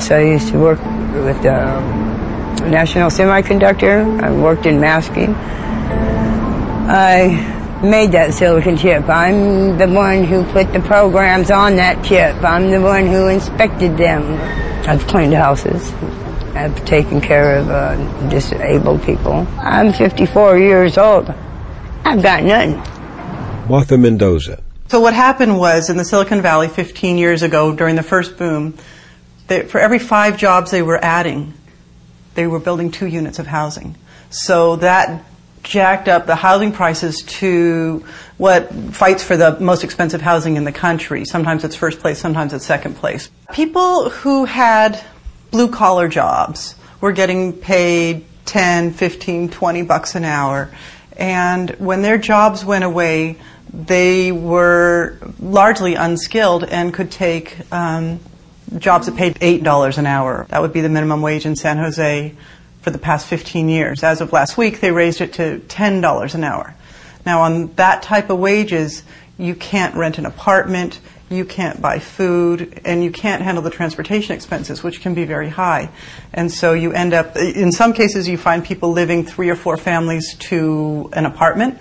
So 0.01 0.17
I 0.17 0.23
used 0.23 0.49
to 0.49 0.59
work 0.59 0.79
with 0.79 1.45
um, 1.45 2.71
National 2.71 3.09
Semiconductor. 3.09 4.21
I 4.21 4.31
worked 4.31 4.65
in 4.65 4.79
masking. 4.79 5.35
I 6.87 7.81
made 7.83 8.11
that 8.13 8.33
silicon 8.33 8.77
chip. 8.77 9.07
I'm 9.07 9.77
the 9.77 9.87
one 9.87 10.23
who 10.23 10.43
put 10.45 10.73
the 10.73 10.79
programs 10.79 11.51
on 11.51 11.75
that 11.75 12.03
chip. 12.03 12.35
I'm 12.43 12.71
the 12.71 12.81
one 12.81 13.05
who 13.07 13.27
inspected 13.27 13.97
them. 13.97 14.23
I've 14.87 15.05
cleaned 15.07 15.33
houses. 15.33 15.91
I've 16.55 16.85
taken 16.85 17.19
care 17.19 17.57
of 17.57 17.69
uh, 17.69 18.29
disabled 18.29 19.03
people. 19.03 19.45
I'm 19.59 19.91
54 19.91 20.57
years 20.57 20.97
old. 20.97 21.33
I've 22.05 22.23
got 22.23 22.43
nothing. 22.43 22.77
Martha 23.69 23.97
Mendoza. 23.97 24.63
So 24.87 25.01
what 25.01 25.13
happened 25.13 25.57
was 25.57 25.89
in 25.89 25.97
the 25.97 26.05
Silicon 26.05 26.41
Valley 26.41 26.69
15 26.69 27.17
years 27.17 27.43
ago 27.43 27.75
during 27.75 27.95
the 27.95 28.03
first 28.03 28.37
boom, 28.37 28.77
they, 29.47 29.63
for 29.63 29.79
every 29.79 29.99
five 29.99 30.37
jobs 30.37 30.71
they 30.71 30.81
were 30.81 31.03
adding, 31.03 31.53
they 32.35 32.47
were 32.47 32.59
building 32.59 32.89
two 32.89 33.07
units 33.07 33.37
of 33.37 33.47
housing. 33.47 33.97
So 34.29 34.77
that 34.77 35.25
jacked 35.63 36.07
up 36.07 36.25
the 36.25 36.35
housing 36.35 36.71
prices 36.71 37.21
to 37.23 38.05
what 38.37 38.71
fights 38.93 39.23
for 39.23 39.35
the 39.35 39.59
most 39.59 39.83
expensive 39.83 40.21
housing 40.21 40.55
in 40.55 40.63
the 40.63 40.71
country. 40.71 41.25
Sometimes 41.25 41.63
it's 41.65 41.75
first 41.75 41.99
place, 41.99 42.19
sometimes 42.19 42.53
it's 42.53 42.65
second 42.65 42.95
place. 42.95 43.29
People 43.51 44.09
who 44.09 44.45
had 44.45 45.03
blue 45.55 45.69
collar 45.69 46.09
jobs 46.09 46.75
were 46.99 47.13
getting 47.13 47.53
paid 47.53 48.25
10, 48.43 48.91
15, 48.91 49.47
20 49.47 49.81
bucks 49.83 50.13
an 50.15 50.25
hour. 50.25 50.69
And 51.15 51.69
when 51.79 52.01
their 52.01 52.17
jobs 52.17 52.65
went 52.65 52.83
away, 52.83 53.37
they 53.71 54.33
were 54.33 55.17
largely 55.39 55.95
unskilled 55.95 56.65
and 56.65 56.93
could 56.93 57.09
take 57.09 57.55
um, 57.71 58.19
jobs 58.77 59.05
that 59.05 59.15
paid 59.15 59.35
$8 59.35 59.97
an 59.97 60.05
hour. 60.05 60.45
That 60.49 60.61
would 60.61 60.73
be 60.73 60.81
the 60.81 60.89
minimum 60.89 61.21
wage 61.21 61.45
in 61.45 61.55
San 61.55 61.77
Jose 61.77 62.35
for 62.81 62.89
the 62.89 62.97
past 62.97 63.25
15 63.25 63.69
years. 63.69 64.03
As 64.03 64.19
of 64.19 64.33
last 64.33 64.57
week, 64.57 64.81
they 64.81 64.91
raised 64.91 65.21
it 65.21 65.31
to 65.35 65.59
$10 65.59 66.35
an 66.35 66.43
hour. 66.43 66.75
Now, 67.25 67.43
on 67.43 67.73
that 67.75 68.03
type 68.03 68.29
of 68.29 68.39
wages, 68.39 69.03
you 69.37 69.55
can't 69.55 69.95
rent 69.95 70.17
an 70.17 70.25
apartment, 70.25 70.99
you 71.35 71.45
can't 71.45 71.81
buy 71.81 71.99
food, 71.99 72.81
and 72.85 73.03
you 73.03 73.11
can't 73.11 73.41
handle 73.41 73.63
the 73.63 73.69
transportation 73.69 74.35
expenses, 74.35 74.83
which 74.83 75.01
can 75.01 75.13
be 75.13 75.25
very 75.25 75.49
high. 75.49 75.89
And 76.33 76.51
so 76.51 76.73
you 76.73 76.91
end 76.91 77.13
up, 77.13 77.35
in 77.35 77.71
some 77.71 77.93
cases, 77.93 78.27
you 78.27 78.37
find 78.37 78.63
people 78.63 78.91
living 78.91 79.25
three 79.25 79.49
or 79.49 79.55
four 79.55 79.77
families 79.77 80.35
to 80.49 81.09
an 81.13 81.25
apartment, 81.25 81.77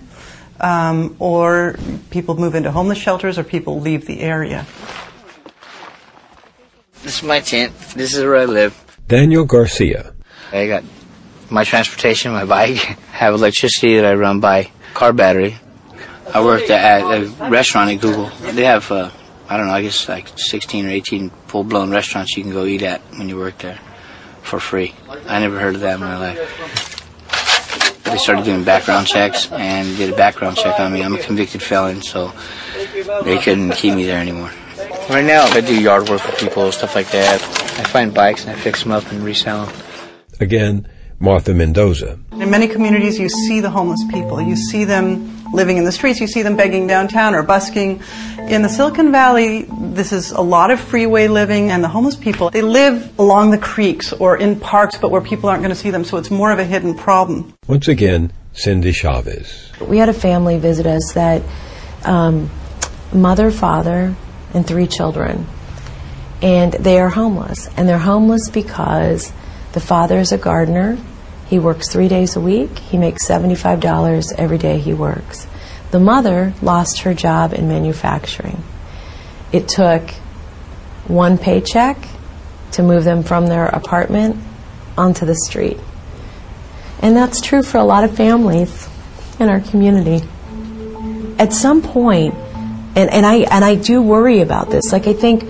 um, 0.60 1.16
or 1.18 1.76
people 2.10 2.36
move 2.36 2.54
into 2.54 2.70
homeless 2.70 2.98
shelters, 2.98 3.38
or 3.38 3.44
people 3.44 3.80
leave 3.80 4.06
the 4.06 4.20
area. 4.20 4.66
This 7.02 7.18
is 7.18 7.22
my 7.22 7.40
tent. 7.40 7.78
This 7.94 8.14
is 8.16 8.24
where 8.24 8.36
I 8.36 8.44
live. 8.46 8.80
Daniel 9.08 9.44
Garcia. 9.44 10.14
I 10.52 10.66
got 10.66 10.84
my 11.50 11.64
transportation, 11.64 12.32
my 12.32 12.44
bike. 12.44 12.70
I 12.70 12.96
have 13.12 13.34
electricity 13.34 13.96
that 13.96 14.06
I 14.06 14.14
run 14.14 14.40
by 14.40 14.70
car 14.94 15.12
battery. 15.12 15.56
I 16.32 16.42
worked 16.42 16.70
at 16.70 17.02
a 17.02 17.26
restaurant 17.50 17.90
at 17.90 18.00
Google. 18.00 18.30
They 18.52 18.64
have, 18.64 18.90
uh, 18.90 19.10
I 19.48 19.56
don't 19.56 19.66
know, 19.66 19.74
I 19.74 19.82
guess 19.82 20.08
like 20.08 20.28
16 20.38 20.86
or 20.86 20.90
18 20.90 21.30
full-blown 21.48 21.90
restaurants 21.90 22.36
you 22.36 22.42
can 22.42 22.52
go 22.52 22.64
eat 22.64 22.82
at 22.82 23.00
when 23.18 23.28
you 23.28 23.36
work 23.36 23.58
there 23.58 23.78
for 24.42 24.58
free. 24.58 24.94
I 25.26 25.40
never 25.40 25.58
heard 25.58 25.74
of 25.74 25.80
that 25.82 25.94
in 25.94 26.00
my 26.00 26.18
life. 26.18 27.00
They 28.04 28.18
started 28.18 28.44
doing 28.44 28.64
background 28.64 29.06
checks 29.06 29.50
and 29.50 29.96
did 29.96 30.12
a 30.12 30.16
background 30.16 30.56
check 30.56 30.78
on 30.78 30.92
me. 30.92 31.02
I'm 31.02 31.14
a 31.14 31.18
convicted 31.18 31.62
felon, 31.62 32.00
so 32.02 32.32
they 33.24 33.38
couldn't 33.38 33.72
keep 33.72 33.94
me 33.94 34.04
there 34.04 34.20
anymore. 34.20 34.50
Right 35.10 35.24
now, 35.24 35.44
I 35.44 35.60
do 35.60 35.78
yard 35.78 36.08
work 36.08 36.24
with 36.24 36.38
people, 36.38 36.70
stuff 36.72 36.94
like 36.94 37.10
that. 37.10 37.42
I 37.42 37.84
find 37.84 38.14
bikes 38.14 38.46
and 38.46 38.56
I 38.56 38.60
fix 38.60 38.82
them 38.82 38.92
up 38.92 39.10
and 39.10 39.22
resell 39.24 39.66
them. 39.66 39.74
Again, 40.40 40.88
Martha 41.18 41.54
Mendoza. 41.54 42.18
In 42.32 42.50
many 42.50 42.68
communities, 42.68 43.18
you 43.18 43.28
see 43.28 43.60
the 43.60 43.70
homeless 43.70 44.02
people. 44.10 44.40
You 44.40 44.56
see 44.56 44.84
them 44.84 45.43
living 45.54 45.76
in 45.76 45.84
the 45.84 45.92
streets. 45.92 46.20
You 46.20 46.26
see 46.26 46.42
them 46.42 46.56
begging 46.56 46.86
downtown 46.86 47.34
or 47.34 47.42
busking. 47.42 48.02
In 48.38 48.62
the 48.62 48.68
Silicon 48.68 49.12
Valley, 49.12 49.62
this 49.62 50.12
is 50.12 50.32
a 50.32 50.40
lot 50.40 50.70
of 50.70 50.80
freeway 50.80 51.28
living, 51.28 51.70
and 51.70 51.82
the 51.82 51.88
homeless 51.88 52.16
people, 52.16 52.50
they 52.50 52.62
live 52.62 53.18
along 53.18 53.52
the 53.52 53.58
creeks 53.58 54.12
or 54.12 54.36
in 54.36 54.58
parks, 54.58 54.98
but 54.98 55.10
where 55.10 55.20
people 55.20 55.48
aren't 55.48 55.62
going 55.62 55.74
to 55.74 55.80
see 55.80 55.90
them, 55.90 56.04
so 56.04 56.16
it's 56.18 56.30
more 56.30 56.50
of 56.50 56.58
a 56.58 56.64
hidden 56.64 56.94
problem. 56.94 57.54
Once 57.68 57.88
again, 57.88 58.32
Cindy 58.52 58.92
Chavez. 58.92 59.72
We 59.80 59.98
had 59.98 60.08
a 60.08 60.14
family 60.14 60.58
visit 60.58 60.86
us 60.86 61.12
that 61.14 61.42
um, 62.04 62.50
mother, 63.12 63.50
father, 63.50 64.14
and 64.52 64.66
three 64.66 64.86
children. 64.86 65.46
And 66.42 66.72
they 66.74 66.98
are 67.00 67.08
homeless. 67.08 67.68
And 67.76 67.88
they're 67.88 67.98
homeless 67.98 68.50
because 68.50 69.32
the 69.72 69.80
father 69.80 70.18
is 70.18 70.30
a 70.30 70.38
gardener. 70.38 70.98
He 71.46 71.58
works 71.58 71.92
three 71.92 72.08
days 72.08 72.36
a 72.36 72.40
week. 72.40 72.78
He 72.78 72.98
makes 72.98 73.26
$75 73.26 74.32
every 74.38 74.58
day 74.58 74.78
he 74.78 74.94
works. 74.94 75.46
The 75.90 76.00
mother 76.00 76.54
lost 76.62 77.00
her 77.00 77.14
job 77.14 77.52
in 77.52 77.68
manufacturing. 77.68 78.62
It 79.52 79.68
took 79.68 80.10
one 81.06 81.38
paycheck 81.38 81.96
to 82.72 82.82
move 82.82 83.04
them 83.04 83.22
from 83.22 83.46
their 83.46 83.66
apartment 83.66 84.36
onto 84.96 85.26
the 85.26 85.36
street. 85.36 85.78
And 87.00 87.16
that's 87.16 87.40
true 87.40 87.62
for 87.62 87.78
a 87.78 87.84
lot 87.84 88.04
of 88.04 88.16
families 88.16 88.88
in 89.38 89.48
our 89.48 89.60
community. 89.60 90.26
At 91.38 91.52
some 91.52 91.82
point, 91.82 92.34
and, 92.96 93.10
and 93.10 93.26
I 93.26 93.38
and 93.38 93.64
I 93.64 93.74
do 93.74 94.00
worry 94.00 94.40
about 94.40 94.70
this. 94.70 94.92
Like 94.92 95.06
I 95.06 95.12
think, 95.12 95.44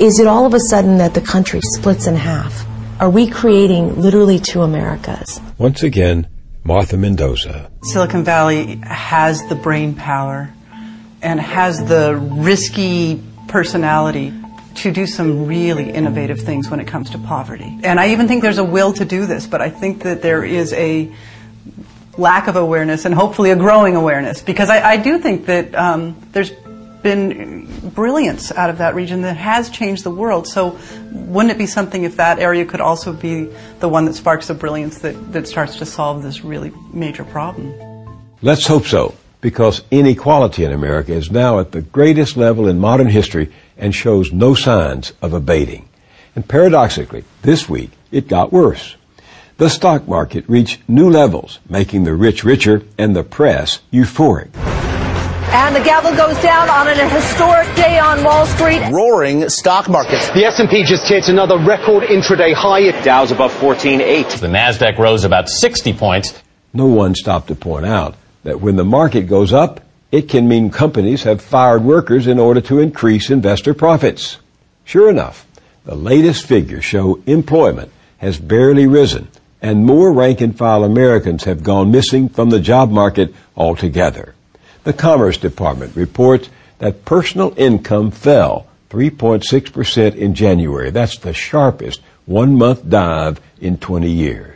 is 0.00 0.20
it 0.20 0.26
all 0.26 0.46
of 0.46 0.54
a 0.54 0.60
sudden 0.60 0.98
that 0.98 1.14
the 1.14 1.20
country 1.20 1.60
splits 1.62 2.06
in 2.06 2.16
half? 2.16 2.63
Are 3.00 3.10
we 3.10 3.28
creating 3.28 4.00
literally 4.00 4.38
two 4.38 4.62
Americas? 4.62 5.40
Once 5.58 5.82
again, 5.82 6.28
Martha 6.62 6.96
Mendoza. 6.96 7.70
Silicon 7.82 8.22
Valley 8.22 8.76
has 8.84 9.46
the 9.48 9.56
brain 9.56 9.94
power 9.94 10.50
and 11.20 11.40
has 11.40 11.84
the 11.84 12.14
risky 12.16 13.20
personality 13.48 14.32
to 14.76 14.92
do 14.92 15.06
some 15.06 15.46
really 15.46 15.90
innovative 15.90 16.40
things 16.40 16.70
when 16.70 16.78
it 16.78 16.86
comes 16.86 17.10
to 17.10 17.18
poverty. 17.18 17.78
And 17.82 17.98
I 17.98 18.10
even 18.10 18.28
think 18.28 18.42
there's 18.42 18.58
a 18.58 18.64
will 18.64 18.92
to 18.92 19.04
do 19.04 19.26
this, 19.26 19.46
but 19.46 19.60
I 19.60 19.70
think 19.70 20.04
that 20.04 20.22
there 20.22 20.44
is 20.44 20.72
a 20.72 21.12
lack 22.16 22.46
of 22.46 22.54
awareness 22.54 23.04
and 23.04 23.14
hopefully 23.14 23.50
a 23.50 23.56
growing 23.56 23.96
awareness 23.96 24.40
because 24.40 24.70
I, 24.70 24.92
I 24.92 24.96
do 24.98 25.18
think 25.18 25.46
that 25.46 25.74
um, 25.74 26.16
there's 26.30 26.52
been 27.04 27.68
brilliance 27.90 28.50
out 28.50 28.70
of 28.70 28.78
that 28.78 28.96
region 28.96 29.20
that 29.22 29.36
has 29.36 29.70
changed 29.70 30.02
the 30.02 30.10
world. 30.10 30.48
So 30.48 30.76
wouldn't 31.12 31.52
it 31.52 31.58
be 31.58 31.66
something 31.66 32.02
if 32.02 32.16
that 32.16 32.40
area 32.40 32.64
could 32.64 32.80
also 32.80 33.12
be 33.12 33.50
the 33.78 33.88
one 33.88 34.06
that 34.06 34.14
sparks 34.14 34.48
the 34.48 34.54
brilliance 34.54 34.98
that, 34.98 35.32
that 35.32 35.46
starts 35.46 35.76
to 35.76 35.86
solve 35.86 36.24
this 36.24 36.42
really 36.42 36.72
major 36.92 37.24
problem? 37.24 37.72
Let's 38.42 38.66
hope 38.66 38.86
so, 38.86 39.14
because 39.40 39.82
inequality 39.92 40.64
in 40.64 40.72
America 40.72 41.12
is 41.12 41.30
now 41.30 41.60
at 41.60 41.70
the 41.70 41.82
greatest 41.82 42.36
level 42.36 42.66
in 42.66 42.80
modern 42.80 43.08
history 43.08 43.52
and 43.76 43.94
shows 43.94 44.32
no 44.32 44.54
signs 44.54 45.12
of 45.22 45.32
abating. 45.32 45.88
And 46.34 46.48
paradoxically, 46.48 47.24
this 47.42 47.68
week 47.68 47.90
it 48.10 48.26
got 48.26 48.52
worse. 48.52 48.96
The 49.58 49.68
stock 49.68 50.08
market 50.08 50.48
reached 50.48 50.88
new 50.88 51.08
levels, 51.08 51.60
making 51.68 52.04
the 52.04 52.14
rich 52.14 52.42
richer 52.42 52.82
and 52.98 53.14
the 53.14 53.22
press 53.22 53.80
euphoric. 53.92 54.73
And 55.54 55.76
the 55.76 55.80
gavel 55.80 56.10
goes 56.16 56.36
down 56.42 56.68
on 56.68 56.88
an 56.88 57.08
historic 57.10 57.72
day 57.76 57.96
on 57.96 58.24
Wall 58.24 58.44
Street. 58.44 58.80
Roaring 58.90 59.48
stock 59.48 59.88
markets. 59.88 60.28
The 60.30 60.44
S&P 60.46 60.82
just 60.82 61.06
hit 61.06 61.28
another 61.28 61.58
record 61.58 62.02
intraday 62.08 62.52
high. 62.52 62.88
At 62.88 63.04
Dow's 63.04 63.30
above 63.30 63.52
14.8. 63.52 64.40
The 64.40 64.48
Nasdaq 64.48 64.98
rose 64.98 65.22
about 65.22 65.48
60 65.48 65.92
points. 65.92 66.42
No 66.72 66.86
one 66.86 67.14
stopped 67.14 67.46
to 67.48 67.54
point 67.54 67.86
out 67.86 68.16
that 68.42 68.60
when 68.60 68.74
the 68.74 68.84
market 68.84 69.28
goes 69.28 69.52
up, 69.52 69.80
it 70.10 70.28
can 70.28 70.48
mean 70.48 70.72
companies 70.72 71.22
have 71.22 71.40
fired 71.40 71.84
workers 71.84 72.26
in 72.26 72.40
order 72.40 72.60
to 72.62 72.80
increase 72.80 73.30
investor 73.30 73.74
profits. 73.74 74.38
Sure 74.84 75.08
enough, 75.08 75.46
the 75.84 75.94
latest 75.94 76.46
figures 76.46 76.84
show 76.84 77.22
employment 77.26 77.92
has 78.18 78.40
barely 78.40 78.88
risen 78.88 79.28
and 79.62 79.86
more 79.86 80.12
rank 80.12 80.40
and 80.40 80.58
file 80.58 80.82
Americans 80.82 81.44
have 81.44 81.62
gone 81.62 81.92
missing 81.92 82.28
from 82.28 82.50
the 82.50 82.58
job 82.58 82.90
market 82.90 83.32
altogether. 83.56 84.33
The 84.84 84.92
Commerce 84.92 85.38
Department 85.38 85.96
reports 85.96 86.50
that 86.78 87.04
personal 87.04 87.54
income 87.56 88.10
fell 88.10 88.66
3.6% 88.90 90.14
in 90.14 90.34
January. 90.34 90.90
That's 90.90 91.18
the 91.18 91.32
sharpest 91.32 92.00
one 92.26 92.56
month 92.56 92.88
dive 92.88 93.40
in 93.60 93.78
20 93.78 94.10
years. 94.10 94.54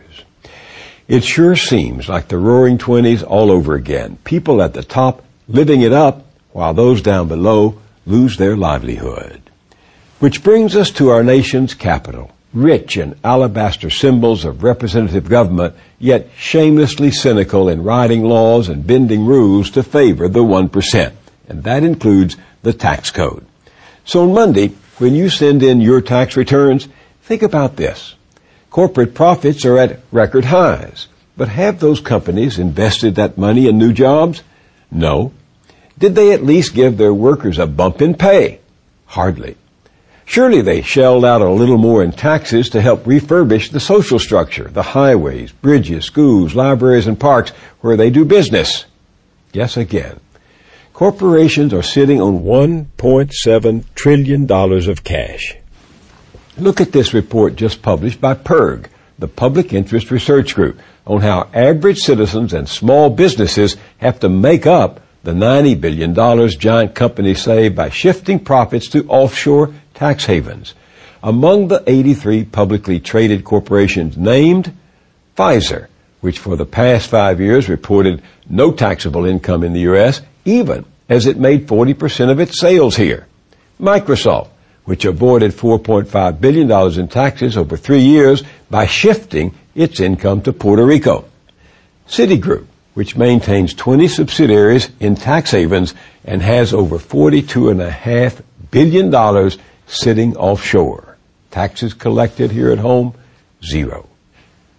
It 1.09 1.25
sure 1.25 1.57
seems 1.57 2.09
like 2.09 2.29
the 2.29 2.37
roaring 2.37 2.77
20s 2.77 3.25
all 3.27 3.51
over 3.51 3.75
again. 3.75 4.19
People 4.25 4.61
at 4.61 4.75
the 4.75 4.83
top 4.83 5.25
living 5.49 5.81
it 5.81 5.93
up 5.93 6.27
while 6.53 6.75
those 6.75 7.01
down 7.01 7.29
below 7.29 7.81
lose 8.05 8.37
their 8.37 8.57
livelihood. 8.57 9.41
Which 10.19 10.43
brings 10.43 10.77
us 10.77 10.91
to 10.93 11.09
our 11.09 11.25
nation's 11.25 11.73
capital, 11.73 12.31
rich 12.53 12.97
in 12.97 13.19
alabaster 13.23 13.91
symbols 13.91 14.45
of 14.45 14.63
representative 14.63 15.29
government, 15.29 15.75
yet 15.99 16.29
shamelessly 16.37 17.11
cynical 17.11 17.69
in 17.69 17.83
writing 17.83 18.25
laws 18.25 18.69
and 18.69 18.87
bending 18.87 19.27
rules 19.27 19.71
to 19.71 19.83
favor 19.83 20.29
the 20.29 20.41
1%. 20.41 21.13
And 21.49 21.65
that 21.65 21.83
includes 21.83 22.37
the 22.63 22.73
tax 22.73 23.11
code. 23.11 23.45
So 24.05 24.23
on 24.23 24.35
Monday, 24.35 24.69
when 24.99 25.15
you 25.15 25.29
send 25.29 25.63
in 25.63 25.81
your 25.81 26.01
tax 26.01 26.37
returns, 26.37 26.89
think 27.23 27.43
about 27.43 27.77
this. 27.77 28.15
Corporate 28.71 29.15
profits 29.15 29.65
are 29.65 29.79
at 29.79 30.01
record 30.13 30.47
highs. 30.47 31.09
But 31.37 31.49
have 31.49 31.79
those 31.79 32.01
companies 32.01 32.59
invested 32.59 33.15
that 33.15 33.39
money 33.39 33.69
in 33.69 33.79
new 33.79 33.93
jobs? 33.93 34.43
No. 34.91 35.33
Did 35.97 36.15
they 36.15 36.33
at 36.33 36.45
least 36.45 36.75
give 36.75 36.97
their 36.97 37.15
workers 37.15 37.59
a 37.59 37.67
bump 37.67 38.03
in 38.03 38.15
pay? 38.15 38.61
Hardly. 39.07 39.57
Surely 40.29 40.61
they 40.61 40.83
shelled 40.83 41.25
out 41.25 41.41
a 41.41 41.49
little 41.49 41.79
more 41.79 42.05
in 42.05 42.13
taxes 42.13 42.69
to 42.69 42.83
help 42.83 43.03
refurbish 43.05 43.71
the 43.71 43.81
social 43.81 44.19
structure, 44.19 44.69
the 44.69 44.83
highways, 44.83 45.53
bridges, 45.53 46.05
schools, 46.05 46.55
libraries, 46.55 47.07
and 47.07 47.19
parks 47.19 47.51
where 47.81 47.97
they 47.97 48.11
do 48.11 48.27
business. 48.27 48.85
Yes, 49.55 49.79
again. 49.79 50.21
Corporations 50.93 51.73
are 51.73 51.83
sitting 51.83 52.21
on 52.21 52.41
$1.7 52.41 53.85
trillion 53.95 54.53
of 54.53 55.03
cash. 55.03 55.57
Look 56.59 56.83
at 56.83 56.93
this 56.93 57.15
report 57.15 57.57
just 57.57 57.81
published 57.81 58.21
by 58.21 58.35
PIRG, 58.35 58.91
the 59.19 59.29
Public 59.29 59.73
Interest 59.73 60.11
Research 60.11 60.55
Group, 60.55 60.79
on 61.07 61.23
how 61.23 61.49
average 61.55 62.01
citizens 62.01 62.53
and 62.53 62.69
small 62.69 63.09
businesses 63.09 63.79
have 63.97 64.21
to 64.21 64.29
make 64.29 64.67
up 64.67 65.01
the 65.23 65.33
$90 65.33 65.81
billion 65.81 66.49
giant 66.51 66.95
companies 66.95 67.43
save 67.43 67.75
by 67.75 67.89
shifting 67.89 68.39
profits 68.39 68.89
to 68.89 69.07
offshore 69.09 69.73
tax 69.99 70.27
havens. 70.27 70.75
Among 71.25 71.67
the 71.67 71.83
83 71.85 72.45
publicly 72.45 73.01
traded 73.01 73.43
corporations 73.45 74.17
named, 74.17 74.73
Pfizer, 75.37 75.89
which 76.21 76.39
for 76.39 76.57
the 76.57 76.65
past 76.65 77.11
five 77.11 77.41
years 77.41 77.69
reported 77.69 78.23
no 78.49 78.71
taxable 78.71 79.25
income 79.25 79.65
in 79.65 79.73
the 79.73 79.81
U.S., 79.81 80.23
even 80.45 80.85
as 81.09 81.27
it 81.27 81.37
made 81.37 81.67
40% 81.67 82.31
of 82.31 82.39
its 82.39 82.61
sales 82.61 82.95
here. 82.95 83.27
Microsoft, 83.81 84.51
which 84.85 85.05
avoided 85.05 85.51
$4.5 85.51 86.41
billion 86.41 87.01
in 87.01 87.09
taxes 87.09 87.57
over 87.57 87.77
three 87.77 88.01
years 88.01 88.45
by 88.71 88.87
shifting 88.87 89.53
its 89.75 89.99
income 89.99 90.43
to 90.43 90.53
Puerto 90.53 90.87
Rico. 90.87 91.25
Citigroup, 92.07 92.67
which 92.95 93.17
maintains 93.17 93.75
20 93.75 94.07
subsidiaries 94.07 94.91
in 95.01 95.17
tax 95.17 95.51
havens 95.51 95.93
and 96.25 96.41
has 96.41 96.73
over 96.73 96.99
$42.5 96.99 98.43
billion 98.71 99.11
sitting 99.89 100.37
offshore. 100.37 101.17
Taxes 101.51 101.95
collected 101.95 102.53
here 102.53 102.71
at 102.71 102.79
home, 102.79 103.15
zero. 103.65 104.09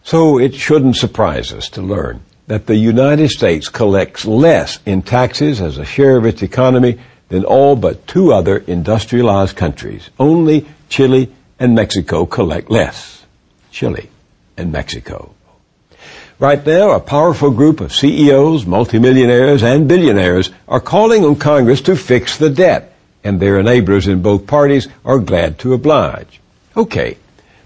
So 0.04 0.40
it 0.40 0.56
shouldn't 0.56 0.96
surprise 0.96 1.52
us 1.52 1.68
to 1.70 1.82
learn 1.82 2.22
that 2.48 2.66
the 2.66 2.76
United 2.76 3.30
States 3.30 3.70
collects 3.70 4.26
less 4.26 4.80
in 4.86 5.02
taxes 5.02 5.62
as 5.62 5.78
a 5.78 5.86
share 5.86 6.18
of 6.18 6.26
its 6.26 6.42
economy 6.42 7.00
than 7.30 7.46
all 7.46 7.76
but 7.76 8.08
two 8.08 8.34
other 8.34 8.58
industrialized 8.58 9.56
countries. 9.56 10.10
Only 10.20 10.66
Chile 10.90 11.32
and 11.60 11.76
Mexico 11.76 12.26
collect 12.26 12.72
less. 12.72 13.26
Chile 13.72 14.10
and 14.58 14.72
Mexico. 14.72 15.34
Right 16.40 16.66
now, 16.66 16.92
a 16.92 17.00
powerful 17.02 17.52
group 17.52 17.82
of 17.82 17.94
CEOs, 17.94 18.66
multimillionaires, 18.66 19.62
and 19.62 19.88
billionaires 19.88 20.52
are 20.68 20.80
calling 20.80 21.26
on 21.26 21.36
Congress 21.36 21.82
to 21.82 21.96
fix 21.96 22.38
the 22.38 22.50
debt, 22.50 22.89
and 23.30 23.40
their 23.40 23.62
enablers 23.62 24.08
in 24.08 24.24
both 24.24 24.48
parties 24.48 24.88
are 25.06 25.20
glad 25.20 25.60
to 25.60 25.76
oblige. 25.76 26.42
Okay, 26.76 27.16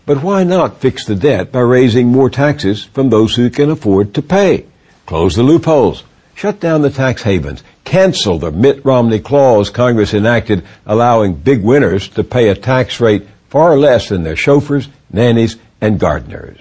but 0.06 0.22
why 0.22 0.44
not 0.44 0.82
fix 0.82 1.06
the 1.06 1.16
debt 1.16 1.54
by 1.54 1.62
raising 1.62 2.08
more 2.08 2.30
taxes 2.30 2.84
from 2.84 3.10
those 3.10 3.36
who 3.36 3.50
can 3.50 3.72
afford 3.72 4.14
to 4.14 4.22
pay? 4.22 4.66
Close 5.06 5.38
the 5.38 5.44
loopholes, 5.44 6.04
shut 6.36 6.60
down 6.60 6.82
the 6.82 6.90
tax 6.90 7.24
havens, 7.24 7.64
cancel 7.86 8.40
the 8.40 8.52
Mitt 8.52 8.84
Romney 8.84 9.22
clause 9.22 9.70
Congress 9.70 10.14
enacted 10.14 10.66
allowing 10.86 11.34
big 11.34 11.64
winners 11.64 12.10
to 12.10 12.26
pay 12.26 12.50
a 12.50 12.56
tax 12.56 13.00
rate 13.00 13.26
far 13.48 13.78
less 13.78 14.10
than 14.10 14.24
their 14.24 14.36
chauffeurs, 14.36 14.90
nannies, 15.14 15.56
and 15.80 15.98
gardeners. 15.98 16.60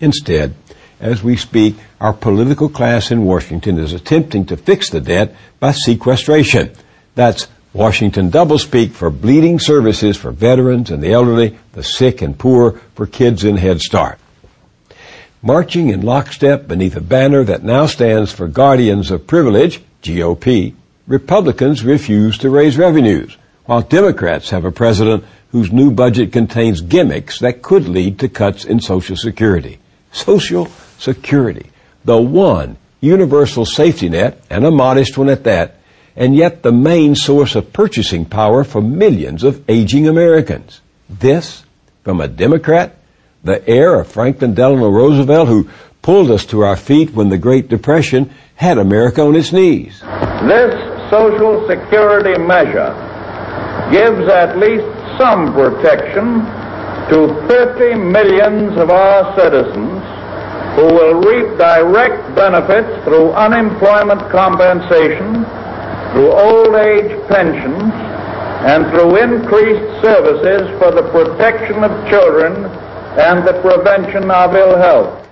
Instead, 0.00 0.54
as 0.98 1.22
we 1.22 1.36
speak, 1.36 1.76
our 2.00 2.14
political 2.14 2.70
class 2.70 3.10
in 3.10 3.26
Washington 3.26 3.78
is 3.78 3.92
attempting 3.92 4.46
to 4.46 4.56
fix 4.56 4.88
the 4.88 5.02
debt 5.02 5.34
by 5.58 5.72
sequestration. 5.72 6.72
That's 7.14 7.46
Washington 7.72 8.30
doublespeak 8.30 8.90
for 8.90 9.10
bleeding 9.10 9.60
services 9.60 10.16
for 10.16 10.32
veterans 10.32 10.90
and 10.90 11.02
the 11.02 11.12
elderly, 11.12 11.56
the 11.72 11.84
sick 11.84 12.20
and 12.20 12.36
poor, 12.36 12.80
for 12.94 13.06
kids 13.06 13.44
in 13.44 13.56
Head 13.56 13.80
Start. 13.80 14.18
Marching 15.40 15.88
in 15.88 16.02
lockstep 16.02 16.66
beneath 16.66 16.96
a 16.96 17.00
banner 17.00 17.44
that 17.44 17.62
now 17.62 17.86
stands 17.86 18.32
for 18.32 18.48
Guardians 18.48 19.10
of 19.10 19.26
Privilege, 19.26 19.80
GOP, 20.02 20.74
Republicans 21.06 21.84
refuse 21.84 22.36
to 22.38 22.50
raise 22.50 22.76
revenues, 22.76 23.36
while 23.66 23.82
Democrats 23.82 24.50
have 24.50 24.64
a 24.64 24.72
president 24.72 25.24
whose 25.52 25.72
new 25.72 25.90
budget 25.90 26.32
contains 26.32 26.80
gimmicks 26.80 27.38
that 27.38 27.62
could 27.62 27.88
lead 27.88 28.18
to 28.18 28.28
cuts 28.28 28.64
in 28.64 28.80
Social 28.80 29.16
Security. 29.16 29.78
Social 30.12 30.68
Security, 30.98 31.70
the 32.04 32.20
one 32.20 32.76
universal 33.00 33.64
safety 33.64 34.08
net, 34.08 34.42
and 34.50 34.64
a 34.64 34.70
modest 34.70 35.16
one 35.16 35.28
at 35.28 35.44
that, 35.44 35.79
and 36.16 36.34
yet 36.34 36.62
the 36.62 36.72
main 36.72 37.14
source 37.14 37.54
of 37.54 37.72
purchasing 37.72 38.24
power 38.24 38.64
for 38.64 38.80
millions 38.80 39.44
of 39.44 39.68
aging 39.68 40.08
Americans. 40.08 40.80
This 41.08 41.64
from 42.04 42.20
a 42.20 42.28
Democrat, 42.28 42.96
the 43.44 43.66
heir 43.68 44.00
of 44.00 44.08
Franklin 44.08 44.54
Delano 44.54 44.88
Roosevelt, 44.88 45.48
who 45.48 45.68
pulled 46.02 46.30
us 46.30 46.46
to 46.46 46.62
our 46.62 46.76
feet 46.76 47.12
when 47.12 47.28
the 47.28 47.38
Great 47.38 47.68
Depression 47.68 48.30
had 48.56 48.78
America 48.78 49.22
on 49.22 49.36
its 49.36 49.52
knees. 49.52 50.00
This 50.00 50.74
Social 51.10 51.66
Security 51.68 52.38
measure 52.38 52.94
gives 53.90 54.28
at 54.30 54.58
least 54.58 54.86
some 55.18 55.52
protection 55.52 56.44
to 57.10 57.26
50 57.48 57.94
millions 57.94 58.76
of 58.78 58.90
our 58.90 59.36
citizens 59.36 60.00
who 60.76 60.86
will 60.86 61.20
reap 61.20 61.58
direct 61.58 62.34
benefits 62.34 63.04
through 63.04 63.32
unemployment 63.32 64.20
compensation, 64.30 65.44
through 66.12 66.32
old 66.32 66.74
age 66.74 67.28
pensions, 67.28 67.92
and 68.60 68.90
through 68.90 69.16
increased 69.16 70.02
services 70.02 70.68
for 70.78 70.90
the 70.90 71.08
protection 71.10 71.82
of 71.82 72.08
children 72.10 72.66
and 73.18 73.46
the 73.46 73.58
prevention 73.62 74.30
of 74.30 74.54
ill 74.54 74.76
health. 74.76 75.28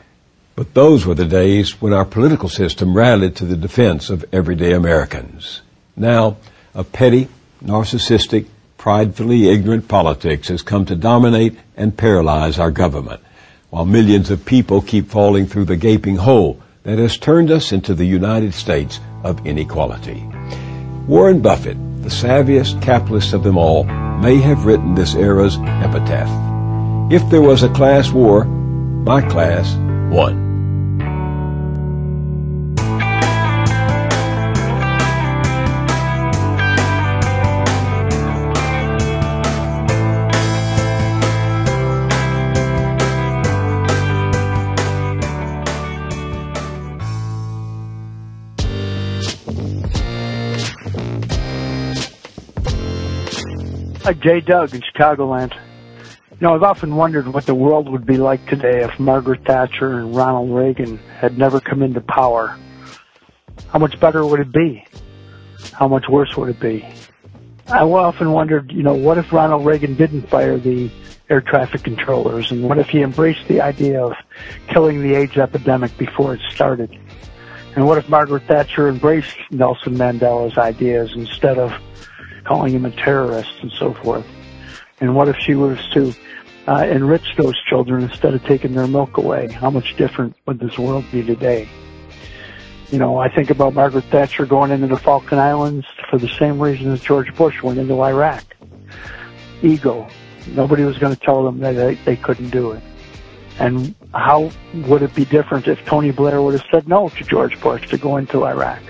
But 0.56 0.74
those 0.74 1.04
were 1.04 1.14
the 1.14 1.26
days 1.26 1.80
when 1.80 1.92
our 1.92 2.04
political 2.04 2.48
system 2.48 2.96
rallied 2.96 3.36
to 3.36 3.44
the 3.44 3.56
defense 3.56 4.08
of 4.10 4.24
everyday 4.32 4.72
Americans. 4.72 5.60
Now, 5.94 6.38
a 6.74 6.84
petty, 6.84 7.28
narcissistic, 7.62 8.46
pridefully 8.78 9.48
ignorant 9.48 9.88
politics 9.88 10.48
has 10.48 10.62
come 10.62 10.86
to 10.86 10.96
dominate 10.96 11.58
and 11.76 11.96
paralyze 11.96 12.58
our 12.58 12.70
government, 12.70 13.20
while 13.70 13.84
millions 13.84 14.30
of 14.30 14.46
people 14.46 14.80
keep 14.80 15.08
falling 15.08 15.46
through 15.46 15.66
the 15.66 15.76
gaping 15.76 16.16
hole 16.16 16.60
that 16.84 16.98
has 16.98 17.18
turned 17.18 17.50
us 17.50 17.72
into 17.72 17.94
the 17.94 18.06
United 18.06 18.54
States 18.54 19.00
of 19.22 19.46
inequality. 19.46 20.26
Warren 21.08 21.40
Buffett, 21.40 21.78
the 22.02 22.10
savviest 22.10 22.82
capitalist 22.82 23.32
of 23.32 23.42
them 23.42 23.56
all, 23.56 23.84
may 23.84 24.36
have 24.36 24.66
written 24.66 24.94
this 24.94 25.14
era's 25.14 25.56
epitaph. 25.56 26.28
If 27.10 27.30
there 27.30 27.40
was 27.40 27.62
a 27.62 27.70
class 27.70 28.12
war, 28.12 28.44
my 28.44 29.22
class 29.22 29.74
won. 30.12 30.47
Hi, 54.08 54.14
Jay 54.14 54.40
Doug 54.40 54.74
in 54.74 54.80
Chicagoland. 54.80 55.54
You 56.30 56.36
know, 56.40 56.54
I've 56.54 56.62
often 56.62 56.96
wondered 56.96 57.28
what 57.28 57.44
the 57.44 57.54
world 57.54 57.90
would 57.90 58.06
be 58.06 58.16
like 58.16 58.46
today 58.46 58.82
if 58.82 58.98
Margaret 58.98 59.44
Thatcher 59.44 59.98
and 59.98 60.16
Ronald 60.16 60.50
Reagan 60.50 60.96
had 61.20 61.36
never 61.36 61.60
come 61.60 61.82
into 61.82 62.00
power. 62.00 62.58
How 63.68 63.78
much 63.78 64.00
better 64.00 64.24
would 64.24 64.40
it 64.40 64.50
be? 64.50 64.82
How 65.74 65.88
much 65.88 66.08
worse 66.08 66.34
would 66.38 66.48
it 66.48 66.58
be? 66.58 66.88
I 67.66 67.80
often 67.80 68.32
wondered, 68.32 68.72
you 68.72 68.82
know, 68.82 68.94
what 68.94 69.18
if 69.18 69.30
Ronald 69.30 69.66
Reagan 69.66 69.94
didn't 69.94 70.22
fire 70.30 70.56
the 70.56 70.90
air 71.28 71.42
traffic 71.42 71.82
controllers? 71.82 72.50
And 72.50 72.66
what 72.66 72.78
if 72.78 72.88
he 72.88 73.02
embraced 73.02 73.46
the 73.46 73.60
idea 73.60 74.02
of 74.02 74.14
killing 74.68 75.02
the 75.02 75.16
AIDS 75.16 75.36
epidemic 75.36 75.94
before 75.98 76.32
it 76.32 76.40
started? 76.54 76.98
And 77.76 77.86
what 77.86 77.98
if 77.98 78.08
Margaret 78.08 78.44
Thatcher 78.44 78.88
embraced 78.88 79.36
Nelson 79.50 79.96
Mandela's 79.96 80.56
ideas 80.56 81.12
instead 81.14 81.58
of 81.58 81.78
calling 82.48 82.72
him 82.72 82.86
a 82.86 82.90
terrorist 82.90 83.52
and 83.60 83.70
so 83.70 83.92
forth? 83.92 84.26
And 85.00 85.14
what 85.14 85.28
if 85.28 85.36
she 85.36 85.54
was 85.54 85.78
to 85.92 86.14
uh, 86.66 86.86
enrich 86.86 87.36
those 87.36 87.54
children 87.68 88.02
instead 88.02 88.32
of 88.34 88.42
taking 88.44 88.74
their 88.74 88.86
milk 88.86 89.18
away? 89.18 89.48
How 89.52 89.70
much 89.70 89.96
different 89.96 90.34
would 90.46 90.58
this 90.58 90.78
world 90.78 91.04
be 91.12 91.22
today? 91.22 91.68
You 92.90 92.98
know, 92.98 93.18
I 93.18 93.28
think 93.28 93.50
about 93.50 93.74
Margaret 93.74 94.04
Thatcher 94.04 94.46
going 94.46 94.70
into 94.70 94.86
the 94.86 94.96
Falkland 94.96 95.42
Islands 95.42 95.86
for 96.08 96.18
the 96.18 96.28
same 96.38 96.58
reason 96.58 96.90
as 96.90 97.02
George 97.02 97.34
Bush 97.36 97.62
went 97.62 97.78
into 97.78 98.02
Iraq. 98.02 98.44
Ego. 99.62 100.08
Nobody 100.48 100.84
was 100.84 100.96
going 100.96 101.14
to 101.14 101.20
tell 101.20 101.44
them 101.44 101.58
that 101.58 101.72
they, 101.72 101.94
they 101.96 102.16
couldn't 102.16 102.48
do 102.48 102.72
it. 102.72 102.82
And 103.58 103.94
how 104.14 104.50
would 104.72 105.02
it 105.02 105.14
be 105.14 105.26
different 105.26 105.68
if 105.68 105.84
Tony 105.84 106.12
Blair 106.12 106.40
would 106.40 106.54
have 106.54 106.64
said 106.72 106.88
no 106.88 107.10
to 107.10 107.24
George 107.24 107.60
Bush 107.60 107.86
to 107.88 107.98
go 107.98 108.16
into 108.16 108.46
Iraq? 108.46 108.80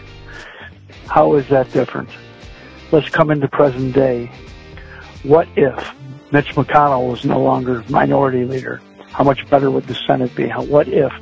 How 1.08 1.34
is 1.34 1.48
that 1.48 1.72
different? 1.72 2.08
Let's 2.90 3.10
come 3.10 3.30
into 3.30 3.48
present 3.48 3.94
day. 3.94 4.30
What 5.22 5.46
if 5.56 5.94
Mitch 6.32 6.54
McConnell 6.54 7.10
was 7.10 7.22
no 7.22 7.38
longer 7.38 7.84
minority 7.90 8.46
leader? 8.46 8.80
How 9.10 9.24
much 9.24 9.48
better 9.50 9.70
would 9.70 9.86
the 9.86 9.94
Senate 10.06 10.34
be? 10.34 10.48
What 10.48 10.88
if 10.88 11.12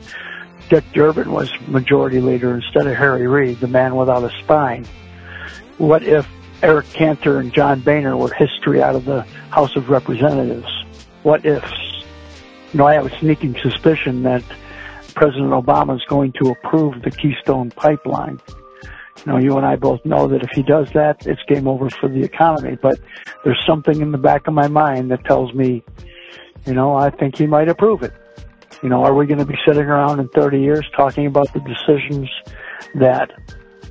Dick 0.69 0.85
Durbin 0.95 1.33
was 1.33 1.53
majority 1.67 2.21
leader 2.21 2.55
instead 2.55 2.87
of 2.87 2.95
Harry 2.97 3.27
Reid, 3.27 3.59
the 3.59 3.67
man 3.67 3.97
without 3.97 4.23
a 4.23 4.31
spine? 4.43 4.87
What 5.79 6.05
if 6.05 6.29
Eric 6.63 6.89
Cantor 6.93 7.41
and 7.41 7.53
John 7.53 7.81
Boehner 7.81 8.17
were 8.17 8.33
history 8.33 8.81
out 8.81 8.95
of 8.95 9.05
the 9.05 9.23
House 9.51 9.75
of 9.75 9.91
Representatives? 9.91 10.69
What 11.25 11.45
ifs? 11.45 11.73
You 12.73 12.79
know, 12.79 12.87
I 12.87 12.95
have 12.95 13.07
a 13.07 13.19
sneaking 13.19 13.57
suspicion 13.61 14.23
that 14.23 14.45
President 15.15 15.51
Obama 15.51 15.97
is 15.97 16.05
going 16.09 16.33
to 16.43 16.51
approve 16.51 17.03
the 17.03 17.11
Keystone 17.11 17.73
Pipeline. 17.73 18.41
You 19.27 19.33
know, 19.33 19.39
you 19.39 19.57
and 19.57 19.67
I 19.67 19.75
both 19.75 20.05
know 20.05 20.29
that 20.29 20.45
if 20.45 20.51
he 20.51 20.63
does 20.63 20.89
that, 20.93 21.27
it's 21.27 21.43
game 21.49 21.67
over 21.67 21.91
for 21.91 22.09
the 22.09 22.23
economy. 22.23 22.79
But 22.81 23.01
there's 23.43 23.61
something 23.67 24.01
in 24.01 24.13
the 24.13 24.19
back 24.19 24.47
of 24.47 24.55
my 24.55 24.69
mind 24.69 25.11
that 25.11 25.25
tells 25.25 25.53
me, 25.53 25.83
you 26.65 26.75
know, 26.75 26.95
I 26.95 27.11
think 27.11 27.37
he 27.37 27.47
might 27.47 27.69
approve 27.69 28.05
it. 28.05 28.13
You 28.85 28.89
know, 28.89 29.03
are 29.03 29.15
we 29.15 29.27
going 29.27 29.41
to 29.41 29.45
be 29.45 29.57
sitting 29.67 29.83
around 29.83 30.21
in 30.21 30.29
30 30.29 30.61
years 30.61 30.87
talking 30.97 31.27
about 31.27 31.53
the 31.53 31.61
decisions 31.61 32.31
that 32.95 33.33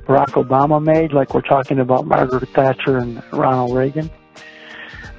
Barack 0.06 0.42
Obama 0.42 0.82
made, 0.82 1.12
like 1.12 1.34
we're 1.34 1.42
talking 1.42 1.80
about 1.80 2.06
Margaret 2.06 2.48
Thatcher 2.50 2.96
and 2.96 3.22
Ronald 3.30 3.76
Reagan? 3.76 4.10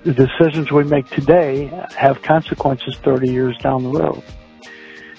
The 0.03 0.13
decisions 0.13 0.71
we 0.71 0.83
make 0.83 1.07
today 1.09 1.65
have 1.95 2.23
consequences 2.23 2.97
30 3.03 3.29
years 3.29 3.55
down 3.59 3.83
the 3.83 3.91
road. 3.91 4.23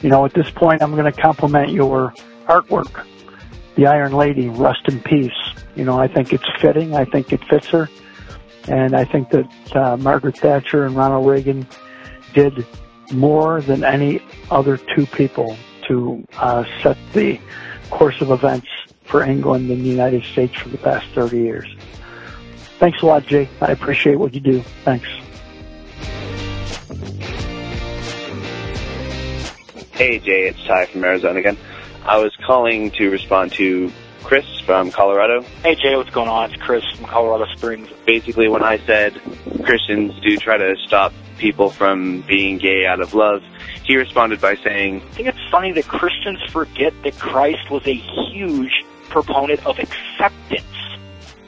You 0.02 0.10
know, 0.10 0.24
at 0.24 0.34
this 0.34 0.50
point, 0.50 0.82
I'm 0.82 0.96
going 0.96 1.12
to 1.12 1.20
compliment 1.20 1.70
your 1.70 2.14
artwork. 2.46 3.04
The 3.78 3.86
Iron 3.86 4.12
Lady, 4.12 4.48
rest 4.48 4.88
in 4.88 5.00
peace. 5.00 5.30
You 5.76 5.84
know, 5.84 6.00
I 6.00 6.08
think 6.08 6.32
it's 6.32 6.44
fitting. 6.60 6.96
I 6.96 7.04
think 7.04 7.32
it 7.32 7.44
fits 7.44 7.68
her. 7.68 7.88
And 8.66 8.96
I 8.96 9.04
think 9.04 9.30
that 9.30 9.76
uh, 9.76 9.96
Margaret 9.96 10.36
Thatcher 10.36 10.84
and 10.84 10.96
Ronald 10.96 11.28
Reagan 11.28 11.64
did 12.34 12.66
more 13.12 13.60
than 13.60 13.84
any 13.84 14.20
other 14.50 14.78
two 14.78 15.06
people 15.06 15.56
to 15.86 16.26
uh, 16.38 16.64
set 16.82 16.98
the 17.12 17.40
course 17.90 18.20
of 18.20 18.32
events 18.32 18.66
for 19.04 19.22
England 19.22 19.70
and 19.70 19.84
the 19.84 19.88
United 19.88 20.24
States 20.24 20.56
for 20.56 20.70
the 20.70 20.78
past 20.78 21.06
30 21.14 21.38
years. 21.38 21.76
Thanks 22.80 23.00
a 23.02 23.06
lot, 23.06 23.26
Jay. 23.26 23.48
I 23.60 23.70
appreciate 23.70 24.16
what 24.16 24.34
you 24.34 24.40
do. 24.40 24.60
Thanks. 24.84 25.08
Hey 29.92 30.18
Jay, 30.18 30.48
it's 30.48 30.64
Ty 30.64 30.86
from 30.86 31.04
Arizona 31.04 31.38
again. 31.38 31.56
I 32.08 32.16
was 32.16 32.34
calling 32.36 32.90
to 32.92 33.10
respond 33.10 33.52
to 33.52 33.92
Chris 34.22 34.46
from 34.60 34.90
Colorado. 34.90 35.42
Hey 35.62 35.74
Jay, 35.74 35.94
what's 35.94 36.08
going 36.08 36.30
on? 36.30 36.50
It's 36.50 36.62
Chris 36.62 36.82
from 36.96 37.04
Colorado 37.04 37.44
Springs. 37.54 37.86
Basically, 38.06 38.48
when 38.48 38.62
I 38.62 38.78
said 38.78 39.20
Christians 39.62 40.18
do 40.22 40.38
try 40.38 40.56
to 40.56 40.74
stop 40.86 41.12
people 41.36 41.68
from 41.68 42.22
being 42.22 42.56
gay 42.56 42.86
out 42.86 43.00
of 43.00 43.12
love, 43.12 43.42
he 43.84 43.98
responded 43.98 44.40
by 44.40 44.56
saying, 44.56 45.02
I 45.02 45.14
think 45.16 45.28
it's 45.28 45.50
funny 45.50 45.70
that 45.72 45.86
Christians 45.86 46.40
forget 46.50 46.94
that 47.04 47.18
Christ 47.18 47.70
was 47.70 47.86
a 47.86 47.94
huge 47.94 48.72
proponent 49.10 49.66
of 49.66 49.78
acceptance. 49.78 50.64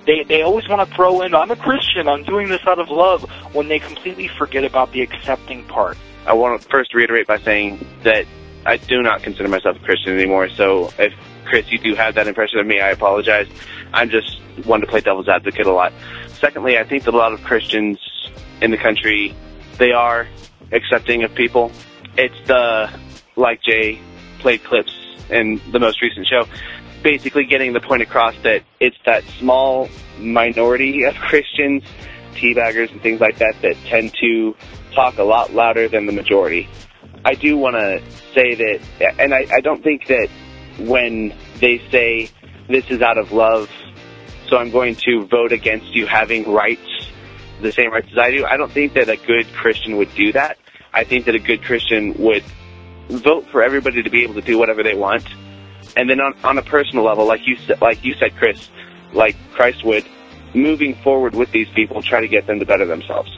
They, 0.04 0.24
they 0.24 0.42
always 0.42 0.68
want 0.68 0.86
to 0.86 0.94
throw 0.94 1.22
in, 1.22 1.34
I'm 1.34 1.50
a 1.50 1.56
Christian, 1.56 2.06
I'm 2.06 2.24
doing 2.24 2.50
this 2.50 2.66
out 2.66 2.78
of 2.78 2.90
love, 2.90 3.22
when 3.54 3.68
they 3.68 3.78
completely 3.78 4.28
forget 4.28 4.64
about 4.64 4.92
the 4.92 5.00
accepting 5.00 5.64
part. 5.64 5.96
I 6.26 6.34
want 6.34 6.60
to 6.60 6.68
first 6.68 6.92
reiterate 6.92 7.26
by 7.26 7.38
saying 7.38 7.86
that 8.02 8.26
I 8.66 8.76
do 8.76 9.02
not 9.02 9.22
consider 9.22 9.48
myself 9.48 9.76
a 9.76 9.80
Christian 9.80 10.14
anymore. 10.14 10.48
So 10.50 10.92
if 10.98 11.14
Chris, 11.44 11.70
you 11.70 11.78
do 11.78 11.94
have 11.94 12.14
that 12.14 12.28
impression 12.28 12.58
of 12.58 12.66
me, 12.66 12.80
I 12.80 12.90
apologize. 12.90 13.48
I'm 13.92 14.10
just 14.10 14.40
one 14.64 14.80
to 14.80 14.86
play 14.86 15.00
devil's 15.00 15.28
advocate 15.28 15.66
a 15.66 15.72
lot. 15.72 15.92
Secondly, 16.38 16.78
I 16.78 16.84
think 16.84 17.04
that 17.04 17.14
a 17.14 17.16
lot 17.16 17.32
of 17.32 17.42
Christians 17.42 17.98
in 18.60 18.70
the 18.70 18.76
country 18.76 19.34
they 19.78 19.92
are 19.92 20.28
accepting 20.72 21.24
of 21.24 21.34
people. 21.34 21.72
It's 22.16 22.46
the 22.46 22.90
like 23.36 23.62
Jay 23.62 24.00
played 24.38 24.62
clips 24.64 24.92
in 25.30 25.60
the 25.72 25.78
most 25.78 26.02
recent 26.02 26.26
show, 26.26 26.46
basically 27.02 27.44
getting 27.44 27.72
the 27.72 27.80
point 27.80 28.02
across 28.02 28.34
that 28.42 28.62
it's 28.78 28.96
that 29.06 29.24
small 29.38 29.88
minority 30.18 31.04
of 31.04 31.14
Christians, 31.28 31.82
teabaggers 32.34 32.92
and 32.92 33.00
things 33.00 33.20
like 33.20 33.38
that, 33.38 33.54
that 33.62 33.76
tend 33.86 34.14
to 34.20 34.54
talk 34.94 35.18
a 35.18 35.22
lot 35.22 35.52
louder 35.52 35.88
than 35.88 36.06
the 36.06 36.12
majority. 36.12 36.68
I 37.24 37.34
do 37.34 37.56
want 37.56 37.76
to 37.76 38.02
say 38.34 38.54
that, 38.54 38.80
and 39.18 39.34
I, 39.34 39.46
I 39.52 39.60
don't 39.60 39.82
think 39.82 40.06
that 40.06 40.28
when 40.78 41.34
they 41.58 41.78
say 41.90 42.30
this 42.68 42.88
is 42.90 43.02
out 43.02 43.18
of 43.18 43.32
love, 43.32 43.68
so 44.48 44.56
I'm 44.56 44.70
going 44.70 44.96
to 44.96 45.26
vote 45.26 45.52
against 45.52 45.94
you 45.94 46.06
having 46.06 46.50
rights, 46.50 46.88
the 47.60 47.72
same 47.72 47.92
rights 47.92 48.08
as 48.12 48.18
I 48.18 48.30
do. 48.30 48.44
I 48.46 48.56
don't 48.56 48.72
think 48.72 48.94
that 48.94 49.08
a 49.08 49.16
good 49.16 49.46
Christian 49.52 49.96
would 49.98 50.14
do 50.14 50.32
that. 50.32 50.58
I 50.92 51.04
think 51.04 51.26
that 51.26 51.34
a 51.34 51.38
good 51.38 51.62
Christian 51.62 52.14
would 52.14 52.42
vote 53.08 53.46
for 53.50 53.62
everybody 53.62 54.02
to 54.02 54.10
be 54.10 54.22
able 54.22 54.34
to 54.34 54.40
do 54.40 54.58
whatever 54.58 54.82
they 54.82 54.94
want. 54.94 55.24
And 55.96 56.08
then 56.08 56.20
on, 56.20 56.34
on 56.42 56.58
a 56.58 56.62
personal 56.62 57.04
level, 57.04 57.26
like 57.26 57.46
you 57.46 57.56
said, 57.56 57.80
like 57.80 58.04
you 58.04 58.14
said, 58.14 58.36
Chris, 58.36 58.68
like 59.12 59.36
Christ 59.52 59.84
would, 59.84 60.04
moving 60.54 60.94
forward 60.96 61.34
with 61.34 61.50
these 61.52 61.68
people, 61.68 62.02
try 62.02 62.20
to 62.20 62.28
get 62.28 62.46
them 62.46 62.58
to 62.60 62.66
better 62.66 62.86
themselves. 62.86 63.30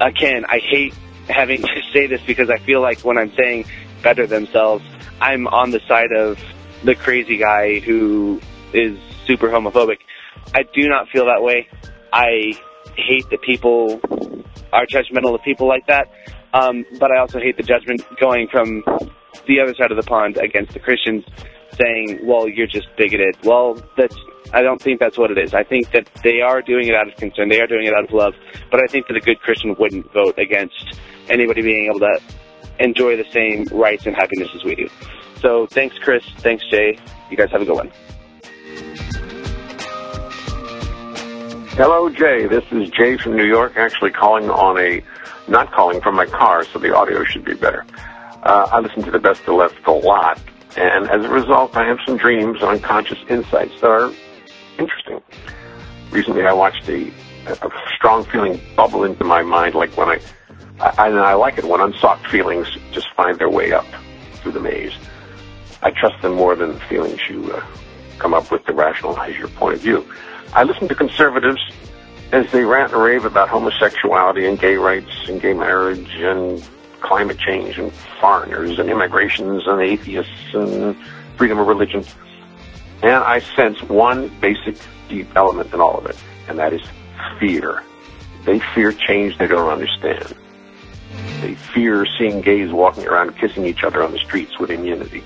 Again, 0.00 0.44
I 0.48 0.58
hate 0.58 0.94
having 1.28 1.62
to 1.74 1.82
say 1.92 2.06
this 2.06 2.20
because 2.22 2.50
I 2.50 2.58
feel 2.58 2.80
like 2.80 3.00
when 3.00 3.18
I'm 3.18 3.32
saying 3.36 3.66
better 4.02 4.26
themselves, 4.26 4.84
I'm 5.20 5.46
on 5.48 5.70
the 5.70 5.80
side 5.88 6.12
of 6.12 6.38
the 6.84 6.94
crazy 6.94 7.36
guy 7.36 7.80
who 7.80 8.40
is 8.72 8.98
super 9.26 9.48
homophobic. 9.48 9.98
I 10.54 10.62
do 10.62 10.88
not 10.88 11.08
feel 11.08 11.26
that 11.26 11.42
way. 11.42 11.68
I 12.12 12.54
hate 12.96 13.28
that 13.30 13.42
people 13.42 14.00
are 14.72 14.86
judgmental 14.86 15.34
of 15.34 15.42
people 15.42 15.68
like 15.68 15.86
that. 15.86 16.08
Um, 16.54 16.84
but 16.98 17.10
I 17.10 17.18
also 17.18 17.38
hate 17.38 17.56
the 17.56 17.62
judgment 17.62 18.02
going 18.18 18.48
from 18.48 18.82
the 19.46 19.60
other 19.60 19.74
side 19.74 19.90
of 19.90 19.96
the 19.96 20.02
pond 20.02 20.38
against 20.38 20.72
the 20.72 20.78
Christians 20.78 21.24
saying, 21.72 22.20
well, 22.22 22.48
you're 22.48 22.66
just 22.66 22.88
bigoted. 22.96 23.36
Well, 23.44 23.78
that's, 23.96 24.16
I 24.52 24.62
don't 24.62 24.80
think 24.80 25.00
that's 25.00 25.18
what 25.18 25.30
it 25.30 25.38
is. 25.38 25.52
I 25.54 25.62
think 25.62 25.90
that 25.92 26.08
they 26.24 26.40
are 26.40 26.62
doing 26.62 26.88
it 26.88 26.94
out 26.94 27.08
of 27.08 27.16
concern. 27.16 27.48
They 27.48 27.60
are 27.60 27.66
doing 27.66 27.86
it 27.86 27.94
out 27.94 28.04
of 28.04 28.12
love. 28.12 28.34
But 28.70 28.80
I 28.82 28.86
think 28.86 29.06
that 29.08 29.16
a 29.16 29.20
good 29.20 29.40
Christian 29.40 29.76
wouldn't 29.78 30.10
vote 30.12 30.38
against 30.38 30.98
anybody 31.30 31.62
being 31.62 31.86
able 31.86 32.00
to 32.00 32.20
enjoy 32.78 33.16
the 33.16 33.26
same 33.32 33.64
rights 33.70 34.06
and 34.06 34.14
happiness 34.14 34.48
as 34.54 34.64
we 34.64 34.74
do. 34.74 34.88
So 35.40 35.66
thanks, 35.66 35.98
Chris. 35.98 36.24
Thanks, 36.38 36.64
Jay. 36.70 36.98
You 37.30 37.36
guys 37.36 37.50
have 37.50 37.62
a 37.62 37.64
good 37.64 37.76
one. 37.76 37.90
Hello, 41.78 42.10
Jay. 42.10 42.46
This 42.46 42.64
is 42.72 42.90
Jay 42.90 43.16
from 43.16 43.36
New 43.36 43.44
York, 43.44 43.74
actually 43.76 44.10
calling 44.10 44.50
on 44.50 44.78
a, 44.78 45.00
not 45.46 45.70
calling 45.70 46.00
from 46.00 46.16
my 46.16 46.26
car, 46.26 46.64
so 46.64 46.80
the 46.80 46.92
audio 46.92 47.22
should 47.22 47.44
be 47.44 47.54
better. 47.54 47.84
Uh, 48.42 48.68
I 48.72 48.80
listen 48.80 49.04
to 49.04 49.12
the 49.12 49.20
best 49.20 49.42
of 49.42 49.54
left 49.54 49.86
a 49.86 49.92
lot, 49.92 50.40
and 50.76 51.08
as 51.08 51.24
a 51.24 51.28
result, 51.28 51.76
I 51.76 51.86
have 51.86 51.98
some 52.04 52.16
dreams, 52.16 52.60
and 52.62 52.70
unconscious 52.70 53.18
insights 53.28 53.80
that 53.80 53.90
are 53.90 54.12
interesting. 54.78 55.20
Recently, 56.10 56.42
I 56.44 56.52
watched 56.52 56.88
a, 56.88 57.12
a 57.46 57.70
strong 57.94 58.24
feeling 58.24 58.60
bubble 58.74 59.04
into 59.04 59.22
my 59.22 59.42
mind, 59.42 59.76
like 59.76 59.96
when 59.96 60.08
I, 60.08 60.20
I, 60.80 61.08
and 61.08 61.18
I 61.18 61.34
like 61.34 61.58
it 61.58 61.64
when 61.64 61.80
unsought 61.80 62.24
feelings 62.26 62.68
just 62.92 63.12
find 63.14 63.38
their 63.38 63.50
way 63.50 63.72
up 63.72 63.86
through 64.34 64.52
the 64.52 64.60
maze. 64.60 64.92
I 65.82 65.90
trust 65.90 66.20
them 66.22 66.34
more 66.34 66.54
than 66.54 66.74
the 66.74 66.80
feelings 66.80 67.20
you 67.28 67.52
uh, 67.52 67.64
come 68.18 68.34
up 68.34 68.50
with 68.50 68.64
to 68.66 68.72
rationalize 68.72 69.36
your 69.36 69.48
point 69.48 69.74
of 69.74 69.80
view. 69.80 70.06
I 70.52 70.64
listen 70.64 70.88
to 70.88 70.94
conservatives 70.94 71.60
as 72.32 72.50
they 72.52 72.64
rant 72.64 72.92
and 72.92 73.02
rave 73.02 73.24
about 73.24 73.48
homosexuality 73.48 74.46
and 74.46 74.58
gay 74.58 74.76
rights 74.76 75.28
and 75.28 75.40
gay 75.40 75.54
marriage 75.54 76.14
and 76.16 76.62
climate 77.00 77.38
change 77.38 77.78
and 77.78 77.92
foreigners 78.20 78.78
and 78.78 78.90
immigrations 78.90 79.66
and 79.66 79.80
atheists 79.80 80.54
and 80.54 80.96
freedom 81.36 81.58
of 81.58 81.66
religion. 81.66 82.04
And 83.02 83.12
I 83.12 83.40
sense 83.40 83.80
one 83.82 84.28
basic 84.40 84.76
deep 85.08 85.28
element 85.36 85.72
in 85.72 85.80
all 85.80 85.98
of 85.98 86.06
it, 86.06 86.16
and 86.48 86.58
that 86.58 86.72
is 86.72 86.82
fear. 87.38 87.82
They 88.44 88.58
fear 88.74 88.92
change 88.92 89.38
they 89.38 89.46
don't 89.46 89.70
understand. 89.70 90.34
They 91.40 91.54
fear 91.54 92.06
seeing 92.18 92.40
gays 92.40 92.72
walking 92.72 93.06
around 93.06 93.36
kissing 93.36 93.64
each 93.64 93.84
other 93.84 94.02
on 94.02 94.12
the 94.12 94.18
streets 94.18 94.58
with 94.58 94.70
immunity. 94.70 95.22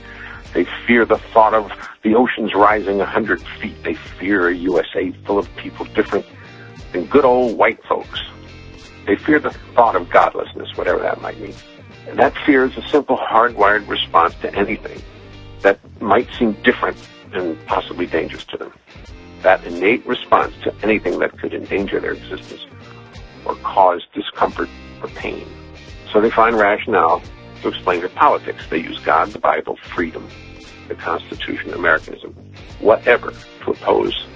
They 0.53 0.67
fear 0.87 1.05
the 1.05 1.19
thought 1.19 1.55
of 1.55 1.73
the 2.03 2.15
oceans 2.15 2.55
rising 2.55 3.01
a 3.01 3.07
hundred 3.07 3.43
feet. 3.61 3.83
They 3.83 3.95
fear 3.95 4.49
a 4.49 4.55
USA 4.55 5.11
full 5.25 5.39
of 5.39 5.55
people 5.57 5.87
different 5.87 6.27
than 6.93 7.07
good 7.07 7.25
old 7.25 7.57
white 7.57 7.83
folks. 7.85 8.21
They 9.07 9.17
fear 9.17 9.39
the 9.39 9.51
thought 9.75 9.97
of 9.97 10.11
godlessness, 10.11 10.77
whatever 10.77 11.01
that 11.01 11.23
might 11.23 11.41
mean. 11.41 11.55
And 12.07 12.19
that 12.19 12.37
fear 12.45 12.65
is 12.65 12.77
a 12.77 12.87
simple 12.89 13.17
hardwired 13.17 13.89
response 13.89 14.35
to 14.43 14.55
anything 14.55 15.01
that 15.63 15.79
might 16.01 16.29
seem 16.39 16.53
different 16.63 16.97
and 17.33 17.65
possibly 17.67 18.07
dangerous 18.07 18.45
to 18.45 18.57
them. 18.59 18.73
That 19.43 19.65
innate 19.65 20.05
response 20.07 20.55
to 20.65 20.75
anything 20.83 21.19
that 21.21 21.39
could 21.39 21.55
endanger 21.55 21.99
their 22.01 22.13
existence 22.13 22.67
or 23.45 23.55
cause 23.57 24.07
discomfort 24.15 24.69
or 25.03 25.09
pain. 25.09 25.47
So 26.13 26.21
they 26.21 26.31
find 26.31 26.57
rationale 26.57 27.23
to 27.63 27.69
explain 27.69 28.01
their 28.01 28.11
politics. 28.11 28.65
They 28.69 28.79
use 28.79 28.99
God, 28.99 29.31
the 29.31 29.39
Bible, 29.39 29.77
freedom, 29.95 30.29
the 30.89 30.95
Constitution, 30.95 31.73
Americanism, 31.73 32.35
whatever, 32.81 33.33
to 33.65 33.71
oppose 33.71 34.27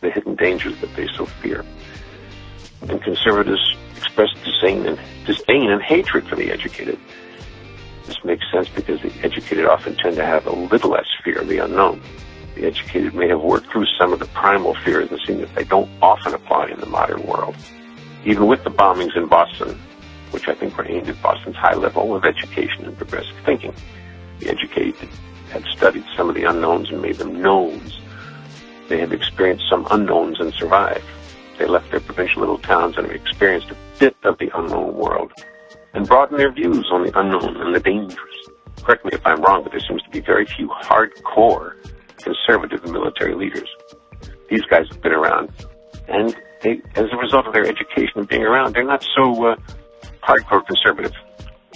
the 0.00 0.10
hidden 0.10 0.36
dangers 0.36 0.80
that 0.80 0.94
they 0.94 1.06
so 1.08 1.26
fear. 1.26 1.64
And 2.88 3.02
conservatives 3.02 3.76
express 3.96 4.28
disdain 4.44 4.86
and, 4.86 4.98
disdain 5.26 5.70
and 5.70 5.82
hatred 5.82 6.26
for 6.28 6.36
the 6.36 6.50
educated. 6.50 6.98
This 8.06 8.16
makes 8.24 8.44
sense 8.50 8.68
because 8.68 9.02
the 9.02 9.12
educated 9.22 9.66
often 9.66 9.96
tend 9.96 10.16
to 10.16 10.24
have 10.24 10.46
a 10.46 10.52
little 10.52 10.90
less 10.90 11.08
fear 11.22 11.40
of 11.40 11.48
the 11.48 11.58
unknown. 11.58 12.00
The 12.54 12.64
educated 12.64 13.14
may 13.14 13.28
have 13.28 13.42
worked 13.42 13.70
through 13.70 13.86
some 13.98 14.12
of 14.12 14.18
the 14.18 14.26
primal 14.26 14.74
fears 14.76 15.10
that 15.10 15.20
seem 15.26 15.40
that 15.40 15.54
they 15.54 15.64
don't 15.64 15.90
often 16.00 16.32
apply 16.32 16.68
in 16.68 16.80
the 16.80 16.86
modern 16.86 17.22
world. 17.26 17.54
Even 18.24 18.46
with 18.46 18.64
the 18.64 18.70
bombings 18.70 19.16
in 19.16 19.26
Boston, 19.26 19.78
which 20.32 20.48
I 20.48 20.54
think 20.54 20.76
were 20.76 20.88
aimed 20.88 21.08
at 21.08 21.20
Boston's 21.22 21.56
high 21.56 21.74
level 21.74 22.14
of 22.14 22.24
education 22.24 22.84
and 22.84 22.96
progressive 22.96 23.36
thinking. 23.44 23.74
The 24.40 24.50
educated 24.50 25.08
had 25.50 25.64
studied 25.76 26.04
some 26.16 26.28
of 26.28 26.34
the 26.34 26.44
unknowns 26.44 26.90
and 26.90 27.00
made 27.00 27.16
them 27.16 27.40
knowns. 27.40 28.00
They 28.88 28.98
had 28.98 29.12
experienced 29.12 29.64
some 29.68 29.86
unknowns 29.90 30.40
and 30.40 30.52
survived. 30.54 31.04
They 31.58 31.66
left 31.66 31.90
their 31.90 32.00
provincial 32.00 32.40
little 32.40 32.58
towns 32.58 32.96
and 32.96 33.10
experienced 33.10 33.70
a 33.70 33.76
bit 33.98 34.16
of 34.24 34.38
the 34.38 34.50
unknown 34.54 34.94
world 34.94 35.32
and 35.94 36.06
broadened 36.06 36.38
their 36.38 36.52
views 36.52 36.88
on 36.92 37.04
the 37.04 37.18
unknown 37.18 37.56
and 37.56 37.74
the 37.74 37.80
dangerous. 37.80 38.48
Correct 38.82 39.04
me 39.04 39.10
if 39.12 39.26
I'm 39.26 39.42
wrong, 39.42 39.62
but 39.62 39.72
there 39.72 39.80
seems 39.80 40.02
to 40.02 40.10
be 40.10 40.20
very 40.20 40.46
few 40.46 40.68
hardcore 40.68 41.72
conservative 42.18 42.84
military 42.84 43.34
leaders. 43.34 43.68
These 44.48 44.62
guys 44.70 44.88
have 44.90 45.02
been 45.02 45.12
around, 45.12 45.50
and 46.08 46.34
they, 46.62 46.80
as 46.94 47.06
a 47.12 47.16
result 47.16 47.46
of 47.46 47.52
their 47.52 47.66
education 47.66 48.16
and 48.16 48.28
being 48.28 48.42
around, 48.42 48.74
they're 48.74 48.84
not 48.84 49.04
so 49.16 49.46
uh, 49.46 49.56
hardcore 50.22 50.66
conservative. 50.66 51.12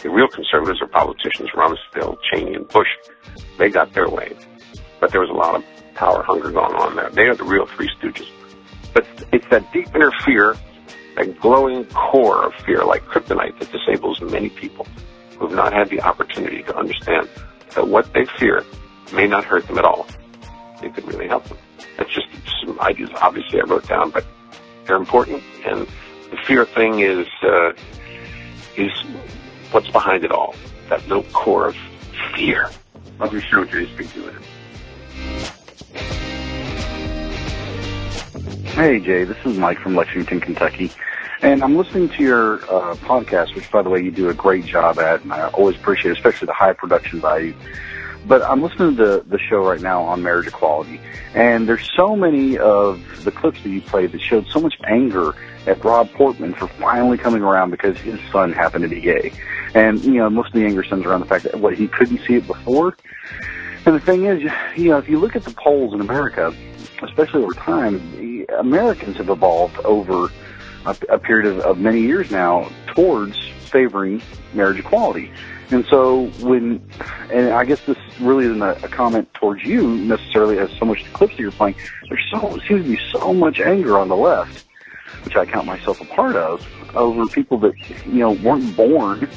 The 0.03 0.11
real 0.11 0.28
conservatives 0.28 0.80
are 0.82 0.88
politicians, 0.88 1.51
Rumsfeld, 1.55 2.18
Cheney, 2.30 2.55
and 2.55 2.68
Bush. 2.68 2.88
They 3.59 3.70
got 3.70 3.93
their 3.93 4.09
way. 4.09 4.34
But 5.01 5.12
there 5.12 5.20
was 5.20 5.30
a 5.30 5.34
lot 5.34 5.55
of 5.55 5.64
power 5.95 6.22
hunger 6.22 6.51
going 6.51 6.74
on 6.74 6.97
there. 6.97 7.11
They 7.11 7.22
are 7.28 7.34
the 7.34 7.45
real 7.45 7.66
Three 7.66 7.88
Stooges. 8.01 8.28
But 8.95 9.07
it's 9.32 9.47
that 9.51 9.72
deep 9.72 9.95
inner 9.95 10.11
fear, 10.24 10.57
that 11.16 11.40
glowing 11.40 11.84
core 11.86 12.47
of 12.47 12.55
fear, 12.64 12.84
like 12.84 13.05
kryptonite, 13.05 13.59
that 13.59 13.70
disables 13.70 14.20
many 14.20 14.49
people 14.49 14.86
who 15.38 15.47
have 15.47 15.57
not 15.57 15.72
had 15.72 15.88
the 15.88 16.01
opportunity 16.01 16.62
to 16.64 16.76
understand 16.76 17.28
that 17.74 17.86
what 17.86 18.12
they 18.12 18.24
fear 18.38 18.64
may 19.12 19.26
not 19.26 19.45
hurt 19.45 19.66
them 19.66 19.78
at 19.78 19.84
all. 19.84 20.07
It 20.82 20.95
could 20.95 21.07
really 21.07 21.28
help 21.28 21.45
them. 21.45 21.59
That's 21.97 22.12
just 22.12 22.26
some 22.64 22.78
ideas, 22.80 23.11
obviously, 23.20 23.61
I 23.61 23.64
wrote 23.64 23.86
down, 23.86 24.11
but 24.11 24.24
they're 24.86 24.97
important. 24.97 25.43
And 25.64 25.86
the 26.30 26.38
fear 26.47 26.64
thing 26.64 27.01
is 27.01 27.26
uh, 27.43 27.72
is 28.77 28.91
what's 29.70 29.91
behind 29.91 30.25
it 30.25 30.33
all. 30.33 30.55
That 30.89 31.07
little 31.09 31.25
core 31.33 31.68
of 31.68 31.77
fear. 32.35 32.70
Love 33.18 33.33
your 33.33 33.43
show, 33.43 33.64
Jay. 33.64 33.87
Speak 33.95 34.12
to 34.12 34.20
you 34.20 34.27
later. 34.27 34.39
Hey, 38.73 39.01
Jay, 39.01 39.25
this 39.25 39.37
is 39.45 39.59
Mike 39.59 39.79
from 39.79 39.95
Lexington, 39.95 40.41
Kentucky. 40.41 40.91
And 41.43 41.62
I'm 41.62 41.77
listening 41.77 42.09
to 42.11 42.23
your 42.23 42.55
uh, 42.64 42.95
podcast, 42.97 43.55
which, 43.55 43.70
by 43.70 43.83
the 43.83 43.91
way, 43.91 44.01
you 44.01 44.11
do 44.11 44.29
a 44.29 44.35
great 44.35 44.64
job 44.64 44.99
at, 44.99 45.23
and 45.23 45.33
I 45.33 45.49
always 45.49 45.77
appreciate, 45.77 46.12
especially 46.12 46.47
the 46.47 46.53
high 46.53 46.73
production 46.73 47.20
value. 47.20 47.55
But 48.27 48.43
I'm 48.43 48.62
listening 48.62 48.97
to 48.97 49.05
the, 49.05 49.25
the 49.27 49.39
show 49.39 49.59
right 49.59 49.81
now 49.81 50.05
on 50.05 50.23
marriage 50.23 50.47
equality, 50.47 51.01
and 51.35 51.68
there's 51.68 51.91
so 51.97 52.14
many 52.14 52.57
of 52.57 53.25
the 53.25 53.33
clips 53.33 53.61
that 53.64 53.70
you 53.70 53.83
played 53.83 54.12
that 54.12 54.20
showed 54.20 54.47
so 54.49 54.61
much 54.61 54.75
anger 54.87 55.35
at 55.66 55.82
Rob 55.84 56.10
Portman 56.12 56.54
for 56.54 56.68
finally 56.68 57.18
coming 57.18 57.42
around 57.42 57.70
because 57.70 57.96
his 57.98 58.20
son 58.30 58.52
happened 58.52 58.82
to 58.82 58.88
be 58.88 59.00
gay. 59.00 59.32
And, 59.74 60.02
you 60.04 60.14
know, 60.14 60.28
most 60.28 60.48
of 60.48 60.54
the 60.54 60.64
anger 60.64 60.82
stems 60.82 61.06
around 61.06 61.20
the 61.20 61.26
fact 61.26 61.44
that, 61.44 61.58
what, 61.60 61.74
he 61.74 61.88
couldn't 61.88 62.20
see 62.26 62.34
it 62.34 62.46
before? 62.46 62.96
And 63.84 63.94
the 63.94 64.00
thing 64.00 64.26
is, 64.26 64.42
you 64.76 64.90
know, 64.90 64.98
if 64.98 65.08
you 65.08 65.18
look 65.18 65.34
at 65.34 65.44
the 65.44 65.50
polls 65.52 65.94
in 65.94 66.00
America, 66.00 66.54
especially 67.02 67.42
over 67.42 67.54
time, 67.54 68.46
Americans 68.58 69.16
have 69.16 69.28
evolved 69.28 69.76
over 69.78 70.30
a, 70.86 70.96
a 71.08 71.18
period 71.18 71.46
of, 71.46 71.60
of 71.60 71.78
many 71.78 72.00
years 72.00 72.30
now 72.30 72.68
towards 72.86 73.38
favoring 73.72 74.22
marriage 74.52 74.78
equality. 74.78 75.32
And 75.70 75.86
so 75.86 76.26
when, 76.40 76.86
and 77.30 77.48
I 77.54 77.64
guess 77.64 77.80
this 77.86 77.96
really 78.20 78.44
isn't 78.44 78.62
a, 78.62 78.72
a 78.84 78.88
comment 78.88 79.32
towards 79.32 79.64
you 79.64 79.96
necessarily 79.96 80.58
as 80.58 80.70
so 80.78 80.84
much 80.84 81.02
the 81.04 81.10
clips 81.10 81.32
that 81.34 81.40
you're 81.40 81.50
playing, 81.50 81.76
there's 82.08 82.24
so, 82.30 82.58
seems 82.68 82.84
to 82.84 82.96
be 82.96 83.00
so 83.10 83.32
much 83.32 83.58
anger 83.58 83.98
on 83.98 84.08
the 84.08 84.16
left, 84.16 84.66
which 85.24 85.36
I 85.36 85.44
count 85.46 85.66
myself 85.66 86.00
a 86.00 86.04
part 86.04 86.36
of, 86.36 86.66
over 86.94 87.26
people 87.26 87.58
that, 87.58 87.74
you 88.06 88.20
know, 88.20 88.32
weren't 88.32 88.76
born 88.76 89.28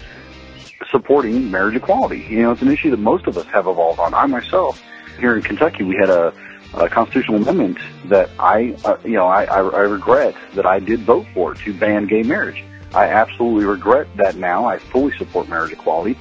supporting 0.92 1.52
marriage 1.52 1.76
equality. 1.76 2.26
You 2.30 2.44
know, 2.44 2.52
it's 2.52 2.62
an 2.62 2.70
issue 2.70 2.92
that 2.92 3.00
most 3.00 3.28
of 3.28 3.38
us 3.38 3.46
have 3.48 3.68
evolved 3.68 4.00
on. 4.00 4.14
I 4.14 4.26
myself, 4.26 4.82
here 5.20 5.36
in 5.36 5.42
Kentucky, 5.42 5.84
we 5.84 5.96
had 5.96 6.10
a, 6.10 6.34
a 6.74 6.90
constitutional 6.90 7.42
amendment 7.42 7.78
that 8.06 8.30
I, 8.40 8.76
uh, 8.84 8.98
you 9.04 9.14
know, 9.14 9.28
I, 9.28 9.46
I, 9.46 9.60
I 9.60 9.82
regret 9.82 10.36
that 10.54 10.66
I 10.66 10.80
did 10.80 11.02
vote 11.02 11.26
for 11.34 11.54
to 11.54 11.74
ban 11.74 12.08
gay 12.08 12.24
marriage. 12.24 12.64
I 12.94 13.08
absolutely 13.08 13.66
regret 13.66 14.08
that 14.18 14.36
now. 14.36 14.66
I 14.66 14.80
fully 14.80 15.16
support 15.18 15.50
marriage 15.50 15.72
equality. 15.72 16.18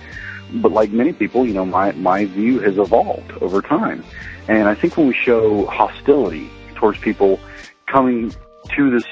But 0.54 0.72
like 0.72 0.90
many 0.90 1.12
people, 1.12 1.46
you 1.46 1.54
know, 1.54 1.64
my, 1.64 1.92
my 1.92 2.26
view 2.26 2.60
has 2.60 2.78
evolved 2.78 3.32
over 3.40 3.62
time. 3.62 4.04
And 4.48 4.68
I 4.68 4.74
think 4.74 4.96
when 4.96 5.08
we 5.08 5.14
show 5.14 5.66
hostility 5.66 6.50
towards 6.74 6.98
people 6.98 7.40
coming 7.86 8.34
to 8.76 8.90
this 8.90 9.04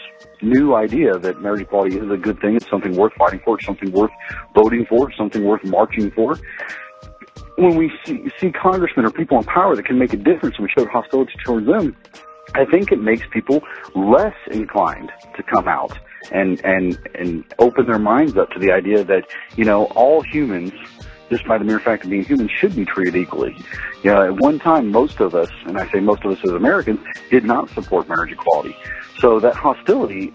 new 0.42 0.74
idea 0.74 1.18
that 1.18 1.40
marriage 1.40 1.62
equality 1.62 1.98
is 1.98 2.10
a 2.10 2.16
good 2.16 2.40
thing, 2.40 2.56
it's 2.56 2.68
something 2.68 2.96
worth 2.96 3.12
fighting 3.14 3.40
for, 3.44 3.56
it's 3.56 3.66
something 3.66 3.90
worth 3.92 4.10
voting 4.54 4.84
for, 4.86 5.08
it's 5.08 5.18
something 5.18 5.44
worth 5.44 5.64
marching 5.64 6.10
for. 6.10 6.38
When 7.56 7.76
we 7.76 7.92
see, 8.04 8.30
see 8.38 8.50
congressmen 8.50 9.06
or 9.06 9.10
people 9.10 9.38
in 9.38 9.44
power 9.44 9.76
that 9.76 9.84
can 9.84 9.98
make 9.98 10.12
a 10.12 10.16
difference 10.16 10.56
and 10.56 10.66
we 10.66 10.70
show 10.76 10.88
hostility 10.88 11.34
towards 11.44 11.66
them, 11.66 11.96
I 12.54 12.64
think 12.64 12.92
it 12.92 13.00
makes 13.00 13.26
people 13.30 13.62
less 13.94 14.34
inclined 14.50 15.10
to 15.36 15.42
come 15.42 15.68
out 15.68 15.98
and, 16.32 16.62
and, 16.64 16.98
and 17.14 17.44
open 17.58 17.86
their 17.86 17.98
minds 17.98 18.36
up 18.36 18.50
to 18.50 18.58
the 18.58 18.72
idea 18.72 19.04
that, 19.04 19.24
you 19.56 19.64
know, 19.64 19.84
all 19.86 20.22
humans, 20.22 20.72
just 21.30 21.46
by 21.46 21.56
the 21.56 21.64
mere 21.64 21.78
fact 21.78 22.04
of 22.04 22.10
being 22.10 22.24
human, 22.24 22.48
should 22.48 22.76
be 22.76 22.84
treated 22.84 23.16
equally. 23.16 23.56
You 24.02 24.12
know, 24.12 24.22
at 24.22 24.40
one 24.40 24.58
time, 24.58 24.90
most 24.90 25.20
of 25.20 25.34
us, 25.34 25.50
and 25.66 25.78
I 25.78 25.90
say 25.90 26.00
most 26.00 26.24
of 26.24 26.32
us 26.32 26.38
as 26.44 26.50
Americans, 26.50 27.00
did 27.30 27.44
not 27.44 27.70
support 27.70 28.08
marriage 28.08 28.32
equality. 28.32 28.76
So 29.18 29.38
that 29.40 29.54
hostility, 29.54 30.32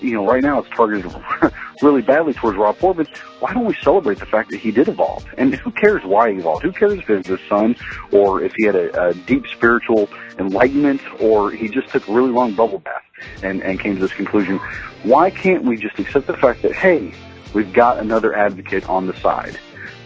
you 0.00 0.12
know, 0.12 0.26
right 0.26 0.42
now 0.42 0.60
it's 0.60 0.68
targeted 0.70 1.12
really 1.82 2.02
badly 2.02 2.32
towards 2.32 2.56
Rob 2.56 2.78
Portman. 2.78 3.06
Why 3.40 3.52
don't 3.52 3.66
we 3.66 3.74
celebrate 3.82 4.18
the 4.18 4.26
fact 4.26 4.50
that 4.50 4.60
he 4.60 4.70
did 4.70 4.88
evolve? 4.88 5.26
And 5.36 5.54
who 5.54 5.70
cares 5.70 6.04
why 6.04 6.32
he 6.32 6.38
evolved? 6.38 6.62
Who 6.62 6.72
cares 6.72 6.94
if 6.94 7.10
it's 7.10 7.28
his 7.28 7.40
son 7.48 7.76
or 8.12 8.42
if 8.42 8.54
he 8.56 8.64
had 8.64 8.76
a, 8.76 9.08
a 9.08 9.14
deep 9.14 9.46
spiritual 9.46 10.08
enlightenment 10.38 11.00
or 11.20 11.50
he 11.50 11.68
just 11.68 11.88
took 11.88 12.08
a 12.08 12.12
really 12.12 12.30
long 12.30 12.54
bubble 12.54 12.78
bath 12.78 13.02
and, 13.42 13.62
and 13.62 13.78
came 13.78 13.96
to 13.96 14.00
this 14.00 14.12
conclusion? 14.12 14.58
Why 15.02 15.30
can't 15.30 15.64
we 15.64 15.76
just 15.76 15.98
accept 15.98 16.26
the 16.26 16.36
fact 16.36 16.62
that, 16.62 16.72
hey, 16.72 17.12
we've 17.52 17.72
got 17.72 17.98
another 17.98 18.34
advocate 18.34 18.88
on 18.88 19.06
the 19.06 19.16
side? 19.16 19.58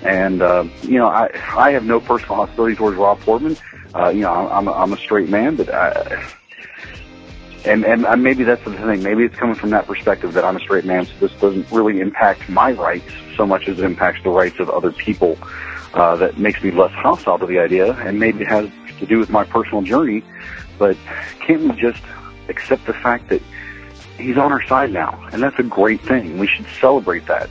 And, 0.03 0.43
uh, 0.43 0.64
you 0.83 0.99
know, 0.99 1.07
I, 1.07 1.31
I 1.57 1.72
have 1.72 1.85
no 1.85 2.01
personal 2.01 2.37
hostility 2.37 2.77
towards 2.77 2.97
Rob 2.97 3.20
Portman. 3.20 3.57
Uh, 3.95 4.09
you 4.09 4.22
know, 4.22 4.33
I'm, 4.33 4.49
I'm, 4.49 4.68
a, 4.68 4.72
I'm 4.72 4.93
a 4.93 4.97
straight 4.99 5.29
man, 5.29 5.57
but 5.57 5.72
I, 5.72 6.31
and 7.65 7.85
and 7.85 8.07
uh, 8.07 8.17
maybe 8.17 8.45
that's 8.45 8.62
the 8.65 8.73
thing. 8.73 9.03
Maybe 9.03 9.25
it's 9.25 9.37
coming 9.37 9.55
from 9.55 9.71
that 9.71 9.87
perspective 9.87 10.33
that 10.35 10.45
I'm 10.45 10.57
a 10.57 10.61
straight 10.61 10.85
man, 10.85 11.07
so 11.07 11.12
this 11.21 11.33
doesn't 11.41 11.71
really 11.71 12.01
impact 12.01 12.49
my 12.49 12.73
rights 12.73 13.11
so 13.37 13.47
much 13.47 13.69
as 13.69 13.79
it 13.79 13.85
impacts 13.85 14.23
the 14.23 14.31
rights 14.31 14.59
of 14.61 14.71
other 14.71 14.93
people. 14.93 15.39
Uh, 15.95 16.17
that 16.17 16.39
makes 16.39 16.62
me 16.62 16.73
less 16.73 16.93
hostile 16.93 17.39
to 17.39 17.47
the 17.47 17.59
idea, 17.59 17.93
and 17.93 18.19
maybe 18.19 18.41
it 18.43 18.49
has 18.49 18.69
to 18.99 19.07
do 19.07 19.19
with 19.19 19.31
my 19.31 19.45
personal 19.45 19.81
journey. 19.81 20.25
But 20.77 20.97
can't 21.41 21.62
we 21.62 21.81
just 21.81 22.03
accept 22.49 22.85
the 22.87 22.93
fact 22.93 23.29
that 23.29 23.41
he's 24.19 24.37
on 24.37 24.51
our 24.51 24.62
side 24.67 24.93
now, 24.93 25.25
and 25.33 25.43
that's 25.43 25.59
a 25.59 25.62
great 25.62 26.01
thing. 26.01 26.39
We 26.39 26.49
should 26.49 26.67
celebrate 26.81 27.27
that. 27.27 27.49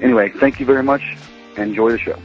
Anyway, 0.00 0.30
thank 0.30 0.58
you 0.58 0.66
very 0.66 0.82
much. 0.82 1.16
Enjoy 1.56 1.92
the 1.92 1.98
show. 1.98 2.18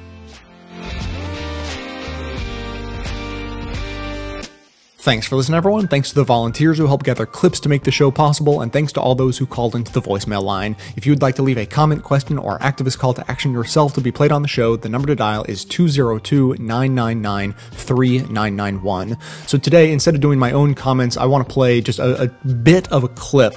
Thanks 5.06 5.28
for 5.28 5.36
listening, 5.36 5.58
everyone. 5.58 5.88
Thanks 5.88 6.10
to 6.10 6.16
the 6.16 6.24
volunteers 6.24 6.80
who 6.80 6.88
helped 6.88 7.06
gather 7.06 7.28
clips 7.28 7.60
to 7.60 7.70
make 7.70 7.84
the 7.84 7.92
show 7.92 8.10
possible, 8.10 8.62
and 8.62 8.74
thanks 8.74 8.92
to 8.94 9.00
all 9.00 9.14
those 9.14 9.38
who 9.38 9.46
called 9.46 9.76
into 9.76 9.94
the 9.94 10.02
voicemail 10.02 10.42
line. 10.42 10.76
If 10.96 11.06
you 11.06 11.12
would 11.12 11.22
like 11.22 11.36
to 11.36 11.44
leave 11.44 11.60
a 11.60 11.68
comment, 11.68 12.02
question, 12.02 12.40
or 12.40 12.58
activist 12.58 12.98
call 12.98 13.14
to 13.14 13.30
action 13.30 13.54
yourself 13.54 13.94
to 13.94 14.02
be 14.02 14.12
played 14.12 14.32
on 14.32 14.42
the 14.42 14.48
show, 14.48 14.76
the 14.78 14.90
number 14.90 15.06
to 15.06 15.16
dial 15.16 15.44
is 15.44 15.64
202 15.64 16.56
999 16.58 17.54
3991. 17.54 19.18
So 19.46 19.60
today, 19.60 19.92
instead 19.92 20.16
of 20.16 20.22
doing 20.22 20.40
my 20.40 20.52
own 20.54 20.74
comments, 20.74 21.18
I 21.18 21.26
want 21.26 21.48
to 21.48 21.54
play 21.54 21.82
just 21.82 22.00
a, 22.00 22.24
a 22.24 22.28
bit 22.48 22.92
of 22.92 23.04
a 23.04 23.10
clip 23.10 23.54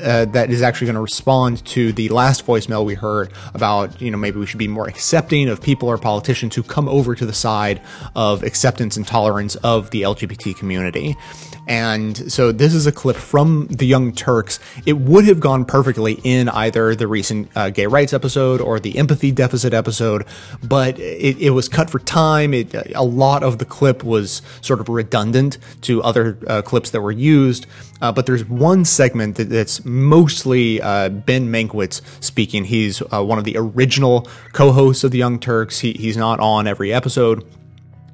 uh, 0.00 0.26
that 0.26 0.52
is 0.52 0.62
actually 0.62 0.86
going 0.86 0.94
to 0.94 1.00
respond 1.00 1.66
to 1.66 1.92
the 1.92 2.10
last 2.10 2.46
voicemail 2.46 2.84
we 2.84 2.94
heard 2.94 3.32
about, 3.54 4.00
you 4.00 4.12
know, 4.12 4.18
maybe 4.18 4.38
we 4.38 4.46
should 4.46 4.60
be 4.60 4.68
more 4.68 4.86
accepting 4.86 5.48
of 5.48 5.60
people 5.60 5.88
or 5.88 5.98
politicians 5.98 6.54
who 6.54 6.62
come 6.62 6.88
over 6.88 7.16
to 7.16 7.26
the 7.26 7.32
side 7.32 7.82
of 8.14 8.44
acceptance 8.44 8.96
and 8.96 9.04
tolerance 9.04 9.56
of 9.56 9.90
the 9.90 10.02
LGBT 10.02 10.56
community. 10.56 10.91
And 11.68 12.32
so 12.32 12.50
this 12.50 12.74
is 12.74 12.86
a 12.86 12.92
clip 12.92 13.16
from 13.16 13.68
the 13.68 13.86
Young 13.86 14.12
Turks. 14.12 14.58
It 14.84 14.94
would 14.94 15.24
have 15.26 15.38
gone 15.38 15.64
perfectly 15.64 16.18
in 16.24 16.48
either 16.48 16.96
the 16.96 17.06
recent 17.06 17.50
uh, 17.54 17.70
gay 17.70 17.86
rights 17.86 18.12
episode 18.12 18.60
or 18.60 18.80
the 18.80 18.98
empathy 18.98 19.30
deficit 19.30 19.72
episode, 19.72 20.26
but 20.62 20.98
it, 20.98 21.38
it 21.38 21.50
was 21.50 21.68
cut 21.68 21.88
for 21.88 22.00
time. 22.00 22.52
It, 22.52 22.74
a 22.94 23.04
lot 23.04 23.44
of 23.44 23.58
the 23.58 23.64
clip 23.64 24.02
was 24.02 24.42
sort 24.60 24.80
of 24.80 24.88
redundant 24.88 25.58
to 25.82 26.02
other 26.02 26.36
uh, 26.48 26.62
clips 26.62 26.90
that 26.90 27.00
were 27.00 27.12
used. 27.12 27.66
Uh, 28.00 28.10
but 28.10 28.26
there's 28.26 28.44
one 28.44 28.84
segment 28.84 29.36
that, 29.36 29.48
that's 29.48 29.84
mostly 29.84 30.82
uh, 30.82 31.08
Ben 31.08 31.48
Mankiewicz 31.48 32.02
speaking. 32.22 32.64
He's 32.64 33.00
uh, 33.12 33.22
one 33.22 33.38
of 33.38 33.44
the 33.44 33.56
original 33.56 34.28
co-hosts 34.52 35.04
of 35.04 35.12
the 35.12 35.18
Young 35.18 35.38
Turks. 35.38 35.78
He, 35.78 35.92
he's 35.92 36.16
not 36.16 36.40
on 36.40 36.66
every 36.66 36.92
episode. 36.92 37.44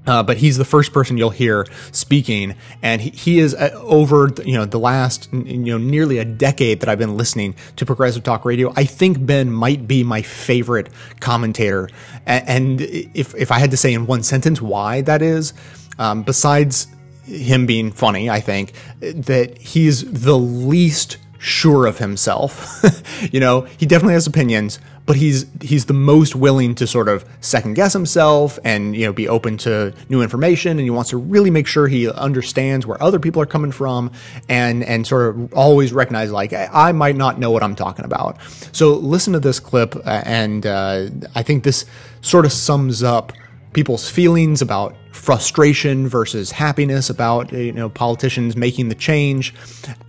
Uh, 0.09 0.23
but 0.23 0.39
he's 0.39 0.57
the 0.57 0.65
first 0.65 0.93
person 0.93 1.19
you'll 1.19 1.29
hear 1.29 1.67
speaking, 1.93 2.55
and 2.83 3.03
he, 3.03 3.11
he 3.11 3.39
is 3.39 3.55
uh, 3.55 3.71
over 3.83 4.31
you 4.45 4.55
know 4.55 4.65
the 4.65 4.79
last 4.79 5.31
you 5.33 5.59
know 5.59 5.77
nearly 5.79 6.17
a 6.17 6.25
decade 6.25 6.81
that 6.81 6.89
I've 6.89 6.99
been 6.99 7.19
listening 7.19 7.55
to 7.77 7.85
progressive 7.85 8.23
talk 8.23 8.47
radio. 8.47 8.73
I 8.75 8.85
think 8.85 9.25
Ben 9.25 9.53
might 9.53 9.87
be 9.87 10.03
my 10.03 10.23
favorite 10.23 10.89
commentator, 11.21 11.91
and, 12.25 12.49
and 12.49 12.81
if 12.81 13.35
if 13.35 13.53
I 13.53 13.59
had 13.59 13.71
to 13.73 13.77
say 13.77 13.93
in 13.93 14.07
one 14.07 14.23
sentence 14.23 14.63
why 14.63 15.03
that 15.03 15.21
is, 15.21 15.53
um, 15.99 16.23
besides 16.23 16.87
him 17.25 17.67
being 17.67 17.93
funny, 17.93 18.31
I 18.31 18.41
think 18.41 18.73
that 19.01 19.59
he's 19.59 20.11
the 20.11 20.39
least 20.39 21.19
sure 21.39 21.87
of 21.87 21.99
himself. 21.99 22.83
you 23.33 23.41
know, 23.41 23.63
he 23.79 23.87
definitely 23.87 24.15
has 24.15 24.27
opinions, 24.27 24.79
but 25.07 25.17
he's 25.17 25.47
he's 25.63 25.87
the 25.87 25.95
most 25.95 26.37
willing 26.37 26.75
to 26.75 26.87
sort 26.87 27.09
of 27.09 27.25
second 27.41 27.75
guess 27.75 27.95
himself 27.95 28.59
and 28.63 28.95
you 28.95 29.07
know 29.07 29.13
be 29.13 29.27
open 29.27 29.57
to 29.57 29.95
new 30.11 30.21
information 30.21 30.73
and 30.73 30.81
he 30.81 30.91
wants 30.91 31.11
to 31.11 31.17
really 31.17 31.51
make 31.51 31.67
sure 31.67 31.89
he 31.89 32.11
understands 32.11 32.87
where 32.87 33.03
other 33.03 33.19
people 33.19 33.41
are 33.41 33.47
coming 33.47 33.73
from 33.73 34.13
and 34.51 34.85
and 34.85 35.07
sort 35.07 35.35
of 35.35 35.55
always 35.55 35.95
recognize 35.95 36.31
like 36.31 36.53
I 36.53 36.93
might 36.93 37.17
not 37.17 37.39
know 37.39 37.51
what 37.51 37.63
I'm 37.63 37.75
talking 37.75 38.05
about. 38.05 38.37
So 38.73 38.95
listen 38.95 39.33
to 39.33 39.41
this 39.41 39.61
clip 39.61 39.97
uh, 39.97 40.23
and 40.27 40.67
uh, 40.67 41.09
I 41.35 41.43
think 41.43 41.65
this 41.65 41.87
sort 42.21 42.45
of 42.45 42.53
sums 42.53 43.03
up 43.03 43.33
people's 43.79 44.11
feelings 44.11 44.61
about 44.61 44.97
frustration 45.13 46.09
versus 46.09 46.51
happiness 46.51 47.11
about 47.11 47.53
you 47.53 47.71
know 47.71 47.89
politicians 47.89 48.57
making 48.57 48.89
the 48.89 48.95
change 48.97 49.55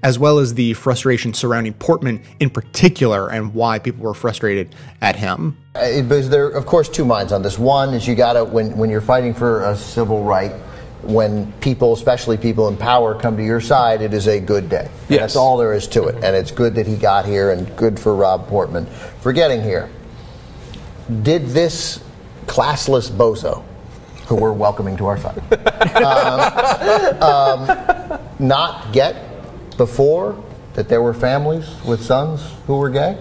as 0.02 0.18
well 0.18 0.40
as 0.40 0.56
the 0.56 0.74
frustration 0.74 1.36
surrounding 1.36 1.74
Portman 1.74 2.20
in 2.40 2.50
particular 2.50 3.30
and 3.30 3.54
why 3.54 3.78
people 3.78 4.02
were 4.04 4.16
frustrated 4.16 4.74
at 5.02 5.16
him 5.16 5.56
Uh, 5.76 6.02
Because 6.02 6.30
there 6.32 6.48
are, 6.48 6.50
of 6.50 6.66
course, 6.66 6.90
two 6.90 7.06
minds 7.06 7.32
on 7.32 7.44
this. 7.44 7.60
One 7.60 7.94
is 7.94 8.08
you 8.08 8.16
got 8.16 8.34
to, 8.34 8.44
when, 8.44 8.76
when 8.76 8.90
you're 8.90 9.02
fighting 9.14 9.36
for 9.36 9.62
a 9.62 9.78
civil 9.78 10.24
right, 10.24 10.54
when 11.04 11.52
people, 11.62 11.94
especially 11.94 12.38
people 12.38 12.68
in 12.70 12.76
power, 12.76 13.14
come 13.14 13.38
to 13.38 13.46
your 13.46 13.62
side, 13.62 14.02
it 14.02 14.16
is 14.16 14.26
a 14.28 14.40
good 14.40 14.68
day. 14.68 14.90
Yes. 15.10 15.20
That's 15.20 15.36
all 15.36 15.58
there 15.58 15.76
is 15.76 15.86
to 15.90 16.06
it. 16.06 16.16
And 16.24 16.36
it's 16.36 16.50
good 16.50 16.74
that 16.74 16.88
he 16.88 16.96
got 16.96 17.28
here 17.28 17.52
and 17.52 17.78
good 17.78 18.00
for 18.00 18.16
Rob 18.16 18.48
Portman 18.48 18.88
for 19.22 19.32
getting 19.32 19.62
here. 19.62 19.92
Did 21.22 21.50
this 21.50 22.04
classless 22.50 23.12
bozo, 23.12 23.64
who 24.28 24.36
we're 24.36 24.52
welcoming 24.52 24.98
to 24.98 25.06
our 25.06 25.18
side, 25.18 25.38
um, 27.22 27.22
um, 27.22 28.20
not 28.40 28.92
get 28.92 29.78
before 29.78 30.44
that 30.74 30.90
there 30.90 31.02
were 31.02 31.14
families 31.14 31.70
with 31.86 32.02
sons 32.02 32.42
who 32.66 32.78
were 32.78 32.90
gay? 32.90 33.18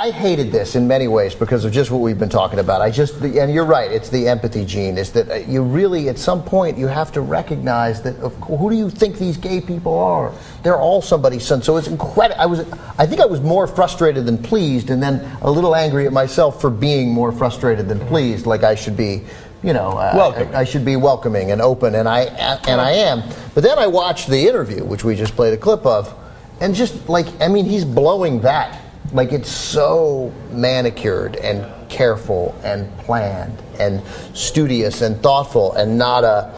I 0.00 0.12
hated 0.12 0.50
this 0.50 0.76
in 0.76 0.88
many 0.88 1.08
ways 1.08 1.34
because 1.34 1.66
of 1.66 1.72
just 1.72 1.90
what 1.90 1.98
we've 1.98 2.18
been 2.18 2.30
talking 2.30 2.58
about. 2.58 2.80
I 2.80 2.90
just, 2.90 3.16
and 3.20 3.52
you're 3.52 3.66
right, 3.66 3.92
it's 3.92 4.08
the 4.08 4.28
empathy 4.28 4.64
gene. 4.64 4.96
Is 4.96 5.12
that 5.12 5.28
uh, 5.30 5.34
you 5.34 5.62
really, 5.62 6.08
at 6.08 6.16
some 6.16 6.42
point, 6.42 6.78
you 6.78 6.86
have 6.86 7.12
to 7.12 7.20
recognize 7.20 8.00
that 8.04 8.16
of, 8.20 8.34
who 8.36 8.70
do 8.70 8.76
you 8.76 8.88
think 8.88 9.18
these 9.18 9.36
gay 9.36 9.60
people 9.60 9.98
are? 9.98 10.32
They're 10.62 10.78
all 10.78 11.02
somebody's 11.02 11.44
son. 11.44 11.60
So 11.60 11.76
it's 11.76 11.86
incredible. 11.86 12.40
I 12.40 12.46
was, 12.46 12.60
I 12.96 13.06
think 13.06 13.20
I 13.20 13.26
was 13.26 13.42
more 13.42 13.66
frustrated 13.66 14.24
than 14.24 14.38
pleased, 14.38 14.88
and 14.88 15.02
then 15.02 15.20
a 15.42 15.50
little 15.50 15.76
angry 15.76 16.06
at 16.06 16.14
myself 16.14 16.62
for 16.62 16.70
being 16.70 17.10
more 17.10 17.30
frustrated 17.30 17.86
than 17.86 18.00
pleased. 18.06 18.46
Like 18.46 18.62
I 18.62 18.76
should 18.76 18.96
be. 18.96 19.24
You 19.62 19.74
know, 19.74 19.90
uh, 19.90 20.48
I, 20.54 20.60
I 20.60 20.64
should 20.64 20.86
be 20.86 20.96
welcoming 20.96 21.50
and 21.50 21.60
open, 21.60 21.94
and 21.94 22.08
I 22.08 22.22
and 22.66 22.80
I 22.80 22.92
am. 22.92 23.22
But 23.54 23.62
then 23.62 23.78
I 23.78 23.86
watched 23.86 24.30
the 24.30 24.48
interview, 24.48 24.82
which 24.82 25.04
we 25.04 25.14
just 25.14 25.36
played 25.36 25.52
a 25.52 25.58
clip 25.58 25.84
of, 25.84 26.14
and 26.62 26.74
just 26.74 27.06
like 27.10 27.26
I 27.42 27.48
mean, 27.48 27.66
he's 27.66 27.84
blowing 27.84 28.40
that 28.40 28.80
like 29.12 29.32
it's 29.32 29.50
so 29.50 30.32
manicured 30.50 31.36
and 31.36 31.66
careful 31.88 32.54
and 32.62 32.96
planned 32.98 33.60
and 33.78 34.02
studious 34.34 35.02
and 35.02 35.20
thoughtful 35.22 35.72
and 35.72 35.98
not 35.98 36.24
a 36.24 36.54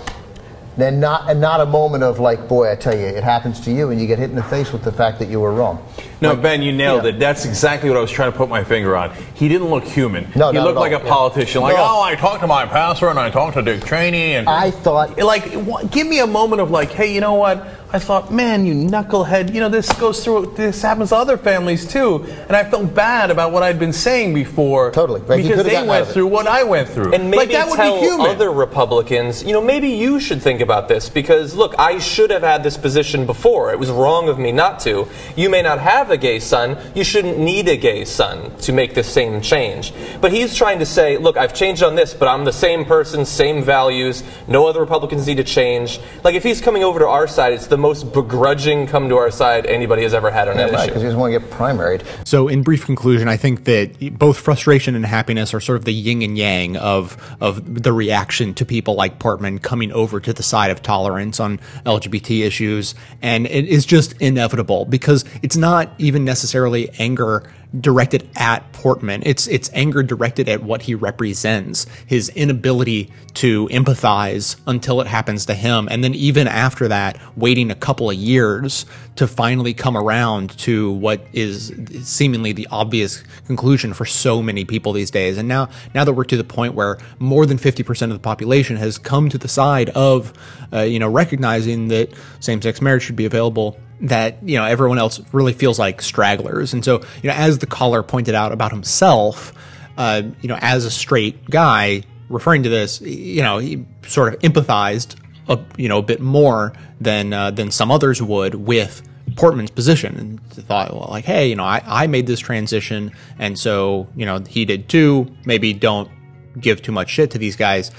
and 0.79 1.01
not 1.01 1.31
and 1.31 1.41
not 1.41 1.61
a 1.61 1.66
moment 1.66 2.05
of 2.05 2.19
like 2.19 2.49
boy 2.49 2.70
I 2.70 2.77
tell 2.77 2.97
you 2.97 3.07
it 3.07 3.24
happens 3.24 3.61
to 3.61 3.73
you 3.73 3.91
and 3.91 4.01
you 4.01 4.07
get 4.07 4.19
hit 4.19 4.31
in 4.31 4.37
the 4.37 4.43
face 4.43 4.73
with 4.73 4.83
the 4.83 4.93
fact 4.93 5.19
that 5.20 5.29
you 5.29 5.41
were 5.41 5.53
wrong. 5.53 5.87
No, 6.23 6.36
Ben, 6.36 6.62
you 6.62 6.73
nailed 6.73 7.05
it. 7.07 7.19
That's 7.19 7.44
exactly 7.44 7.89
what 7.90 7.99
I 7.99 8.01
was 8.01 8.11
trying 8.11 8.32
to 8.32 8.36
put 8.39 8.49
my 8.49 8.65
finger 8.65 8.97
on. 8.97 9.12
He 9.35 9.49
didn't 9.49 9.69
look 9.70 9.85
human. 9.85 10.28
No, 10.35 10.51
he 10.51 10.59
not 10.59 10.65
looked 10.65 10.77
at 10.77 10.81
like 10.81 10.93
all. 10.93 11.01
a 11.01 11.05
Yeah. 11.05 11.11
politician. 11.11 11.62
Like, 11.62 11.77
No. 11.77 11.82
oh, 11.82 12.03
I 12.03 12.15
talked 12.15 12.40
to 12.40 12.47
my 12.47 12.65
pastor 12.66 13.09
and 13.09 13.19
I 13.19 13.31
talked 13.31 13.55
to 13.55 13.62
Dick 13.62 13.85
Cheney, 13.85 14.35
and 14.35 14.49
I 14.49 14.70
thought, 14.70 15.19
like, 15.19 15.51
give 15.90 16.07
me 16.07 16.20
a 16.20 16.27
moment 16.27 16.62
of 16.62 16.70
like, 16.70 16.90
hey, 16.93 17.12
you 17.12 17.20
know 17.20 17.35
what? 17.35 17.66
I 17.94 17.99
thought, 17.99 18.32
man, 18.32 18.65
you 18.65 18.73
knucklehead. 18.73 19.53
You 19.53 19.61
know, 19.61 19.69
this 19.69 19.93
goes 19.93 20.24
through. 20.24 20.55
This 20.57 20.81
happens 20.81 21.11
to 21.11 21.16
other 21.16 21.36
families 21.36 21.86
too, 21.86 22.24
and 22.49 22.57
I 22.57 22.65
felt 22.65 22.94
bad 22.94 23.31
about 23.31 23.53
what 23.53 23.62
I'd 23.62 23.78
been 23.78 23.93
saying 23.93 24.32
before. 24.32 24.93
Totally, 24.93 25.20
he 25.20 25.47
because 25.49 25.66
they 25.66 25.86
went 25.86 26.09
through 26.09 26.28
what 26.28 26.47
I 26.47 26.62
went 26.62 26.89
through. 26.89 27.12
And 27.12 27.31
maybe 27.31 27.36
like 27.36 27.51
that 27.51 27.69
would 27.69 27.77
tell 27.77 28.01
be 28.01 28.07
human. 28.07 28.28
other 28.28 28.51
Republicans, 28.51 29.44
you 29.44 29.53
know, 29.53 29.61
maybe 29.61 29.89
you 29.90 30.20
should 30.20 30.40
think 30.40 30.62
about 30.62 30.89
this 30.89 31.11
because, 31.11 31.55
look, 31.55 31.74
I 31.78 31.99
should 31.99 32.31
have 32.31 32.40
had 32.40 32.62
this 32.62 32.78
position 32.78 33.27
before. 33.27 33.73
It 33.73 33.78
was 33.78 33.90
wrong 33.90 34.31
of 34.31 34.39
me 34.39 34.53
not 34.53 34.81
to. 34.81 35.07
You 35.36 35.51
may 35.51 35.61
not 35.61 35.78
have 35.78 36.11
a 36.12 36.16
gay 36.16 36.39
son. 36.39 36.78
You 36.94 37.05
shouldn't 37.05 37.39
need 37.39 37.68
a 37.68 37.76
gay 37.76 38.05
son 38.05 38.55
to 38.59 38.72
make 38.72 38.94
this 38.94 39.12
same 39.12 39.40
change. 39.40 39.93
But 40.20 40.32
he's 40.32 40.55
trying 40.55 40.78
to 40.78 40.86
say, 40.86 41.16
look, 41.18 41.36
I've 41.36 41.55
changed 41.55 41.82
on 41.82 41.94
this, 41.97 42.14
but 42.14 42.28
I'm 42.28 42.44
the 42.44 42.52
same 42.52 42.84
person, 42.84 43.24
same 43.24 43.62
values. 43.62 44.22
No 44.47 44.66
other 44.66 44.80
Republicans 44.80 45.26
need 45.26 45.36
to 45.39 45.44
change. 45.44 45.98
Like, 46.22 46.34
if 46.34 46.43
he's 46.43 46.60
coming 46.60 46.84
over 46.84 46.98
to 47.01 47.06
our 47.09 47.26
side, 47.26 47.52
it's 47.52 47.66
the 47.66 47.78
most 47.78 48.12
begrudging 48.12 48.86
come 48.86 49.09
to 49.09 49.16
our 49.16 49.30
side 49.30 49.66
anybody 49.66 50.02
has 50.02 50.14
ever 50.14 50.30
had 50.30 50.48
on 50.48 50.56
Yeah, 50.56 50.66
that 50.66 50.72
right, 50.72 50.78
issue. 50.80 50.86
because 50.90 51.02
he 51.02 51.06
doesn't 51.06 51.20
want 51.20 51.32
to 51.32 51.40
get 51.40 51.51
primaried. 51.51 52.02
So, 52.26 52.48
in 52.48 52.62
brief 52.62 52.84
conclusion, 52.86 53.28
I 53.28 53.36
think 53.36 53.64
that 53.64 54.18
both 54.18 54.39
frustration 54.39 54.94
and 54.94 55.05
happiness 55.06 55.55
are 55.55 55.60
sort 55.60 55.76
of 55.76 55.84
the 55.84 55.93
yin 55.93 56.22
and 56.22 56.36
yang 56.39 56.76
of 56.76 57.16
of 57.40 57.82
the 57.82 57.93
reaction 57.93 58.55
to 58.55 58.64
people 58.64 58.94
like 58.94 59.18
Portman 59.18 59.59
coming 59.59 59.90
over 59.93 60.20
to 60.20 60.32
the 60.32 60.43
side 60.43 60.70
of 60.70 60.82
tolerance 60.82 61.40
on 61.40 61.59
LGBT 61.86 62.44
issues, 62.44 62.94
and 63.22 63.47
it 63.47 63.64
is 63.66 63.86
just 63.86 64.12
inevitable 64.20 64.84
because 64.84 65.24
it's 65.43 65.56
not 65.56 65.90
even 66.03 66.24
necessarily 66.24 66.91
anger 66.99 67.45
directed 67.81 68.29
at 68.37 68.70
Portman. 68.73 69.23
It's 69.24 69.47
it's 69.47 69.70
anger 69.73 70.03
directed 70.03 70.49
at 70.49 70.62
what 70.62 70.83
he 70.83 70.95
represents, 70.95 71.87
his 72.07 72.29
inability 72.31 73.11
to 73.35 73.66
empathize 73.69 74.57
until 74.66 75.01
it 75.01 75.07
happens 75.07 75.47
to 75.47 75.55
him, 75.55 75.89
and 75.91 76.05
then 76.05 76.15
even 76.15 76.47
after 76.47 76.89
that, 76.89 77.19
waiting 77.37 77.70
a 77.70 77.74
couple 77.74 78.11
of 78.11 78.16
years 78.16 78.85
to 79.16 79.27
finally 79.27 79.73
come 79.73 79.97
around 79.97 80.51
to 80.59 80.93
what 80.93 81.27
is 81.33 81.73
seemingly 82.03 82.53
the 82.53 82.69
obvious 82.70 83.23
conclusion 83.47 83.95
for 83.95 84.05
so 84.05 84.43
many 84.43 84.65
people 84.65 84.93
these 84.93 85.11
days. 85.11 85.39
And 85.39 85.49
now 85.49 85.69
now 85.95 86.05
that 86.05 86.12
we're 86.12 86.24
to 86.24 86.37
the 86.37 86.45
point 86.45 86.74
where 86.74 86.99
more 87.19 87.47
than 87.47 87.59
50% 87.59 88.03
of 88.03 88.11
the 88.11 88.19
population 88.19 88.77
has 88.77 88.99
come 88.99 89.29
to 89.31 89.39
the 89.39 89.49
side 89.49 89.91
of 89.91 90.33
uh, 90.73 90.81
you 90.81 90.99
know 90.99 91.09
recognizing 91.09 91.89
that 91.89 92.11
same-sex 92.41 92.83
marriage 92.83 93.03
should 93.03 93.16
be 93.16 93.24
available 93.24 93.79
that 94.01 94.39
you 94.43 94.56
know 94.56 94.64
everyone 94.64 94.98
else 94.98 95.20
really 95.32 95.52
feels 95.52 95.78
like 95.78 96.02
stragglers. 96.02 96.73
And 96.73 96.85
so 96.85 97.01
you 97.23 97.28
know 97.28 97.35
as 97.35 97.59
the 97.59 97.66
caller 97.66 98.02
pointed 98.02 98.35
out 98.35 98.52
about 98.52 98.73
himself 98.73 99.52
uh, 99.97 100.23
you 100.40 100.48
know 100.48 100.59
as 100.60 100.85
a 100.85 100.90
straight 100.90 101.48
guy 101.51 102.02
referring 102.28 102.62
to 102.62 102.69
this 102.69 103.01
you 103.01 103.43
know 103.43 103.59
he 103.59 103.85
sort 104.06 104.32
of 104.32 104.40
empathized 104.40 105.16
a, 105.48 105.59
you 105.77 105.89
know 105.89 105.98
a 105.98 106.02
bit 106.02 106.20
more 106.20 106.73
than 107.01 107.32
uh, 107.32 107.51
than 107.51 107.70
some 107.70 107.90
others 107.90 108.23
would 108.23 108.55
with 108.55 109.02
Portman's 109.36 109.70
position 109.70 110.16
and 110.16 110.40
thought 110.66 110.93
well 110.93 111.09
like 111.10 111.24
hey 111.24 111.48
you 111.48 111.56
know 111.56 111.64
I, 111.64 111.82
I 111.86 112.06
made 112.06 112.27
this 112.27 112.40
transition 112.40 113.12
and 113.39 113.59
so 113.59 114.09
you 114.16 114.27
know 114.27 114.40
he 114.40 114.64
did 114.64 114.89
too. 114.89 115.31
Maybe 115.44 115.73
don't 115.73 116.10
give 116.59 116.82
too 116.82 116.93
much 116.93 117.10
shit 117.10 117.31
to 117.32 117.39
these 117.39 117.56
guys. 117.56 117.90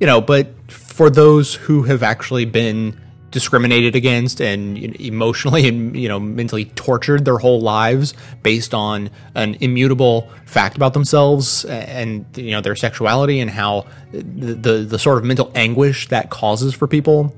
You 0.00 0.06
know 0.06 0.20
but 0.20 0.48
for 0.70 1.10
those 1.10 1.54
who 1.54 1.84
have 1.84 2.02
actually 2.02 2.44
been 2.44 3.00
discriminated 3.36 3.94
against 3.94 4.40
and 4.40 4.78
emotionally 4.98 5.68
and 5.68 5.94
you 5.94 6.08
know 6.08 6.18
mentally 6.18 6.64
tortured 6.64 7.26
their 7.26 7.36
whole 7.36 7.60
lives 7.60 8.14
based 8.42 8.72
on 8.72 9.10
an 9.34 9.54
immutable 9.60 10.26
fact 10.46 10.74
about 10.74 10.94
themselves 10.94 11.66
and 11.66 12.24
you 12.34 12.50
know 12.50 12.62
their 12.62 12.74
sexuality 12.74 13.38
and 13.38 13.50
how 13.50 13.84
the 14.10 14.54
the, 14.54 14.72
the 14.78 14.98
sort 14.98 15.18
of 15.18 15.24
mental 15.24 15.52
anguish 15.54 16.08
that 16.08 16.30
causes 16.30 16.72
for 16.72 16.86
people. 16.88 17.36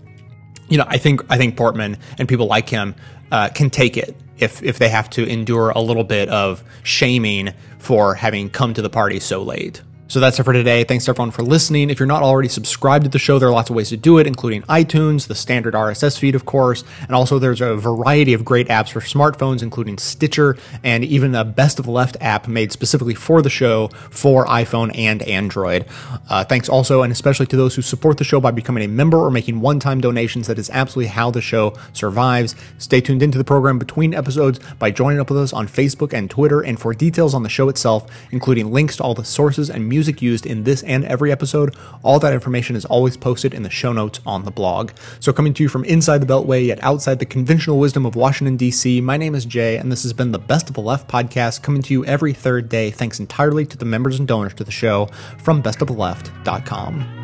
You 0.69 0.79
know 0.79 0.85
i 0.87 0.99
think 0.99 1.21
i 1.29 1.37
think 1.37 1.57
portman 1.57 1.97
and 2.17 2.29
people 2.29 2.47
like 2.47 2.69
him 2.69 2.95
uh, 3.33 3.49
can 3.49 3.69
take 3.69 3.97
it 3.97 4.15
if 4.39 4.63
if 4.63 4.79
they 4.79 4.89
have 4.89 5.11
to 5.11 5.27
endure 5.27 5.71
a 5.71 5.81
little 5.81 6.05
bit 6.05 6.29
of 6.29 6.63
shaming 6.85 7.55
for 7.79 8.15
having 8.15 8.51
come 8.51 8.73
to 8.75 8.83
the 8.83 8.91
party 8.91 9.19
so 9.19 9.43
late 9.43 9.83
so 10.09 10.21
that's 10.21 10.41
it 10.41 10.45
for 10.45 10.55
today. 10.55 10.85
Thanks 10.85 11.07
everyone 11.07 11.33
for 11.33 11.43
listening. 11.43 11.91
If 11.91 12.01
you're 12.01 12.07
not 12.07 12.23
already 12.23 12.49
subscribed 12.49 13.05
to 13.05 13.11
the 13.11 13.19
show, 13.19 13.39
there 13.39 13.51
are 13.51 13.53
lots 13.53 13.69
of 13.69 13.77
ways 13.77 13.91
to 13.91 13.97
do 13.99 14.17
it, 14.17 14.27
including 14.27 14.63
iTunes, 14.63 15.27
the 15.27 15.35
standard 15.35 15.75
RSS 15.75 16.19
feed, 16.19 16.35
of 16.35 16.47
course, 16.47 16.83
and 17.03 17.11
also 17.11 17.39
there's 17.39 17.61
a 17.61 17.77
variety 17.77 18.33
of 18.33 18.43
great 18.43 18.69
apps 18.69 18.89
for 18.89 19.01
smartphones, 19.01 19.63
including 19.63 19.99
Stitcher 19.99 20.57
and 20.83 21.05
even 21.05 21.35
a 21.35 21.45
Best 21.45 21.79
of 21.79 21.85
the 21.85 21.91
Left 21.91 22.17
app 22.23 22.49
made 22.49 22.73
specifically 22.73 23.13
for 23.13 23.43
the 23.43 23.51
show 23.51 23.89
for 24.11 24.47
iPhone 24.47 24.97
and 24.97 25.21
Android. 25.25 25.85
Uh, 26.31 26.43
thanks 26.43 26.71
also 26.71 27.03
and 27.03 27.13
especially 27.13 27.45
to 27.45 27.57
those 27.59 27.75
who 27.75 27.83
support 27.83 28.17
the 28.17 28.25
show 28.25 28.41
by 28.41 28.51
becoming 28.51 28.85
a 28.85 28.89
member 28.89 29.19
or 29.19 29.31
making 29.31 29.61
one-time 29.61 30.01
donations. 30.01 30.47
That 30.47 30.59
is 30.59 30.71
absolutely 30.71 31.09
how 31.09 31.31
the 31.31 31.43
show 31.43 31.75
survives. 31.93 32.57
Stay 32.79 33.03
tuned 33.03 33.23
into 33.23 33.37
the 33.37 33.45
program 33.45 33.79
between 33.79 34.15
episodes 34.15 34.59
by 34.79 34.91
joining 34.91 35.21
up 35.21 35.29
with 35.29 35.39
us 35.39 35.53
on 35.53 35.69
Facebook 35.69 36.15
and 36.15 36.31
Twitter. 36.31 36.63
And 36.63 36.81
for 36.81 36.95
details 36.95 37.35
on 37.35 37.43
the 37.43 37.51
show 37.51 37.69
itself, 37.69 38.11
including 38.31 38.73
links 38.73 38.97
to 38.97 39.03
all 39.03 39.13
the 39.13 39.23
sources 39.23 39.69
and 39.69 39.87
music 39.87 39.98
used 40.07 40.47
in 40.47 40.65
this 40.65 40.83
and 40.85 41.05
every 41.05 41.33
episode, 41.33 41.75
all 42.03 42.21
that 42.21 42.33
information 42.33 42.77
is 42.77 42.85
always 42.85 43.17
posted 43.17 43.53
in 43.53 43.65
the 43.65 43.71
show 43.71 43.93
notes 43.93 44.21
on 44.25 44.45
the 44.45 44.51
blog. 44.51 44.93
So 45.19 45.33
coming 45.33 45.53
to 45.55 45.63
you 45.63 45.69
from 45.69 45.85
inside 45.85 46.19
the 46.19 46.27
Beltway, 46.27 46.67
yet 46.67 46.79
outside 46.83 47.19
the 47.19 47.27
conventional 47.27 47.79
wisdom 47.79 48.07
of 48.07 48.15
Washington, 48.15 48.57
D.C., 48.57 49.01
my 49.01 49.17
name 49.17 49.35
is 49.35 49.45
Jay, 49.45 49.77
and 49.77 49.91
this 49.91 50.05
has 50.05 50.13
been 50.13 50.33
the 50.33 50.39
Best 50.39 50.69
of 50.69 50.75
the 50.75 50.81
Left 50.81 51.09
podcast 51.09 51.63
coming 51.63 51.83
to 51.83 51.93
you 51.93 52.05
every 52.05 52.33
third 52.33 52.69
day, 52.69 52.91
thanks 52.91 53.19
entirely 53.19 53.67
to 53.67 53.77
the 53.77 53.85
members 53.85 54.19
and 54.19 54.29
donors 54.29 54.55
to 54.55 54.65
the 54.65 54.71
show 54.71 55.07
from 55.39 55.63
bestoftheleft.com. 55.63 57.19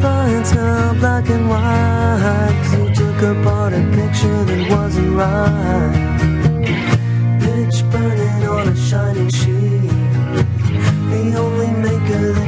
Points 0.00 0.54
now 0.54 0.94
black 0.94 1.28
and 1.28 1.48
white 1.48 2.68
you 2.72 2.94
took 2.94 3.22
apart 3.22 3.72
a 3.72 3.82
picture 3.92 4.44
that 4.44 4.70
wasn't 4.70 5.16
right 5.16 6.20
Pitch 7.40 7.82
burning 7.90 8.48
on 8.48 8.68
a 8.68 8.76
shining 8.76 9.28
only 9.28 9.57